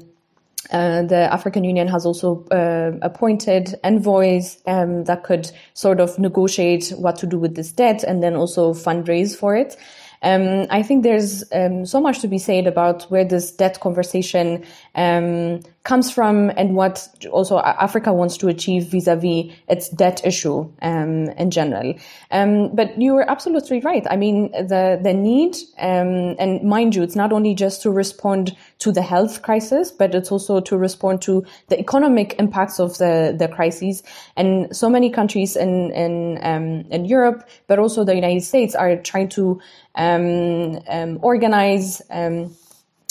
uh, 0.71 1.03
the 1.03 1.31
African 1.33 1.63
Union 1.63 1.87
has 1.87 2.05
also 2.05 2.45
uh, 2.51 2.97
appointed 3.01 3.75
envoys 3.83 4.61
um, 4.65 5.03
that 5.05 5.23
could 5.23 5.51
sort 5.73 5.99
of 5.99 6.17
negotiate 6.17 6.93
what 6.97 7.17
to 7.17 7.27
do 7.27 7.37
with 7.37 7.55
this 7.55 7.71
debt 7.71 8.03
and 8.03 8.23
then 8.23 8.35
also 8.35 8.73
fundraise 8.73 9.35
for 9.35 9.55
it. 9.55 9.75
um, 10.21 10.65
I 10.69 10.81
think 10.83 11.03
there's 11.03 11.43
um, 11.51 11.85
so 11.85 11.99
much 11.99 12.19
to 12.21 12.27
be 12.27 12.37
said 12.37 12.65
about 12.65 13.03
where 13.11 13.25
this 13.25 13.51
debt 13.51 13.79
conversation 13.81 14.63
um, 14.95 15.61
comes 15.83 16.09
from 16.09 16.49
and 16.55 16.75
what 16.75 17.09
also 17.31 17.59
Africa 17.59 18.13
wants 18.13 18.37
to 18.37 18.47
achieve 18.47 18.85
vis-a-vis 18.85 19.51
its 19.67 19.89
debt 19.89 20.21
issue 20.25 20.71
um, 20.81 21.29
in 21.37 21.51
general. 21.51 21.93
Um, 22.31 22.73
but 22.73 22.99
you 22.99 23.13
were 23.13 23.29
absolutely 23.29 23.81
right. 23.81 24.05
I 24.09 24.15
mean, 24.15 24.51
the 24.51 24.97
the 25.01 25.13
need, 25.13 25.57
um, 25.79 26.35
and 26.39 26.63
mind 26.63 26.95
you, 26.95 27.03
it's 27.03 27.17
not 27.17 27.33
only 27.33 27.53
just 27.53 27.81
to 27.81 27.91
respond 27.91 28.55
to 28.79 28.93
the 28.93 29.01
health 29.01 29.41
crisis, 29.41 29.91
but 29.91 30.15
it's 30.15 30.31
also 30.31 30.61
to 30.61 30.77
respond 30.77 31.21
to 31.23 31.45
the 31.67 31.77
economic 31.77 32.39
impacts 32.39 32.79
of 32.79 32.97
the 32.97 33.35
the 33.37 33.49
crises. 33.49 34.03
And 34.37 34.73
so 34.75 34.89
many 34.89 35.09
countries 35.09 35.57
in 35.57 35.91
in 35.91 36.39
um, 36.43 36.85
in 36.91 37.03
Europe, 37.03 37.49
but 37.67 37.77
also 37.77 38.05
the 38.05 38.15
United 38.15 38.43
States, 38.43 38.73
are 38.73 38.95
trying 38.95 39.27
to 39.29 39.59
um, 39.95 40.79
um, 40.87 41.19
organize 41.21 42.01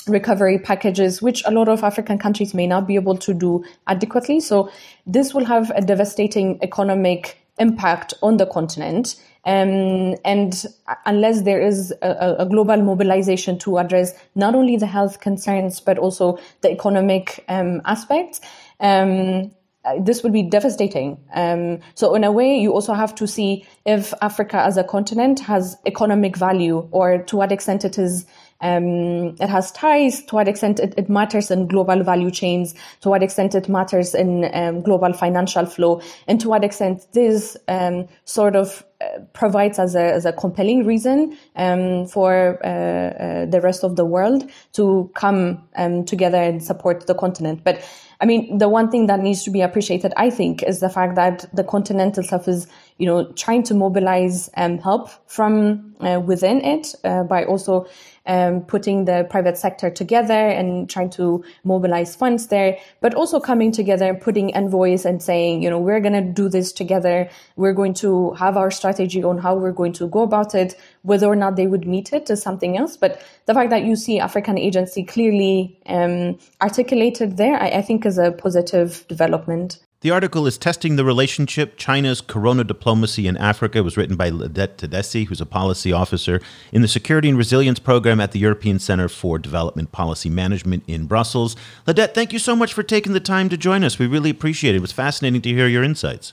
recovery 0.06 0.58
packages, 0.58 1.22
which 1.22 1.42
a 1.46 1.50
lot 1.50 1.68
of 1.68 1.82
African 1.84 2.18
countries 2.18 2.54
may 2.54 2.66
not 2.66 2.86
be 2.86 2.94
able 2.94 3.16
to 3.18 3.34
do 3.34 3.64
adequately. 3.86 4.40
So 4.40 4.70
this 5.06 5.34
will 5.34 5.44
have 5.44 5.70
a 5.70 5.80
devastating 5.80 6.58
economic 6.62 7.38
impact 7.58 8.14
on 8.22 8.36
the 8.36 8.46
continent. 8.46 9.16
Um, 9.44 10.16
and 10.24 10.64
unless 11.04 11.42
there 11.42 11.60
is 11.60 11.92
a, 12.00 12.36
a, 12.38 12.46
global 12.46 12.76
mobilization 12.76 13.58
to 13.60 13.78
address 13.78 14.14
not 14.36 14.54
only 14.54 14.76
the 14.76 14.86
health 14.86 15.18
concerns 15.20 15.80
but 15.80 15.98
also 15.98 16.38
the 16.60 16.70
economic 16.70 17.44
um, 17.48 17.82
aspects, 17.84 18.40
um, 18.78 19.50
this 19.98 20.22
would 20.22 20.32
be 20.32 20.44
devastating. 20.44 21.18
Um, 21.34 21.80
so 21.94 22.14
in 22.14 22.22
a 22.22 22.30
way, 22.30 22.56
you 22.56 22.72
also 22.72 22.94
have 22.94 23.14
to 23.16 23.26
see 23.26 23.66
if 23.84 24.14
Africa 24.22 24.58
as 24.58 24.76
a 24.76 24.84
continent 24.84 25.40
has 25.40 25.76
economic 25.86 26.36
value 26.36 26.88
or 26.92 27.18
to 27.24 27.36
what 27.36 27.50
extent 27.50 27.84
it 27.84 27.98
is 27.98 28.24
um, 28.62 29.36
it 29.40 29.48
has 29.48 29.72
ties 29.72 30.22
to 30.24 30.36
what 30.36 30.48
extent 30.48 30.80
it, 30.80 30.94
it, 30.96 31.08
matters 31.08 31.50
in 31.50 31.66
global 31.66 32.02
value 32.02 32.30
chains, 32.30 32.74
to 33.00 33.08
what 33.08 33.22
extent 33.22 33.54
it 33.54 33.68
matters 33.68 34.14
in 34.14 34.48
um, 34.54 34.80
global 34.82 35.12
financial 35.12 35.66
flow, 35.66 36.00
and 36.28 36.40
to 36.40 36.48
what 36.48 36.64
extent 36.64 37.06
this 37.12 37.56
um, 37.68 38.06
sort 38.24 38.56
of 38.56 38.84
uh, 39.00 39.18
provides 39.32 39.78
as 39.78 39.94
a, 39.96 40.12
as 40.12 40.24
a 40.24 40.32
compelling 40.32 40.86
reason 40.86 41.36
um, 41.56 42.06
for 42.06 42.58
uh, 42.64 42.68
uh, 42.68 43.46
the 43.46 43.60
rest 43.60 43.82
of 43.82 43.96
the 43.96 44.04
world 44.04 44.48
to 44.72 45.10
come 45.14 45.66
um, 45.76 46.04
together 46.04 46.38
and 46.38 46.62
support 46.62 47.06
the 47.06 47.14
continent. 47.14 47.64
But 47.64 47.84
I 48.20 48.24
mean, 48.24 48.58
the 48.58 48.68
one 48.68 48.88
thing 48.88 49.06
that 49.06 49.18
needs 49.18 49.42
to 49.42 49.50
be 49.50 49.62
appreciated, 49.62 50.12
I 50.16 50.30
think, 50.30 50.62
is 50.62 50.78
the 50.78 50.88
fact 50.88 51.16
that 51.16 51.44
the 51.52 51.64
continent 51.64 52.16
itself 52.16 52.46
is, 52.46 52.68
you 52.98 53.06
know, 53.06 53.32
trying 53.32 53.62
to 53.64 53.74
mobilize 53.74 54.50
um, 54.56 54.78
help 54.78 55.10
from 55.28 55.94
uh, 56.00 56.20
within 56.20 56.60
it 56.64 56.94
uh, 57.04 57.22
by 57.24 57.44
also 57.44 57.86
um, 58.26 58.60
putting 58.62 59.04
the 59.04 59.26
private 59.30 59.58
sector 59.58 59.90
together 59.90 60.32
and 60.32 60.88
trying 60.88 61.10
to 61.10 61.44
mobilize 61.64 62.14
funds 62.14 62.48
there, 62.48 62.78
but 63.00 63.14
also 63.14 63.40
coming 63.40 63.72
together, 63.72 64.10
and 64.10 64.20
putting 64.20 64.54
envoys 64.54 65.04
and 65.04 65.22
saying, 65.22 65.62
you 65.62 65.70
know, 65.70 65.78
we're 65.78 66.00
going 66.00 66.12
to 66.12 66.32
do 66.32 66.48
this 66.48 66.72
together. 66.72 67.28
We're 67.56 67.72
going 67.72 67.94
to 67.94 68.32
have 68.32 68.56
our 68.56 68.70
strategy 68.70 69.24
on 69.24 69.38
how 69.38 69.56
we're 69.56 69.72
going 69.72 69.92
to 69.94 70.06
go 70.08 70.22
about 70.22 70.54
it. 70.54 70.78
Whether 71.02 71.26
or 71.26 71.36
not 71.36 71.56
they 71.56 71.66
would 71.66 71.86
meet 71.86 72.12
it 72.12 72.30
is 72.30 72.42
something 72.42 72.76
else. 72.78 72.96
But 72.96 73.20
the 73.46 73.54
fact 73.54 73.70
that 73.70 73.84
you 73.84 73.96
see 73.96 74.20
African 74.20 74.58
agency 74.58 75.02
clearly 75.02 75.80
um, 75.86 76.38
articulated 76.60 77.36
there, 77.36 77.60
I, 77.60 77.68
I 77.68 77.82
think 77.82 78.06
is 78.06 78.18
a 78.18 78.30
positive 78.32 79.04
development. 79.08 79.80
The 80.02 80.10
article 80.10 80.48
is 80.48 80.58
Testing 80.58 80.96
the 80.96 81.04
Relationship 81.04 81.76
China's 81.76 82.20
Corona 82.20 82.64
Diplomacy 82.64 83.28
in 83.28 83.36
Africa. 83.36 83.78
It 83.78 83.82
was 83.82 83.96
written 83.96 84.16
by 84.16 84.30
Lidet 84.30 84.76
Tadesse, 84.76 85.28
who's 85.28 85.40
a 85.40 85.46
policy 85.46 85.92
officer 85.92 86.40
in 86.72 86.82
the 86.82 86.88
Security 86.88 87.28
and 87.28 87.38
Resilience 87.38 87.78
Program 87.78 88.20
at 88.20 88.32
the 88.32 88.40
European 88.40 88.80
Center 88.80 89.08
for 89.08 89.38
Development 89.38 89.92
Policy 89.92 90.28
Management 90.28 90.82
in 90.88 91.06
Brussels. 91.06 91.54
Lidet, 91.86 92.16
thank 92.16 92.32
you 92.32 92.40
so 92.40 92.56
much 92.56 92.72
for 92.72 92.82
taking 92.82 93.12
the 93.12 93.20
time 93.20 93.48
to 93.48 93.56
join 93.56 93.84
us. 93.84 94.00
We 94.00 94.08
really 94.08 94.30
appreciate 94.30 94.74
it. 94.74 94.78
It 94.78 94.82
was 94.82 94.90
fascinating 94.90 95.40
to 95.42 95.50
hear 95.50 95.68
your 95.68 95.84
insights. 95.84 96.32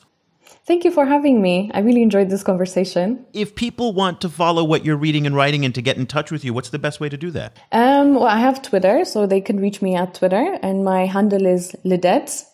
Thank 0.65 0.83
you 0.83 0.89
for 0.89 1.05
having 1.05 1.39
me. 1.39 1.69
I 1.71 1.81
really 1.81 2.01
enjoyed 2.01 2.31
this 2.31 2.41
conversation. 2.41 3.23
If 3.33 3.53
people 3.53 3.93
want 3.93 4.19
to 4.21 4.29
follow 4.29 4.63
what 4.63 4.83
you're 4.83 4.97
reading 4.97 5.27
and 5.27 5.35
writing 5.35 5.63
and 5.63 5.75
to 5.75 5.81
get 5.83 5.95
in 5.95 6.07
touch 6.07 6.31
with 6.31 6.43
you, 6.43 6.55
what's 6.55 6.69
the 6.69 6.79
best 6.79 6.99
way 6.99 7.09
to 7.09 7.17
do 7.17 7.29
that? 7.31 7.55
Um, 7.71 8.15
well, 8.15 8.25
I 8.25 8.39
have 8.39 8.63
Twitter, 8.63 9.05
so 9.05 9.27
they 9.27 9.41
can 9.41 9.59
reach 9.59 9.79
me 9.79 9.95
at 9.95 10.15
Twitter, 10.15 10.57
and 10.63 10.83
my 10.83 11.05
handle 11.05 11.45
is 11.45 11.75
Lidet 11.83 12.45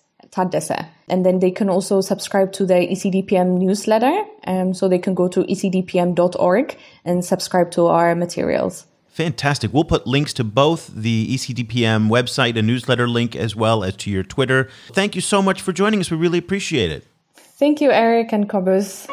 And 1.07 1.25
then 1.25 1.39
they 1.39 1.51
can 1.51 1.69
also 1.69 2.01
subscribe 2.01 2.51
to 2.53 2.65
the 2.65 2.73
ECDPM 2.73 3.57
newsletter. 3.59 4.23
Um, 4.47 4.73
so 4.73 4.87
they 4.87 4.99
can 4.99 5.13
go 5.13 5.27
to 5.27 5.43
ecdpm.org 5.43 6.77
and 7.03 7.23
subscribe 7.25 7.71
to 7.71 7.87
our 7.87 8.15
materials. 8.15 8.85
Fantastic. 9.07 9.73
We'll 9.73 9.85
put 9.85 10.05
links 10.05 10.33
to 10.33 10.43
both 10.43 10.87
the 10.93 11.33
ECDPM 11.33 12.09
website 12.09 12.57
and 12.57 12.67
newsletter 12.67 13.07
link 13.07 13.33
as 13.33 13.55
well 13.55 13.83
as 13.83 13.95
to 13.97 14.11
your 14.11 14.23
Twitter. 14.23 14.69
Thank 14.91 15.15
you 15.15 15.21
so 15.21 15.41
much 15.41 15.61
for 15.61 15.71
joining 15.71 16.01
us. 16.01 16.11
We 16.11 16.17
really 16.17 16.39
appreciate 16.39 16.91
it. 16.91 17.07
Thank 17.33 17.79
you, 17.79 17.91
Eric 17.91 18.33
and 18.33 18.49
Cobus. 18.49 19.07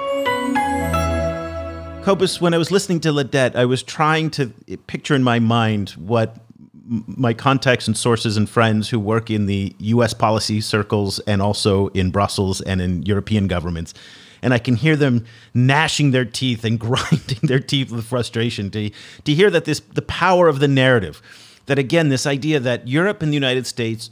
Cobus, 2.03 2.41
when 2.41 2.53
I 2.53 2.59
was 2.59 2.73
listening 2.73 2.99
to 3.03 3.13
Lidet, 3.13 3.55
I 3.55 3.65
was 3.65 3.85
trying 3.85 4.31
to 4.31 4.49
picture 4.89 5.15
in 5.15 5.23
my 5.23 5.39
mind 5.39 5.91
what 5.91 6.42
my 6.85 7.33
contacts 7.33 7.87
and 7.87 7.97
sources 7.97 8.37
and 8.37 8.49
friends 8.49 8.89
who 8.89 8.99
work 8.99 9.31
in 9.31 9.47
the 9.47 9.75
US 9.79 10.15
policy 10.15 10.61
circles 10.61 11.19
and 11.21 11.41
also 11.41 11.89
in 11.89 12.11
Brussels 12.11 12.61
and 12.61 12.81
in 12.81 13.03
European 13.03 13.47
governments. 13.47 13.95
And 14.43 14.53
I 14.53 14.59
can 14.59 14.75
hear 14.75 14.97
them 14.97 15.25
gnashing 15.55 16.11
their 16.11 16.25
teeth 16.25 16.65
and 16.65 16.79
grinding 16.87 17.39
their 17.43 17.61
teeth 17.61 17.91
with 17.91 18.05
frustration 18.05 18.71
to, 18.73 18.91
to 19.25 19.35
hear 19.35 19.51
that 19.51 19.65
this 19.65 19.81
the 19.81 20.03
power 20.03 20.49
of 20.49 20.59
the 20.59 20.69
narrative. 20.69 21.23
That 21.67 21.79
again, 21.79 22.09
this 22.09 22.27
idea 22.27 22.59
that 22.59 22.89
Europe 22.89 23.23
and 23.23 23.31
the 23.31 23.37
United 23.37 23.69
States 23.69 24.11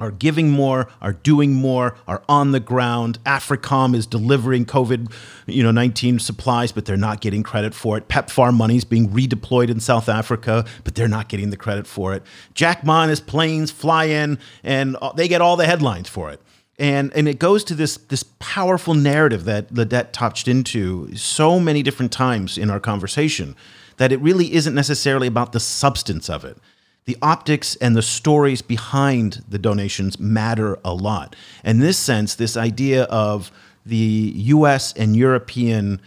are 0.00 0.10
giving 0.10 0.50
more, 0.50 0.88
are 1.00 1.12
doing 1.12 1.54
more, 1.54 1.96
are 2.08 2.22
on 2.28 2.52
the 2.52 2.60
ground. 2.60 3.18
AFRICOM 3.24 3.94
is 3.94 4.06
delivering 4.06 4.64
COVID, 4.64 5.12
you 5.46 5.62
know, 5.62 5.70
19 5.70 6.18
supplies, 6.18 6.72
but 6.72 6.86
they're 6.86 6.96
not 6.96 7.20
getting 7.20 7.42
credit 7.42 7.74
for 7.74 7.96
it. 7.98 8.08
PEPFAR 8.08 8.52
money 8.52 8.76
is 8.76 8.84
being 8.84 9.10
redeployed 9.10 9.70
in 9.70 9.78
South 9.78 10.08
Africa, 10.08 10.64
but 10.84 10.94
they're 10.94 11.08
not 11.08 11.28
getting 11.28 11.50
the 11.50 11.56
credit 11.56 11.86
for 11.86 12.14
it. 12.14 12.22
Jack 12.54 12.84
Ma 12.84 13.02
and 13.02 13.10
his 13.10 13.20
planes 13.20 13.70
fly 13.70 14.04
in, 14.04 14.38
and 14.64 14.96
uh, 15.02 15.12
they 15.12 15.28
get 15.28 15.40
all 15.40 15.56
the 15.56 15.66
headlines 15.66 16.08
for 16.08 16.30
it. 16.30 16.40
And, 16.78 17.12
and 17.14 17.28
it 17.28 17.38
goes 17.38 17.62
to 17.64 17.74
this 17.74 17.98
this 17.98 18.24
powerful 18.38 18.94
narrative 18.94 19.44
that 19.44 19.70
Lidet 19.70 20.14
touched 20.14 20.48
into 20.48 21.14
so 21.14 21.60
many 21.60 21.82
different 21.82 22.10
times 22.10 22.56
in 22.56 22.70
our 22.70 22.80
conversation 22.80 23.54
that 23.98 24.12
it 24.12 24.20
really 24.22 24.54
isn't 24.54 24.74
necessarily 24.74 25.26
about 25.26 25.52
the 25.52 25.60
substance 25.60 26.30
of 26.30 26.42
it 26.42 26.56
the 27.04 27.16
optics 27.22 27.76
and 27.76 27.96
the 27.96 28.02
stories 28.02 28.62
behind 28.62 29.44
the 29.48 29.58
donations 29.58 30.20
matter 30.20 30.78
a 30.84 30.94
lot. 30.94 31.34
In 31.64 31.80
this 31.80 31.98
sense, 31.98 32.34
this 32.34 32.56
idea 32.56 33.04
of 33.04 33.50
the 33.86 34.32
US 34.36 34.92
and 34.92 35.16
European 35.16 36.00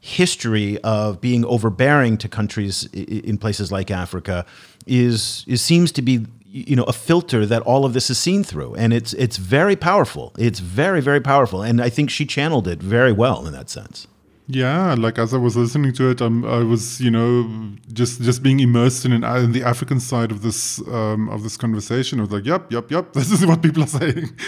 history 0.00 0.78
of 0.78 1.20
being 1.20 1.44
overbearing 1.44 2.16
to 2.18 2.28
countries 2.28 2.84
in 2.94 3.36
places 3.38 3.70
like 3.70 3.90
Africa 3.90 4.46
is, 4.86 5.44
seems 5.54 5.92
to 5.92 6.02
be 6.02 6.26
you 6.50 6.74
know 6.74 6.84
a 6.84 6.94
filter 6.94 7.44
that 7.44 7.60
all 7.62 7.84
of 7.84 7.92
this 7.92 8.08
is 8.08 8.18
seen 8.18 8.42
through. 8.42 8.74
And 8.74 8.92
it's 8.92 9.12
it's 9.12 9.36
very 9.36 9.76
powerful. 9.76 10.32
It's 10.38 10.60
very 10.60 11.02
very 11.02 11.20
powerful. 11.20 11.62
And 11.62 11.80
i 11.80 11.90
think 11.90 12.10
she 12.10 12.24
channeled 12.24 12.66
it 12.66 12.82
very 12.82 13.12
well 13.12 13.46
in 13.46 13.52
that 13.52 13.68
sense 13.68 14.06
yeah, 14.50 14.94
like 14.94 15.18
as 15.18 15.34
I 15.34 15.36
was 15.36 15.58
listening 15.58 15.92
to 15.92 16.08
it, 16.08 16.22
I 16.22 16.28
was, 16.62 17.02
you 17.02 17.10
know, 17.10 17.46
just 17.92 18.22
just 18.22 18.42
being 18.42 18.60
immersed 18.60 19.04
in, 19.04 19.12
an, 19.12 19.22
in 19.22 19.52
the 19.52 19.62
African 19.62 20.00
side 20.00 20.30
of 20.30 20.40
this 20.40 20.80
um, 20.88 21.28
of 21.28 21.42
this 21.42 21.58
conversation. 21.58 22.18
I 22.18 22.22
was 22.22 22.30
like, 22.30 22.46
yep, 22.46 22.72
yep, 22.72 22.90
yep. 22.90 23.12
This 23.12 23.30
is 23.30 23.44
what 23.44 23.60
people 23.62 23.84
are 23.84 23.88
saying. 23.88 24.30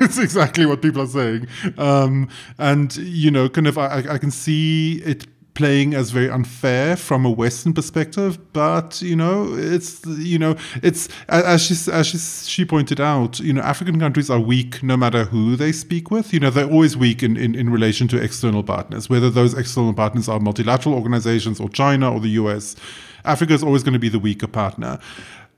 it's 0.00 0.18
exactly 0.18 0.64
what 0.64 0.80
people 0.80 1.02
are 1.02 1.08
saying. 1.08 1.48
Um, 1.76 2.28
and 2.58 2.96
you 2.96 3.32
know, 3.32 3.48
kind 3.48 3.66
of, 3.66 3.78
I, 3.78 4.04
I 4.10 4.18
can 4.18 4.30
see 4.30 5.02
it 5.04 5.26
playing 5.54 5.92
as 5.94 6.10
very 6.10 6.30
unfair 6.30 6.96
from 6.96 7.26
a 7.26 7.30
Western 7.30 7.72
perspective, 7.72 8.38
but 8.52 9.02
you 9.02 9.14
know, 9.14 9.54
it's 9.54 10.04
you 10.06 10.38
know, 10.38 10.56
it's 10.82 11.08
as 11.28 11.62
she 11.62 11.74
as 11.90 12.06
she, 12.06 12.18
she 12.18 12.64
pointed 12.64 13.00
out, 13.00 13.38
you 13.40 13.52
know, 13.52 13.60
African 13.62 13.98
countries 13.98 14.30
are 14.30 14.40
weak 14.40 14.82
no 14.82 14.96
matter 14.96 15.24
who 15.24 15.56
they 15.56 15.72
speak 15.72 16.10
with. 16.10 16.32
You 16.32 16.40
know, 16.40 16.50
they're 16.50 16.70
always 16.70 16.96
weak 16.96 17.22
in, 17.22 17.36
in, 17.36 17.54
in 17.54 17.70
relation 17.70 18.08
to 18.08 18.22
external 18.22 18.62
partners, 18.62 19.10
whether 19.10 19.30
those 19.30 19.54
external 19.54 19.94
partners 19.94 20.28
are 20.28 20.40
multilateral 20.40 20.94
organizations 20.94 21.60
or 21.60 21.68
China 21.68 22.12
or 22.12 22.20
the 22.20 22.30
US. 22.30 22.76
Africa 23.24 23.52
is 23.52 23.62
always 23.62 23.82
going 23.82 23.92
to 23.92 24.00
be 24.00 24.08
the 24.08 24.18
weaker 24.18 24.48
partner. 24.48 24.98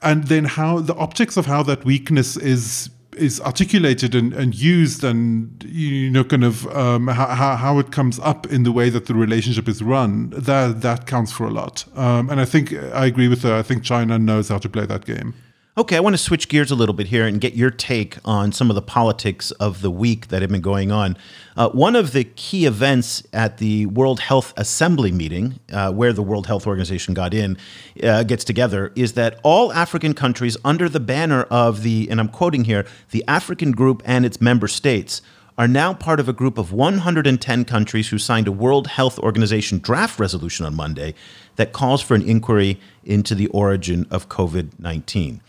And 0.03 0.25
then 0.25 0.45
how 0.45 0.81
the 0.81 0.95
optics 0.97 1.37
of 1.37 1.47
how 1.47 1.63
that 1.63 1.85
weakness 1.85 2.37
is 2.37 2.91
is 3.17 3.41
articulated 3.41 4.15
and, 4.15 4.33
and 4.33 4.55
used 4.55 5.05
and 5.05 5.65
you 5.69 6.11
know 6.11 6.25
kind 6.25 6.45
of 6.45 6.67
um, 6.77 7.09
how, 7.09 7.57
how 7.57 7.79
it 7.79 7.93
comes 7.93 8.19
up 8.21 8.47
in 8.47 8.63
the 8.63 8.73
way 8.73 8.91
that 8.91 9.07
the 9.07 9.15
relationship 9.15 9.69
is 9.69 9.83
run 9.83 10.31
that 10.31 10.81
that 10.81 11.07
counts 11.07 11.33
for 11.33 11.47
a 11.47 11.51
lot. 11.51 11.85
Um, 11.95 12.31
and 12.31 12.41
I 12.41 12.45
think 12.45 12.73
I 12.73 13.07
agree 13.07 13.29
with 13.29 13.43
her. 13.43 13.55
I 13.55 13.63
think 13.63 13.83
China 13.83 14.19
knows 14.19 14.49
how 14.49 14.59
to 14.59 14.69
play 14.69 14.87
that 14.87 15.05
game 15.05 15.35
Okay, 15.77 15.97
I 15.97 16.01
want 16.01 16.15
to 16.15 16.23
switch 16.23 16.49
gears 16.49 16.71
a 16.71 16.77
little 16.77 16.95
bit 16.95 17.09
here 17.09 17.27
and 17.27 17.41
get 17.41 17.55
your 17.55 17.69
take 17.69 18.19
on 18.25 18.53
some 18.53 18.71
of 18.71 18.77
the 18.77 18.83
politics 18.83 19.51
of 19.51 19.81
the 19.81 19.91
week 19.91 20.29
that 20.29 20.41
have 20.41 20.49
been 20.53 20.61
going 20.61 20.93
on. 20.93 21.17
Uh, 21.57 21.69
one 21.71 21.97
of 21.97 22.13
the 22.13 22.23
key 22.23 22.65
events 22.65 23.25
at 23.33 23.59
the 23.59 23.87
World 23.87 24.21
Health 24.21 24.55
Assembly 24.57 25.11
meeting, 25.11 25.59
uh, 25.73 25.91
where 25.91 26.13
the 26.13 26.23
World 26.23 26.47
Health 26.47 26.69
Organization 26.69 27.13
got 27.13 27.35
in, 27.35 27.59
uh, 28.05 28.23
gets 28.23 28.45
together, 28.45 28.93
is 28.95 29.15
that 29.15 29.41
all 29.43 29.73
African 29.73 30.15
countries 30.15 30.57
under 30.65 30.89
the 30.89 31.01
banner 31.01 31.43
of 31.51 31.83
the, 31.83 32.07
and 32.09 32.21
I'm 32.21 32.29
quoting 32.29 32.67
here, 32.67 32.87
the 33.11 33.25
African 33.27 33.73
Group 33.73 34.01
and 34.05 34.25
its 34.25 34.41
member 34.41 34.69
states 34.69 35.23
are 35.59 35.67
now 35.67 35.93
part 35.93 36.21
of 36.21 36.29
a 36.29 36.33
group 36.33 36.57
of 36.57 36.73
110 36.73 37.65
countries 37.65 38.11
who 38.11 38.19
signed 38.19 38.47
a 38.47 38.53
World 38.53 38.87
Health 38.87 39.19
Organization 39.19 39.79
draft 39.81 40.21
resolution 40.21 40.67
on 40.67 40.77
Monday 40.77 41.15
that 41.57 41.73
calls 41.73 42.01
for 42.01 42.15
an 42.15 42.23
inquiry 42.23 42.79
into 43.03 43.35
the 43.35 43.49
origin 43.49 44.07
of 44.09 44.29
COVID 44.29 44.79
19 44.79 45.41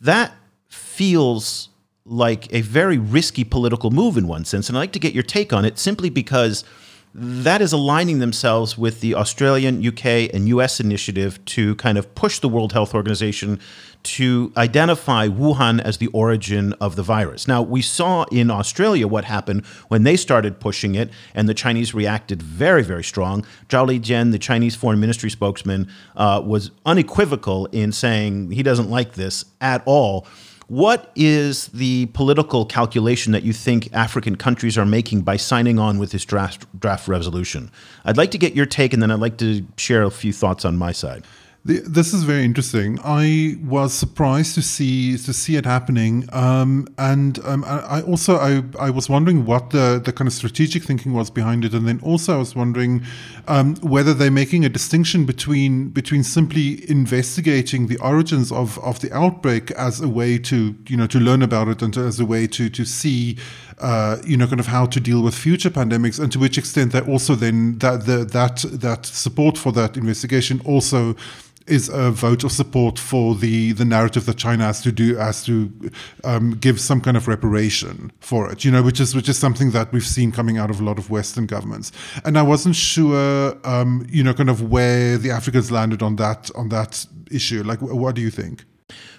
that 0.00 0.32
feels 0.68 1.68
like 2.04 2.52
a 2.52 2.60
very 2.60 2.98
risky 2.98 3.44
political 3.44 3.90
move 3.90 4.16
in 4.16 4.28
one 4.28 4.44
sense. 4.44 4.68
And 4.68 4.78
I'd 4.78 4.82
like 4.82 4.92
to 4.92 4.98
get 4.98 5.12
your 5.12 5.22
take 5.22 5.52
on 5.52 5.64
it 5.64 5.78
simply 5.78 6.08
because 6.08 6.64
that 7.18 7.62
is 7.62 7.72
aligning 7.72 8.18
themselves 8.18 8.76
with 8.76 9.00
the 9.00 9.14
Australian, 9.14 9.86
UK, 9.86 10.04
and 10.34 10.48
US 10.48 10.80
initiative 10.80 11.42
to 11.46 11.74
kind 11.76 11.96
of 11.96 12.14
push 12.14 12.40
the 12.40 12.48
World 12.48 12.74
Health 12.74 12.94
Organization 12.94 13.58
to 14.02 14.52
identify 14.54 15.26
Wuhan 15.26 15.80
as 15.80 15.96
the 15.96 16.08
origin 16.08 16.74
of 16.74 16.94
the 16.94 17.02
virus. 17.02 17.48
Now, 17.48 17.62
we 17.62 17.80
saw 17.80 18.24
in 18.24 18.50
Australia 18.50 19.08
what 19.08 19.24
happened 19.24 19.64
when 19.88 20.02
they 20.02 20.14
started 20.16 20.60
pushing 20.60 20.94
it, 20.94 21.10
and 21.34 21.48
the 21.48 21.54
Chinese 21.54 21.94
reacted 21.94 22.42
very, 22.42 22.82
very 22.82 23.02
strong. 23.02 23.46
Zhao 23.70 23.88
Lijian, 23.88 24.30
the 24.30 24.38
Chinese 24.38 24.76
foreign 24.76 25.00
ministry 25.00 25.30
spokesman, 25.30 25.88
uh, 26.16 26.42
was 26.44 26.70
unequivocal 26.84 27.66
in 27.66 27.92
saying 27.92 28.50
he 28.50 28.62
doesn't 28.62 28.90
like 28.90 29.14
this 29.14 29.46
at 29.62 29.82
all. 29.86 30.26
What 30.68 31.12
is 31.14 31.68
the 31.68 32.06
political 32.06 32.66
calculation 32.66 33.30
that 33.32 33.44
you 33.44 33.52
think 33.52 33.88
African 33.92 34.34
countries 34.34 34.76
are 34.76 34.84
making 34.84 35.22
by 35.22 35.36
signing 35.36 35.78
on 35.78 35.98
with 35.98 36.10
this 36.10 36.24
draft 36.24 36.66
draft 36.80 37.06
resolution? 37.06 37.70
I'd 38.04 38.16
like 38.16 38.32
to 38.32 38.38
get 38.38 38.56
your 38.56 38.66
take, 38.66 38.92
and 38.92 39.00
then 39.00 39.12
I'd 39.12 39.20
like 39.20 39.36
to 39.38 39.64
share 39.76 40.02
a 40.02 40.10
few 40.10 40.32
thoughts 40.32 40.64
on 40.64 40.76
my 40.76 40.90
side. 40.90 41.24
This 41.66 42.14
is 42.14 42.22
very 42.22 42.44
interesting. 42.44 43.00
I 43.02 43.56
was 43.64 43.92
surprised 43.92 44.54
to 44.54 44.62
see 44.62 45.18
to 45.18 45.32
see 45.32 45.56
it 45.56 45.64
happening, 45.64 46.28
um, 46.32 46.86
and 46.96 47.40
um, 47.44 47.64
I 47.66 48.02
also 48.02 48.36
I, 48.36 48.62
I 48.78 48.90
was 48.90 49.08
wondering 49.08 49.46
what 49.46 49.70
the, 49.70 50.00
the 50.04 50.12
kind 50.12 50.28
of 50.28 50.32
strategic 50.32 50.84
thinking 50.84 51.12
was 51.12 51.28
behind 51.28 51.64
it, 51.64 51.74
and 51.74 51.88
then 51.88 51.98
also 52.04 52.36
I 52.36 52.38
was 52.38 52.54
wondering 52.54 53.02
um, 53.48 53.74
whether 53.78 54.14
they're 54.14 54.30
making 54.30 54.64
a 54.64 54.68
distinction 54.68 55.24
between 55.24 55.88
between 55.88 56.22
simply 56.22 56.88
investigating 56.88 57.88
the 57.88 57.98
origins 57.98 58.52
of, 58.52 58.78
of 58.78 59.00
the 59.00 59.12
outbreak 59.12 59.72
as 59.72 60.00
a 60.00 60.08
way 60.08 60.38
to 60.38 60.76
you 60.86 60.96
know 60.96 61.08
to 61.08 61.18
learn 61.18 61.42
about 61.42 61.66
it 61.66 61.82
and 61.82 61.92
to, 61.94 62.00
as 62.00 62.20
a 62.20 62.26
way 62.26 62.46
to 62.46 62.70
to 62.70 62.84
see 62.84 63.38
uh, 63.80 64.18
you 64.24 64.36
know 64.36 64.46
kind 64.46 64.60
of 64.60 64.68
how 64.68 64.86
to 64.86 65.00
deal 65.00 65.20
with 65.20 65.34
future 65.34 65.70
pandemics, 65.70 66.20
and 66.20 66.30
to 66.30 66.38
which 66.38 66.58
extent 66.58 66.92
they 66.92 67.00
also 67.00 67.34
then 67.34 67.76
that 67.78 68.06
the, 68.06 68.18
that 68.18 68.64
that 68.70 69.04
support 69.04 69.58
for 69.58 69.72
that 69.72 69.96
investigation 69.96 70.60
also 70.64 71.16
is 71.66 71.88
a 71.88 72.10
vote 72.10 72.44
of 72.44 72.52
support 72.52 72.98
for 72.98 73.34
the 73.34 73.72
the 73.72 73.84
narrative 73.84 74.26
that 74.26 74.36
China 74.36 74.64
has 74.64 74.80
to 74.82 74.92
do 74.92 75.16
has 75.16 75.44
to 75.44 75.72
um, 76.24 76.52
give 76.52 76.80
some 76.80 77.00
kind 77.00 77.16
of 77.16 77.28
reparation 77.28 78.12
for 78.20 78.50
it, 78.50 78.64
you 78.64 78.70
know, 78.70 78.82
which 78.82 79.00
is 79.00 79.14
which 79.14 79.28
is 79.28 79.38
something 79.38 79.70
that 79.72 79.92
we've 79.92 80.06
seen 80.06 80.32
coming 80.32 80.58
out 80.58 80.70
of 80.70 80.80
a 80.80 80.84
lot 80.84 80.98
of 80.98 81.10
Western 81.10 81.46
governments. 81.46 81.92
And 82.24 82.38
I 82.38 82.42
wasn't 82.42 82.76
sure, 82.76 83.56
um, 83.64 84.06
you 84.08 84.22
know, 84.22 84.34
kind 84.34 84.50
of 84.50 84.70
where 84.70 85.18
the 85.18 85.30
Africans 85.30 85.70
landed 85.70 86.02
on 86.02 86.16
that 86.16 86.50
on 86.54 86.68
that 86.70 87.06
issue. 87.30 87.62
Like, 87.62 87.80
what 87.80 88.14
do 88.14 88.22
you 88.22 88.30
think? 88.30 88.64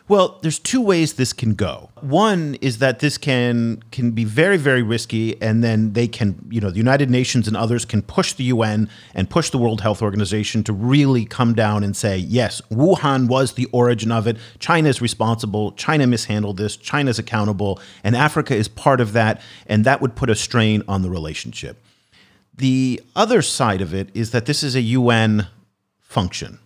Well, 0.09 0.39
there's 0.41 0.57
two 0.57 0.79
ways 0.79 1.13
this 1.13 1.33
can 1.33 1.53
go. 1.53 1.89
One 1.99 2.55
is 2.61 2.77
that 2.77 2.99
this 2.99 3.17
can 3.17 3.83
can 3.91 4.11
be 4.11 4.23
very 4.23 4.55
very 4.55 4.81
risky 4.81 5.39
and 5.41 5.61
then 5.61 5.91
they 5.93 6.07
can, 6.07 6.47
you 6.49 6.61
know, 6.61 6.69
the 6.69 6.77
United 6.77 7.09
Nations 7.09 7.45
and 7.45 7.57
others 7.57 7.83
can 7.83 8.01
push 8.01 8.31
the 8.31 8.45
UN 8.45 8.89
and 9.13 9.29
push 9.29 9.49
the 9.49 9.57
World 9.57 9.81
Health 9.81 10.01
Organization 10.01 10.63
to 10.63 10.71
really 10.71 11.25
come 11.25 11.53
down 11.53 11.83
and 11.83 11.95
say, 11.95 12.17
"Yes, 12.17 12.61
Wuhan 12.71 13.27
was 13.27 13.53
the 13.53 13.65
origin 13.73 14.11
of 14.11 14.27
it. 14.27 14.37
China 14.59 14.87
is 14.87 15.01
responsible. 15.01 15.73
China 15.73 16.07
mishandled 16.07 16.55
this. 16.55 16.77
China's 16.77 17.19
accountable, 17.19 17.77
and 18.01 18.15
Africa 18.15 18.55
is 18.55 18.69
part 18.69 19.01
of 19.01 19.11
that." 19.11 19.41
And 19.65 19.83
that 19.83 20.01
would 20.01 20.15
put 20.15 20.29
a 20.29 20.35
strain 20.35 20.83
on 20.87 21.01
the 21.01 21.09
relationship. 21.09 21.83
The 22.55 23.01
other 23.13 23.41
side 23.41 23.81
of 23.81 23.93
it 23.93 24.09
is 24.13 24.31
that 24.31 24.45
this 24.45 24.63
is 24.63 24.73
a 24.73 24.81
UN 24.81 25.47
function. 25.99 26.59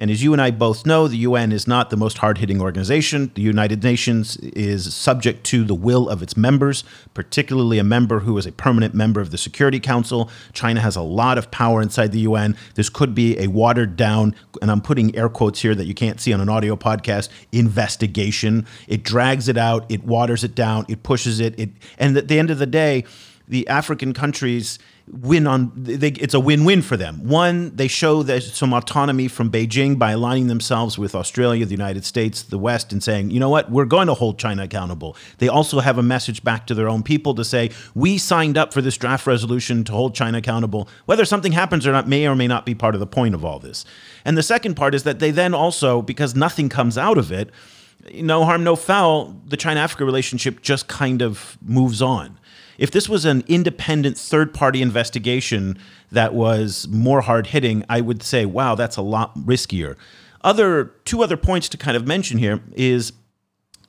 And 0.00 0.12
as 0.12 0.22
you 0.22 0.32
and 0.32 0.40
I 0.40 0.52
both 0.52 0.86
know, 0.86 1.08
the 1.08 1.16
UN 1.18 1.50
is 1.50 1.66
not 1.66 1.90
the 1.90 1.96
most 1.96 2.18
hard 2.18 2.38
hitting 2.38 2.60
organization. 2.60 3.32
The 3.34 3.42
United 3.42 3.82
Nations 3.82 4.36
is 4.36 4.94
subject 4.94 5.42
to 5.46 5.64
the 5.64 5.74
will 5.74 6.08
of 6.08 6.22
its 6.22 6.36
members, 6.36 6.84
particularly 7.14 7.80
a 7.80 7.84
member 7.84 8.20
who 8.20 8.38
is 8.38 8.46
a 8.46 8.52
permanent 8.52 8.94
member 8.94 9.20
of 9.20 9.32
the 9.32 9.38
Security 9.38 9.80
Council. 9.80 10.30
China 10.52 10.80
has 10.80 10.94
a 10.94 11.02
lot 11.02 11.36
of 11.36 11.50
power 11.50 11.82
inside 11.82 12.12
the 12.12 12.20
UN. 12.20 12.56
This 12.76 12.88
could 12.88 13.12
be 13.12 13.36
a 13.40 13.48
watered 13.48 13.96
down, 13.96 14.36
and 14.62 14.70
I'm 14.70 14.80
putting 14.80 15.16
air 15.16 15.28
quotes 15.28 15.62
here 15.62 15.74
that 15.74 15.86
you 15.86 15.94
can't 15.94 16.20
see 16.20 16.32
on 16.32 16.40
an 16.40 16.48
audio 16.48 16.76
podcast, 16.76 17.28
investigation. 17.50 18.66
It 18.86 19.02
drags 19.02 19.48
it 19.48 19.56
out, 19.56 19.84
it 19.90 20.04
waters 20.04 20.44
it 20.44 20.54
down, 20.54 20.86
it 20.88 21.02
pushes 21.02 21.40
it. 21.40 21.58
it 21.58 21.70
and 21.98 22.16
at 22.16 22.28
the 22.28 22.38
end 22.38 22.50
of 22.50 22.58
the 22.58 22.66
day, 22.66 23.04
the 23.48 23.66
African 23.66 24.12
countries 24.12 24.78
win 25.12 25.46
on 25.46 25.72
they, 25.74 26.08
it's 26.08 26.34
a 26.34 26.40
win-win 26.40 26.82
for 26.82 26.96
them. 26.96 27.26
One 27.26 27.74
they 27.74 27.88
show 27.88 28.22
there's 28.22 28.54
some 28.54 28.72
autonomy 28.72 29.28
from 29.28 29.50
beijing 29.50 29.98
by 29.98 30.12
aligning 30.12 30.48
themselves 30.48 30.98
with 30.98 31.14
australia 31.14 31.64
the 31.64 31.72
united 31.72 32.04
states 32.04 32.42
the 32.42 32.58
west 32.58 32.92
and 32.92 33.02
saying 33.02 33.30
you 33.30 33.40
know 33.40 33.48
what? 33.48 33.70
We're 33.70 33.84
going 33.84 34.06
to 34.08 34.14
hold 34.14 34.38
china 34.38 34.64
accountable. 34.64 35.16
They 35.38 35.48
also 35.48 35.80
have 35.80 35.98
a 35.98 36.02
message 36.02 36.44
back 36.44 36.66
to 36.66 36.74
their 36.74 36.88
own 36.88 37.02
people 37.02 37.34
to 37.34 37.44
say 37.44 37.70
we 37.94 38.18
signed 38.18 38.58
up 38.58 38.72
for 38.72 38.82
this 38.82 38.96
draft 38.96 39.26
resolution 39.26 39.84
to 39.84 39.92
hold 39.92 40.14
china 40.14 40.38
accountable 40.38 40.88
whether 41.06 41.24
something 41.24 41.52
happens 41.52 41.86
or 41.86 41.92
not 41.92 42.08
may 42.08 42.26
or 42.26 42.36
may 42.36 42.46
not 42.46 42.66
be 42.66 42.74
part 42.74 42.94
of 42.94 43.00
the 43.00 43.06
point 43.06 43.34
of 43.34 43.44
all 43.44 43.58
this. 43.58 43.84
And 44.24 44.36
the 44.36 44.42
second 44.42 44.74
part 44.74 44.94
is 44.94 45.04
that 45.04 45.18
they 45.18 45.30
then 45.30 45.54
also 45.54 46.02
because 46.02 46.34
nothing 46.34 46.68
comes 46.68 46.98
out 46.98 47.18
of 47.18 47.32
it 47.32 47.50
no 48.14 48.44
harm 48.44 48.64
no 48.64 48.76
foul 48.76 49.36
the 49.46 49.56
china 49.56 49.80
africa 49.80 50.04
relationship 50.04 50.62
just 50.62 50.88
kind 50.88 51.20
of 51.20 51.58
moves 51.62 52.00
on 52.00 52.38
if 52.78 52.92
this 52.92 53.08
was 53.08 53.24
an 53.24 53.42
independent 53.48 54.16
third 54.16 54.54
party 54.54 54.80
investigation 54.80 55.76
that 56.12 56.32
was 56.32 56.86
more 56.88 57.20
hard 57.20 57.48
hitting, 57.48 57.84
I 57.88 58.00
would 58.00 58.22
say, 58.22 58.46
wow, 58.46 58.76
that's 58.76 58.96
a 58.96 59.02
lot 59.02 59.36
riskier. 59.36 59.96
Other 60.42 60.84
two 61.04 61.22
other 61.22 61.36
points 61.36 61.68
to 61.70 61.76
kind 61.76 61.96
of 61.96 62.06
mention 62.06 62.38
here 62.38 62.60
is 62.74 63.12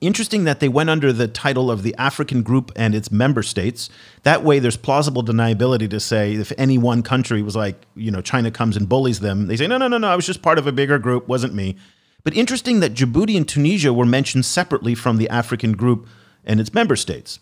interesting 0.00 0.44
that 0.44 0.60
they 0.60 0.68
went 0.68 0.90
under 0.90 1.12
the 1.12 1.28
title 1.28 1.70
of 1.70 1.82
the 1.82 1.94
African 1.96 2.42
group 2.42 2.72
and 2.74 2.94
its 2.94 3.12
member 3.12 3.42
states. 3.42 3.88
That 4.24 4.42
way, 4.42 4.58
there's 4.58 4.76
plausible 4.76 5.22
deniability 5.22 5.88
to 5.90 6.00
say 6.00 6.34
if 6.34 6.52
any 6.58 6.78
one 6.78 7.02
country 7.02 7.42
was 7.42 7.54
like, 7.54 7.86
you 7.94 8.10
know, 8.10 8.20
China 8.20 8.50
comes 8.50 8.76
and 8.76 8.88
bullies 8.88 9.20
them, 9.20 9.46
they 9.46 9.56
say, 9.56 9.66
no, 9.66 9.78
no, 9.78 9.88
no, 9.88 9.98
no, 9.98 10.08
I 10.08 10.16
was 10.16 10.26
just 10.26 10.42
part 10.42 10.58
of 10.58 10.66
a 10.66 10.72
bigger 10.72 10.98
group, 10.98 11.28
wasn't 11.28 11.54
me. 11.54 11.76
But 12.24 12.34
interesting 12.34 12.80
that 12.80 12.94
Djibouti 12.94 13.36
and 13.36 13.48
Tunisia 13.48 13.92
were 13.92 14.06
mentioned 14.06 14.44
separately 14.44 14.94
from 14.94 15.16
the 15.16 15.28
African 15.28 15.72
group 15.72 16.08
and 16.44 16.60
its 16.60 16.74
member 16.74 16.96
states. 16.96 17.38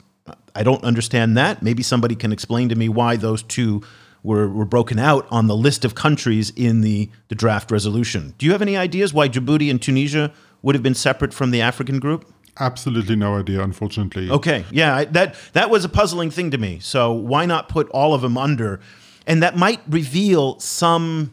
I 0.55 0.63
don't 0.63 0.83
understand 0.85 1.37
that. 1.37 1.63
Maybe 1.63 1.83
somebody 1.83 2.15
can 2.15 2.33
explain 2.33 2.69
to 2.69 2.75
me 2.75 2.89
why 2.89 3.17
those 3.17 3.43
two 3.43 3.83
were, 4.23 4.49
were 4.49 4.65
broken 4.65 4.99
out 4.99 5.27
on 5.31 5.47
the 5.47 5.57
list 5.57 5.85
of 5.85 5.95
countries 5.95 6.51
in 6.57 6.81
the, 6.81 7.11
the 7.29 7.35
draft 7.35 7.71
resolution. 7.71 8.35
Do 8.39 8.47
you 8.47 8.53
have 8.53 8.63
any 8.63 8.77
ideas 8.77 9.15
why 9.15 9.29
Djibouti 9.29 9.71
and 9.71 9.81
Tunisia 9.81 10.33
would 10.63 10.75
have 10.75 10.83
been 10.83 10.95
separate 10.95 11.33
from 11.33 11.51
the 11.51 11.61
African 11.61 11.99
group? 11.99 12.31
Absolutely 12.61 13.15
no 13.15 13.39
idea, 13.39 13.63
unfortunately. 13.63 14.29
Okay, 14.31 14.65
yeah, 14.73 14.97
I, 14.97 15.05
that 15.07 15.37
that 15.53 15.71
was 15.71 15.85
a 15.85 15.89
puzzling 15.89 16.31
thing 16.31 16.51
to 16.51 16.59
me. 16.59 16.81
So 16.81 17.13
why 17.13 17.47
not 17.47 17.69
put 17.69 17.89
all 17.91 18.15
of 18.15 18.23
them 18.23 18.37
under? 18.37 18.81
And 19.29 19.43
that 19.43 19.57
might 19.57 19.81
reveal 19.89 20.59
some 20.59 21.33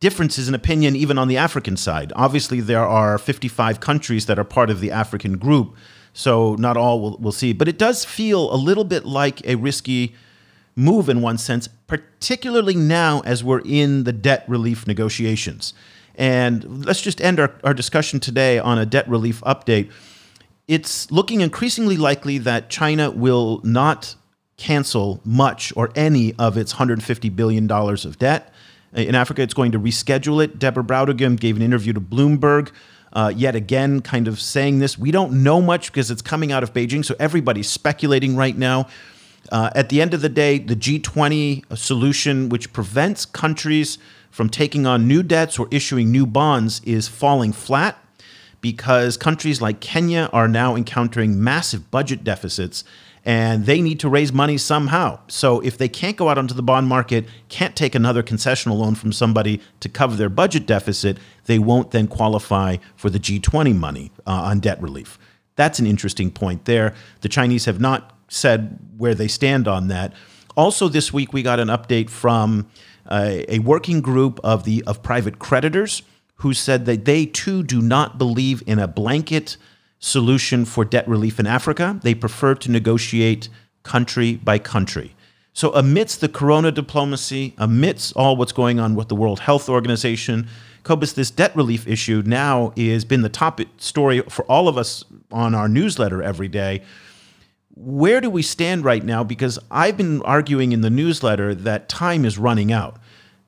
differences 0.00 0.48
in 0.48 0.54
opinion 0.54 0.96
even 0.96 1.16
on 1.16 1.28
the 1.28 1.36
African 1.36 1.76
side. 1.76 2.12
Obviously, 2.16 2.60
there 2.60 2.84
are 2.84 3.18
55 3.18 3.78
countries 3.78 4.26
that 4.26 4.36
are 4.36 4.44
part 4.44 4.68
of 4.68 4.80
the 4.80 4.90
African 4.90 5.38
group. 5.38 5.76
So 6.12 6.54
not 6.56 6.76
all 6.76 7.00
will, 7.00 7.18
will 7.18 7.32
see. 7.32 7.52
But 7.52 7.68
it 7.68 7.78
does 7.78 8.04
feel 8.04 8.52
a 8.52 8.56
little 8.56 8.84
bit 8.84 9.04
like 9.04 9.46
a 9.46 9.54
risky 9.56 10.14
move 10.74 11.08
in 11.08 11.20
one 11.20 11.38
sense, 11.38 11.68
particularly 11.86 12.74
now 12.74 13.20
as 13.20 13.44
we're 13.44 13.62
in 13.64 14.04
the 14.04 14.12
debt 14.12 14.44
relief 14.48 14.86
negotiations. 14.86 15.74
And 16.14 16.84
let's 16.84 17.00
just 17.00 17.20
end 17.20 17.40
our, 17.40 17.54
our 17.64 17.74
discussion 17.74 18.20
today 18.20 18.58
on 18.58 18.78
a 18.78 18.86
debt 18.86 19.08
relief 19.08 19.40
update. 19.42 19.90
It's 20.68 21.10
looking 21.10 21.40
increasingly 21.40 21.96
likely 21.96 22.38
that 22.38 22.70
China 22.70 23.10
will 23.10 23.60
not 23.64 24.14
cancel 24.56 25.20
much 25.24 25.72
or 25.76 25.90
any 25.96 26.34
of 26.34 26.56
its 26.56 26.74
$150 26.74 27.34
billion 27.34 27.70
of 27.70 28.18
debt. 28.18 28.52
In 28.92 29.14
Africa, 29.14 29.42
it's 29.42 29.54
going 29.54 29.72
to 29.72 29.78
reschedule 29.78 30.44
it. 30.44 30.58
Deborah 30.58 30.84
Brautigam 30.84 31.40
gave 31.40 31.56
an 31.56 31.62
interview 31.62 31.94
to 31.94 32.00
Bloomberg 32.00 32.70
uh, 33.12 33.32
yet 33.34 33.54
again, 33.54 34.00
kind 34.00 34.28
of 34.28 34.40
saying 34.40 34.78
this. 34.78 34.98
We 34.98 35.10
don't 35.10 35.42
know 35.42 35.60
much 35.60 35.92
because 35.92 36.10
it's 36.10 36.22
coming 36.22 36.52
out 36.52 36.62
of 36.62 36.72
Beijing, 36.72 37.04
so 37.04 37.14
everybody's 37.18 37.68
speculating 37.68 38.36
right 38.36 38.56
now. 38.56 38.88
Uh, 39.50 39.70
at 39.74 39.88
the 39.88 40.00
end 40.00 40.14
of 40.14 40.22
the 40.22 40.28
day, 40.28 40.58
the 40.58 40.76
G20 40.76 41.76
solution, 41.76 42.48
which 42.48 42.72
prevents 42.72 43.24
countries 43.24 43.98
from 44.30 44.48
taking 44.48 44.86
on 44.86 45.06
new 45.06 45.22
debts 45.22 45.58
or 45.58 45.68
issuing 45.70 46.10
new 46.10 46.26
bonds, 46.26 46.80
is 46.84 47.08
falling 47.08 47.52
flat 47.52 47.98
because 48.60 49.16
countries 49.16 49.60
like 49.60 49.80
Kenya 49.80 50.30
are 50.32 50.48
now 50.48 50.74
encountering 50.76 51.42
massive 51.42 51.90
budget 51.90 52.24
deficits 52.24 52.84
and 53.24 53.66
they 53.66 53.80
need 53.80 54.00
to 54.00 54.08
raise 54.08 54.32
money 54.32 54.58
somehow. 54.58 55.20
So 55.28 55.60
if 55.60 55.78
they 55.78 55.88
can't 55.88 56.16
go 56.16 56.28
out 56.28 56.38
onto 56.38 56.54
the 56.54 56.62
bond 56.62 56.88
market, 56.88 57.26
can't 57.48 57.76
take 57.76 57.94
another 57.94 58.22
concessional 58.22 58.78
loan 58.78 58.94
from 58.94 59.12
somebody 59.12 59.60
to 59.80 59.88
cover 59.88 60.16
their 60.16 60.28
budget 60.28 60.66
deficit, 60.66 61.18
they 61.44 61.58
won't 61.58 61.92
then 61.92 62.08
qualify 62.08 62.78
for 62.96 63.10
the 63.10 63.20
G20 63.20 63.76
money 63.76 64.10
uh, 64.26 64.30
on 64.30 64.60
debt 64.60 64.80
relief. 64.82 65.18
That's 65.54 65.78
an 65.78 65.86
interesting 65.86 66.30
point 66.30 66.64
there. 66.64 66.94
The 67.20 67.28
Chinese 67.28 67.66
have 67.66 67.80
not 67.80 68.16
said 68.28 68.78
where 68.96 69.14
they 69.14 69.28
stand 69.28 69.68
on 69.68 69.88
that. 69.88 70.12
Also, 70.56 70.88
this 70.88 71.12
week 71.12 71.32
we 71.32 71.42
got 71.42 71.60
an 71.60 71.68
update 71.68 72.10
from 72.10 72.68
uh, 73.06 73.38
a 73.48 73.58
working 73.60 74.00
group 74.00 74.40
of 74.42 74.64
the 74.64 74.82
of 74.86 75.02
private 75.02 75.38
creditors 75.38 76.02
who 76.36 76.52
said 76.52 76.86
that 76.86 77.04
they 77.04 77.26
too 77.26 77.62
do 77.62 77.80
not 77.80 78.18
believe 78.18 78.62
in 78.66 78.78
a 78.78 78.88
blanket 78.88 79.56
solution 80.02 80.64
for 80.64 80.84
debt 80.84 81.06
relief 81.08 81.38
in 81.38 81.46
Africa. 81.46 81.98
They 82.02 82.14
prefer 82.14 82.56
to 82.56 82.70
negotiate 82.70 83.48
country 83.84 84.34
by 84.34 84.58
country. 84.58 85.14
So, 85.54 85.72
amidst 85.74 86.20
the 86.20 86.28
corona 86.28 86.72
diplomacy, 86.72 87.54
amidst 87.56 88.14
all 88.16 88.36
what's 88.36 88.52
going 88.52 88.80
on 88.80 88.94
with 88.94 89.08
the 89.08 89.14
World 89.14 89.40
Health 89.40 89.68
Organization, 89.68 90.48
Cobus, 90.82 91.12
this 91.12 91.30
debt 91.30 91.54
relief 91.54 91.86
issue 91.86 92.22
now 92.26 92.72
has 92.76 93.04
been 93.04 93.22
the 93.22 93.28
top 93.28 93.60
story 93.76 94.20
for 94.22 94.44
all 94.46 94.66
of 94.66 94.76
us 94.76 95.04
on 95.30 95.54
our 95.54 95.68
newsletter 95.68 96.22
every 96.22 96.48
day. 96.48 96.82
Where 97.76 98.20
do 98.20 98.28
we 98.28 98.42
stand 98.42 98.84
right 98.84 99.04
now? 99.04 99.22
Because 99.22 99.58
I've 99.70 99.96
been 99.96 100.20
arguing 100.22 100.72
in 100.72 100.80
the 100.80 100.90
newsletter 100.90 101.54
that 101.54 101.88
time 101.88 102.24
is 102.24 102.38
running 102.38 102.72
out. 102.72 102.96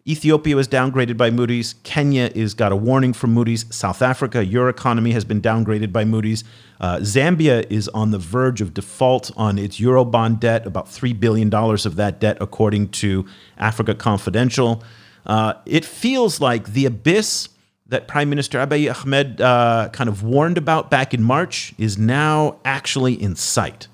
Ethiopia 0.07 0.55
was 0.55 0.69
downgraded 0.69 1.17
by 1.17 1.31
Moody's. 1.31 1.77
Kenya 1.83 2.31
is 2.35 2.53
got 2.53 2.73
a 2.73 2.77
warning 2.77 3.15
from 3.15 3.33
Moody's. 3.33 3.65
South 3.75 4.03
Africa, 4.03 4.45
your 4.45 4.69
economy 4.69 5.13
has 5.13 5.25
been 5.25 5.41
downgraded 5.41 5.95
by 5.95 6.05
Moody's. 6.05 6.45
Uh, 6.79 6.99
Zambia 6.99 7.65
is 7.71 7.89
on 7.89 8.11
the 8.11 8.19
verge 8.19 8.61
of 8.61 8.75
default 8.75 9.31
on 9.35 9.57
its 9.59 9.81
Eurobond 9.81 10.41
debt, 10.41 10.67
about 10.67 10.89
$3 10.89 11.19
billion 11.19 11.53
of 11.55 11.97
that 11.97 12.21
debt, 12.21 12.37
according 12.43 12.91
to 12.91 13.25
Africa 13.57 13.95
Confidential. 13.95 14.85
Uh, 15.25 15.55
it 15.65 15.87
feels 15.87 16.39
like 16.39 16.75
the 16.75 16.85
abyss 16.85 17.49
that 17.87 18.07
Prime 18.07 18.29
Minister 18.29 18.59
Abiy 18.59 18.95
Ahmed 18.95 19.41
uh, 19.41 19.89
kind 19.95 20.11
of 20.11 20.23
warned 20.23 20.59
about 20.59 20.91
back 20.91 21.15
in 21.15 21.23
March 21.23 21.73
is 21.79 21.97
now 21.97 22.59
actually 22.67 23.15
in 23.15 23.37
sight. 23.37 23.89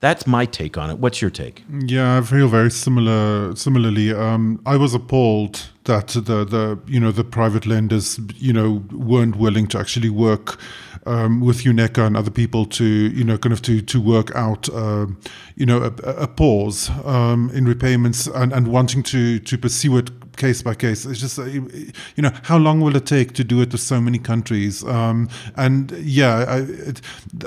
That's 0.00 0.26
my 0.26 0.44
take 0.44 0.76
on 0.76 0.90
it. 0.90 0.98
What's 0.98 1.22
your 1.22 1.30
take? 1.30 1.64
Yeah, 1.70 2.18
I 2.18 2.20
feel 2.20 2.48
very 2.48 2.70
similar. 2.70 3.56
Similarly, 3.56 4.12
um, 4.12 4.60
I 4.66 4.76
was 4.76 4.92
appalled 4.92 5.70
that 5.84 6.08
the 6.08 6.44
the 6.44 6.78
you 6.86 7.00
know 7.00 7.10
the 7.10 7.24
private 7.24 7.66
lenders 7.66 8.20
you 8.36 8.52
know 8.52 8.84
weren't 8.92 9.36
willing 9.36 9.66
to 9.68 9.78
actually 9.78 10.10
work 10.10 10.58
um, 11.06 11.40
with 11.40 11.62
UNECA 11.62 12.06
and 12.06 12.16
other 12.16 12.30
people 12.30 12.66
to 12.66 12.84
you 12.84 13.24
know 13.24 13.38
kind 13.38 13.52
of 13.52 13.62
to 13.62 13.80
to 13.80 14.00
work 14.00 14.34
out 14.34 14.68
uh, 14.68 15.06
you 15.54 15.64
know 15.64 15.82
a, 15.82 15.92
a 16.10 16.26
pause 16.26 16.90
um, 17.04 17.50
in 17.54 17.64
repayments 17.64 18.26
and, 18.26 18.52
and 18.52 18.68
wanting 18.68 19.02
to 19.04 19.38
to 19.38 19.56
pursue 19.56 19.96
it 19.96 20.25
case 20.36 20.62
by 20.62 20.74
case. 20.74 21.06
It's 21.06 21.20
just, 21.20 21.38
uh, 21.38 21.44
you 21.44 21.92
know, 22.18 22.30
how 22.42 22.58
long 22.58 22.80
will 22.80 22.96
it 22.96 23.06
take 23.06 23.32
to 23.34 23.44
do 23.44 23.60
it 23.60 23.72
with 23.72 23.80
so 23.80 24.00
many 24.00 24.18
countries? 24.18 24.84
Um, 24.84 25.28
and 25.56 25.90
yeah, 25.92 26.44
I, 26.48 26.58
it, 26.60 27.00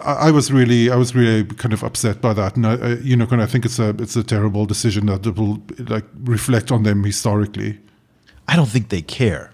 I 0.04 0.32
was 0.32 0.52
really, 0.52 0.90
I 0.90 0.96
was 0.96 1.16
really 1.16 1.44
kind 1.46 1.74
of 1.74 1.84
upset 1.84 2.22
by 2.22 2.34
that. 2.34 2.56
And 2.56 2.68
I, 2.68 2.96
you 2.96 3.16
know, 3.16 3.26
kind 3.26 3.42
of, 3.42 3.50
I 3.50 3.52
think 3.52 3.66
it's 3.66 3.80
a, 3.80 3.90
it's 4.00 4.16
a 4.16 4.24
terrible 4.24 4.66
decision 4.66 5.06
that 5.06 5.26
will 5.38 5.62
like 5.88 6.06
reflect 6.24 6.72
on 6.72 6.84
them 6.84 7.04
historically. 7.04 7.80
I 8.48 8.56
don't 8.56 8.70
think 8.70 8.90
they 8.90 9.02
care. 9.02 9.52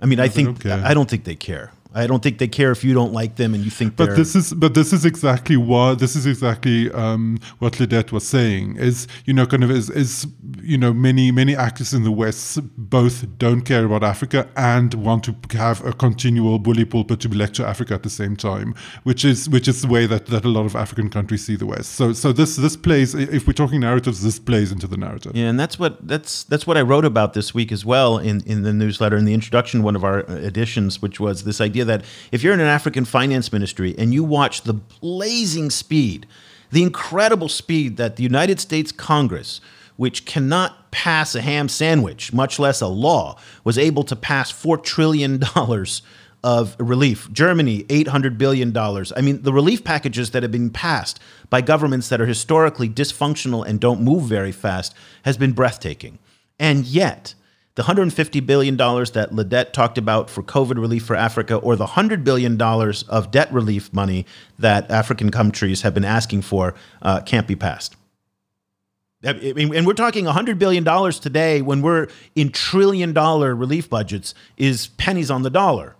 I 0.00 0.06
mean, 0.06 0.18
I 0.18 0.28
think 0.28 0.66
I 0.66 0.94
don't 0.94 1.08
think 1.08 1.24
they 1.24 1.36
care. 1.36 1.70
I 1.94 2.06
don't 2.06 2.22
think 2.22 2.38
they 2.38 2.48
care 2.48 2.70
if 2.72 2.84
you 2.84 2.94
don't 2.94 3.12
like 3.12 3.36
them 3.36 3.54
and 3.54 3.64
you 3.64 3.70
think. 3.70 3.96
But 3.96 4.16
this 4.16 4.34
is 4.34 4.54
but 4.54 4.74
this 4.74 4.92
is 4.92 5.04
exactly 5.04 5.56
what 5.56 5.98
this 5.98 6.16
is 6.16 6.26
exactly 6.26 6.90
um, 6.92 7.38
what 7.58 7.78
Lidet 7.80 8.12
was 8.12 8.26
saying. 8.26 8.76
Is 8.76 9.06
you 9.26 9.34
know 9.34 9.46
kind 9.46 9.64
of 9.64 9.70
is 9.70 9.90
is 9.90 10.26
you 10.60 10.78
know 10.78 10.92
many 10.92 11.30
many 11.30 11.56
actors 11.56 11.92
in 11.92 12.04
the 12.04 12.10
West 12.10 12.58
both 12.76 13.26
don't 13.38 13.62
care 13.62 13.84
about 13.84 14.02
Africa 14.02 14.48
and 14.56 14.94
want 14.94 15.24
to 15.24 15.34
have 15.56 15.84
a 15.84 15.92
continual 15.92 16.58
bully 16.58 16.84
pulpit 16.84 17.20
to 17.20 17.28
lecture 17.28 17.64
Africa 17.64 17.94
at 17.94 18.02
the 18.02 18.10
same 18.10 18.36
time, 18.36 18.74
which 19.02 19.24
is 19.24 19.48
which 19.48 19.68
is 19.68 19.82
the 19.82 19.88
way 19.88 20.06
that, 20.06 20.26
that 20.26 20.44
a 20.44 20.48
lot 20.48 20.66
of 20.66 20.76
African 20.76 21.10
countries 21.10 21.44
see 21.44 21.56
the 21.56 21.66
West. 21.66 21.92
So 21.92 22.12
so 22.12 22.32
this 22.32 22.56
this 22.56 22.76
plays 22.76 23.14
if 23.14 23.46
we're 23.46 23.52
talking 23.52 23.80
narratives, 23.80 24.22
this 24.22 24.38
plays 24.38 24.72
into 24.72 24.86
the 24.86 24.96
narrative. 24.96 25.32
Yeah, 25.34 25.48
and 25.48 25.58
that's 25.58 25.78
what 25.78 26.06
that's 26.06 26.44
that's 26.44 26.66
what 26.66 26.76
I 26.76 26.82
wrote 26.82 27.04
about 27.04 27.34
this 27.34 27.54
week 27.54 27.72
as 27.72 27.84
well 27.84 28.18
in 28.18 28.42
in 28.46 28.62
the 28.62 28.72
newsletter 28.72 29.16
in 29.16 29.24
the 29.24 29.34
introduction, 29.34 29.82
one 29.82 29.96
of 29.96 30.04
our 30.04 30.20
editions, 30.28 31.02
which 31.02 31.20
was 31.20 31.44
this 31.44 31.60
idea 31.60 31.81
that 31.84 32.04
if 32.30 32.42
you're 32.42 32.54
in 32.54 32.60
an 32.60 32.66
African 32.66 33.04
finance 33.04 33.52
ministry 33.52 33.94
and 33.98 34.12
you 34.12 34.24
watch 34.24 34.62
the 34.62 34.74
blazing 34.74 35.70
speed, 35.70 36.26
the 36.70 36.82
incredible 36.82 37.48
speed 37.48 37.96
that 37.98 38.16
the 38.16 38.22
United 38.22 38.60
States 38.60 38.92
Congress, 38.92 39.60
which 39.96 40.24
cannot 40.24 40.90
pass 40.90 41.34
a 41.34 41.40
ham 41.40 41.68
sandwich, 41.68 42.32
much 42.32 42.58
less 42.58 42.80
a 42.80 42.86
law, 42.86 43.38
was 43.64 43.78
able 43.78 44.04
to 44.04 44.16
pass 44.16 44.52
$4 44.52 44.82
trillion 44.82 45.42
of 46.44 46.76
relief. 46.78 47.30
Germany, 47.32 47.84
$800 47.84 48.36
billion. 48.36 48.76
I 48.76 49.20
mean, 49.20 49.42
the 49.42 49.52
relief 49.52 49.84
packages 49.84 50.30
that 50.32 50.42
have 50.42 50.50
been 50.50 50.70
passed 50.70 51.20
by 51.50 51.60
governments 51.60 52.08
that 52.08 52.20
are 52.20 52.26
historically 52.26 52.88
dysfunctional 52.88 53.64
and 53.66 53.78
don't 53.78 54.00
move 54.00 54.24
very 54.24 54.52
fast 54.52 54.94
has 55.24 55.36
been 55.36 55.52
breathtaking. 55.52 56.18
And 56.58 56.84
yet, 56.84 57.34
the 57.74 57.82
$150 57.82 58.44
billion 58.44 58.76
that 58.76 59.28
Lidet 59.32 59.72
talked 59.72 59.96
about 59.96 60.28
for 60.28 60.42
COVID 60.42 60.78
relief 60.78 61.04
for 61.04 61.16
Africa, 61.16 61.56
or 61.56 61.74
the 61.74 61.86
$100 61.86 62.22
billion 62.22 62.60
of 62.60 63.30
debt 63.30 63.52
relief 63.52 63.92
money 63.92 64.26
that 64.58 64.90
African 64.90 65.30
countries 65.30 65.82
have 65.82 65.94
been 65.94 66.04
asking 66.04 66.42
for, 66.42 66.74
uh, 67.00 67.20
can't 67.20 67.46
be 67.46 67.56
passed. 67.56 67.96
I 69.24 69.32
mean, 69.32 69.74
and 69.74 69.86
we're 69.86 69.94
talking 69.94 70.24
$100 70.24 70.58
billion 70.58 70.84
today 71.12 71.62
when 71.62 71.80
we're 71.80 72.08
in 72.34 72.50
trillion 72.50 73.12
dollar 73.12 73.54
relief 73.54 73.88
budgets 73.88 74.34
is 74.56 74.88
pennies 74.88 75.30
on 75.30 75.42
the 75.42 75.50
dollar. 75.50 75.94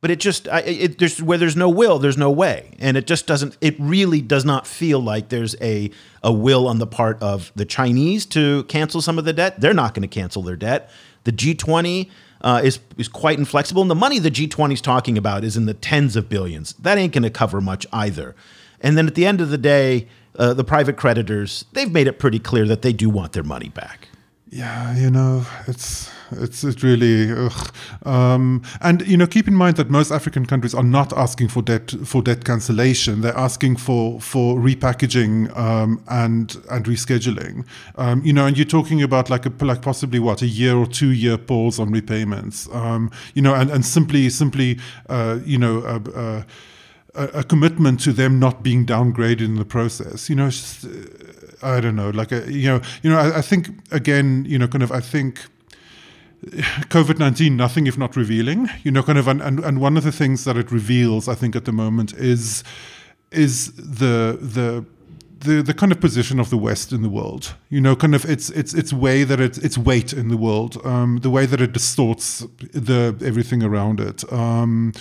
But 0.00 0.10
it 0.10 0.18
just, 0.18 0.48
it, 0.50 0.98
there's, 0.98 1.22
where 1.22 1.38
there's 1.38 1.54
no 1.54 1.68
will, 1.68 2.00
there's 2.00 2.18
no 2.18 2.30
way. 2.30 2.74
And 2.80 2.96
it 2.96 3.06
just 3.06 3.28
doesn't, 3.28 3.56
it 3.60 3.76
really 3.78 4.20
does 4.20 4.44
not 4.44 4.66
feel 4.66 4.98
like 4.98 5.28
there's 5.28 5.54
a, 5.60 5.92
a 6.24 6.32
will 6.32 6.66
on 6.66 6.78
the 6.78 6.88
part 6.88 7.22
of 7.22 7.52
the 7.54 7.64
Chinese 7.64 8.26
to 8.26 8.64
cancel 8.64 9.00
some 9.00 9.16
of 9.16 9.24
the 9.24 9.32
debt. 9.32 9.60
They're 9.60 9.72
not 9.72 9.94
going 9.94 10.02
to 10.02 10.08
cancel 10.08 10.42
their 10.42 10.56
debt. 10.56 10.90
The 11.24 11.32
G20 11.32 12.10
uh, 12.42 12.60
is 12.64 12.80
is 12.98 13.08
quite 13.08 13.38
inflexible, 13.38 13.82
and 13.82 13.90
the 13.90 13.94
money 13.94 14.18
the 14.18 14.30
G20 14.30 14.72
is 14.72 14.80
talking 14.80 15.16
about 15.16 15.44
is 15.44 15.56
in 15.56 15.66
the 15.66 15.74
tens 15.74 16.16
of 16.16 16.28
billions. 16.28 16.72
That 16.74 16.98
ain't 16.98 17.12
going 17.12 17.22
to 17.22 17.30
cover 17.30 17.60
much 17.60 17.86
either. 17.92 18.34
And 18.80 18.98
then 18.98 19.06
at 19.06 19.14
the 19.14 19.26
end 19.26 19.40
of 19.40 19.50
the 19.50 19.58
day, 19.58 20.08
uh, 20.36 20.54
the 20.54 20.64
private 20.64 20.96
creditors 20.96 21.64
they've 21.72 21.90
made 21.90 22.06
it 22.06 22.18
pretty 22.18 22.38
clear 22.38 22.66
that 22.66 22.82
they 22.82 22.92
do 22.92 23.08
want 23.08 23.32
their 23.32 23.44
money 23.44 23.68
back. 23.68 24.08
Yeah, 24.50 24.96
you 24.96 25.10
know, 25.10 25.46
it's 25.66 26.10
it's 26.38 26.64
it 26.64 26.82
really, 26.82 27.30
um, 28.04 28.62
and 28.80 29.06
you 29.06 29.16
know, 29.16 29.26
keep 29.26 29.48
in 29.48 29.54
mind 29.54 29.76
that 29.76 29.90
most 29.90 30.10
African 30.10 30.46
countries 30.46 30.74
are 30.74 30.82
not 30.82 31.12
asking 31.12 31.48
for 31.48 31.62
debt 31.62 31.94
for 32.04 32.22
debt 32.22 32.44
cancellation. 32.44 33.20
They're 33.20 33.36
asking 33.36 33.76
for 33.76 34.20
for 34.20 34.58
repackaging 34.58 35.56
um, 35.56 36.02
and 36.08 36.56
and 36.70 36.84
rescheduling. 36.84 37.66
Um, 37.96 38.24
you 38.24 38.32
know, 38.32 38.46
and 38.46 38.56
you're 38.56 38.64
talking 38.64 39.02
about 39.02 39.30
like 39.30 39.46
a 39.46 39.52
like 39.64 39.82
possibly 39.82 40.18
what 40.18 40.42
a 40.42 40.46
year 40.46 40.76
or 40.76 40.86
two 40.86 41.12
year 41.12 41.38
pause 41.38 41.78
on 41.78 41.90
repayments. 41.90 42.68
Um, 42.72 43.10
you 43.34 43.42
know, 43.42 43.54
and 43.54 43.70
and 43.70 43.84
simply 43.84 44.28
simply 44.30 44.78
uh, 45.08 45.38
you 45.44 45.58
know. 45.58 45.80
Uh, 45.82 46.00
uh, 46.14 46.42
a, 47.14 47.44
commitment 47.44 48.00
to 48.00 48.12
them 48.12 48.38
not 48.38 48.62
being 48.62 48.86
downgraded 48.86 49.42
in 49.42 49.56
the 49.56 49.64
process. 49.64 50.30
You 50.30 50.36
know, 50.36 50.48
just, 50.48 50.84
uh, 50.84 50.88
I 51.62 51.80
don't 51.80 51.96
know, 51.96 52.10
like 52.10 52.32
a, 52.32 52.50
you 52.50 52.68
know, 52.68 52.80
you 53.02 53.10
know, 53.10 53.18
I, 53.18 53.38
I, 53.38 53.42
think 53.42 53.68
again, 53.92 54.44
you 54.48 54.58
know, 54.58 54.66
kind 54.66 54.82
of, 54.82 54.90
I 54.90 55.00
think 55.00 55.40
COVID 56.42 57.18
19, 57.18 57.56
nothing 57.56 57.86
if 57.86 57.96
not 57.96 58.16
revealing, 58.16 58.68
you 58.82 58.90
know, 58.90 59.02
kind 59.02 59.18
of, 59.18 59.28
and, 59.28 59.40
and, 59.40 59.80
one 59.80 59.96
of 59.96 60.02
the 60.02 60.10
things 60.10 60.44
that 60.44 60.56
it 60.56 60.72
reveals, 60.72 61.28
I 61.28 61.34
think, 61.34 61.54
at 61.54 61.66
the 61.66 61.72
moment 61.72 62.12
is 62.14 62.64
is 63.30 63.72
the 63.74 64.38
the 64.40 64.84
the, 65.38 65.62
the 65.62 65.74
kind 65.74 65.90
of 65.90 66.00
position 66.00 66.38
of 66.38 66.50
the 66.50 66.56
West 66.56 66.92
in 66.92 67.02
the 67.02 67.08
world, 67.08 67.54
you 67.68 67.80
know, 67.80 67.96
kind 67.96 68.14
of 68.14 68.24
its 68.24 68.50
its 68.50 68.74
its 68.74 68.92
way 68.92 69.24
that 69.24 69.40
it 69.40 69.58
its 69.58 69.78
weight 69.78 70.12
in 70.12 70.28
the 70.28 70.36
world, 70.36 70.84
um, 70.84 71.18
the 71.18 71.30
way 71.30 71.46
that 71.46 71.60
it 71.60 71.72
distorts 71.72 72.40
the 72.72 73.16
everything 73.24 73.62
around 73.62 74.00
it. 74.00 74.30
Um, 74.32 74.92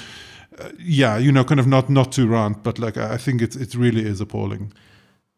yeah, 0.79 1.17
you 1.17 1.31
know, 1.31 1.43
kind 1.43 1.59
of 1.59 1.67
not 1.67 1.89
not 1.89 2.11
to 2.13 2.27
rant, 2.27 2.63
but 2.63 2.77
like 2.77 2.97
I 2.97 3.17
think 3.17 3.41
it's 3.41 3.55
it 3.55 3.73
really 3.75 4.05
is 4.05 4.21
appalling. 4.21 4.73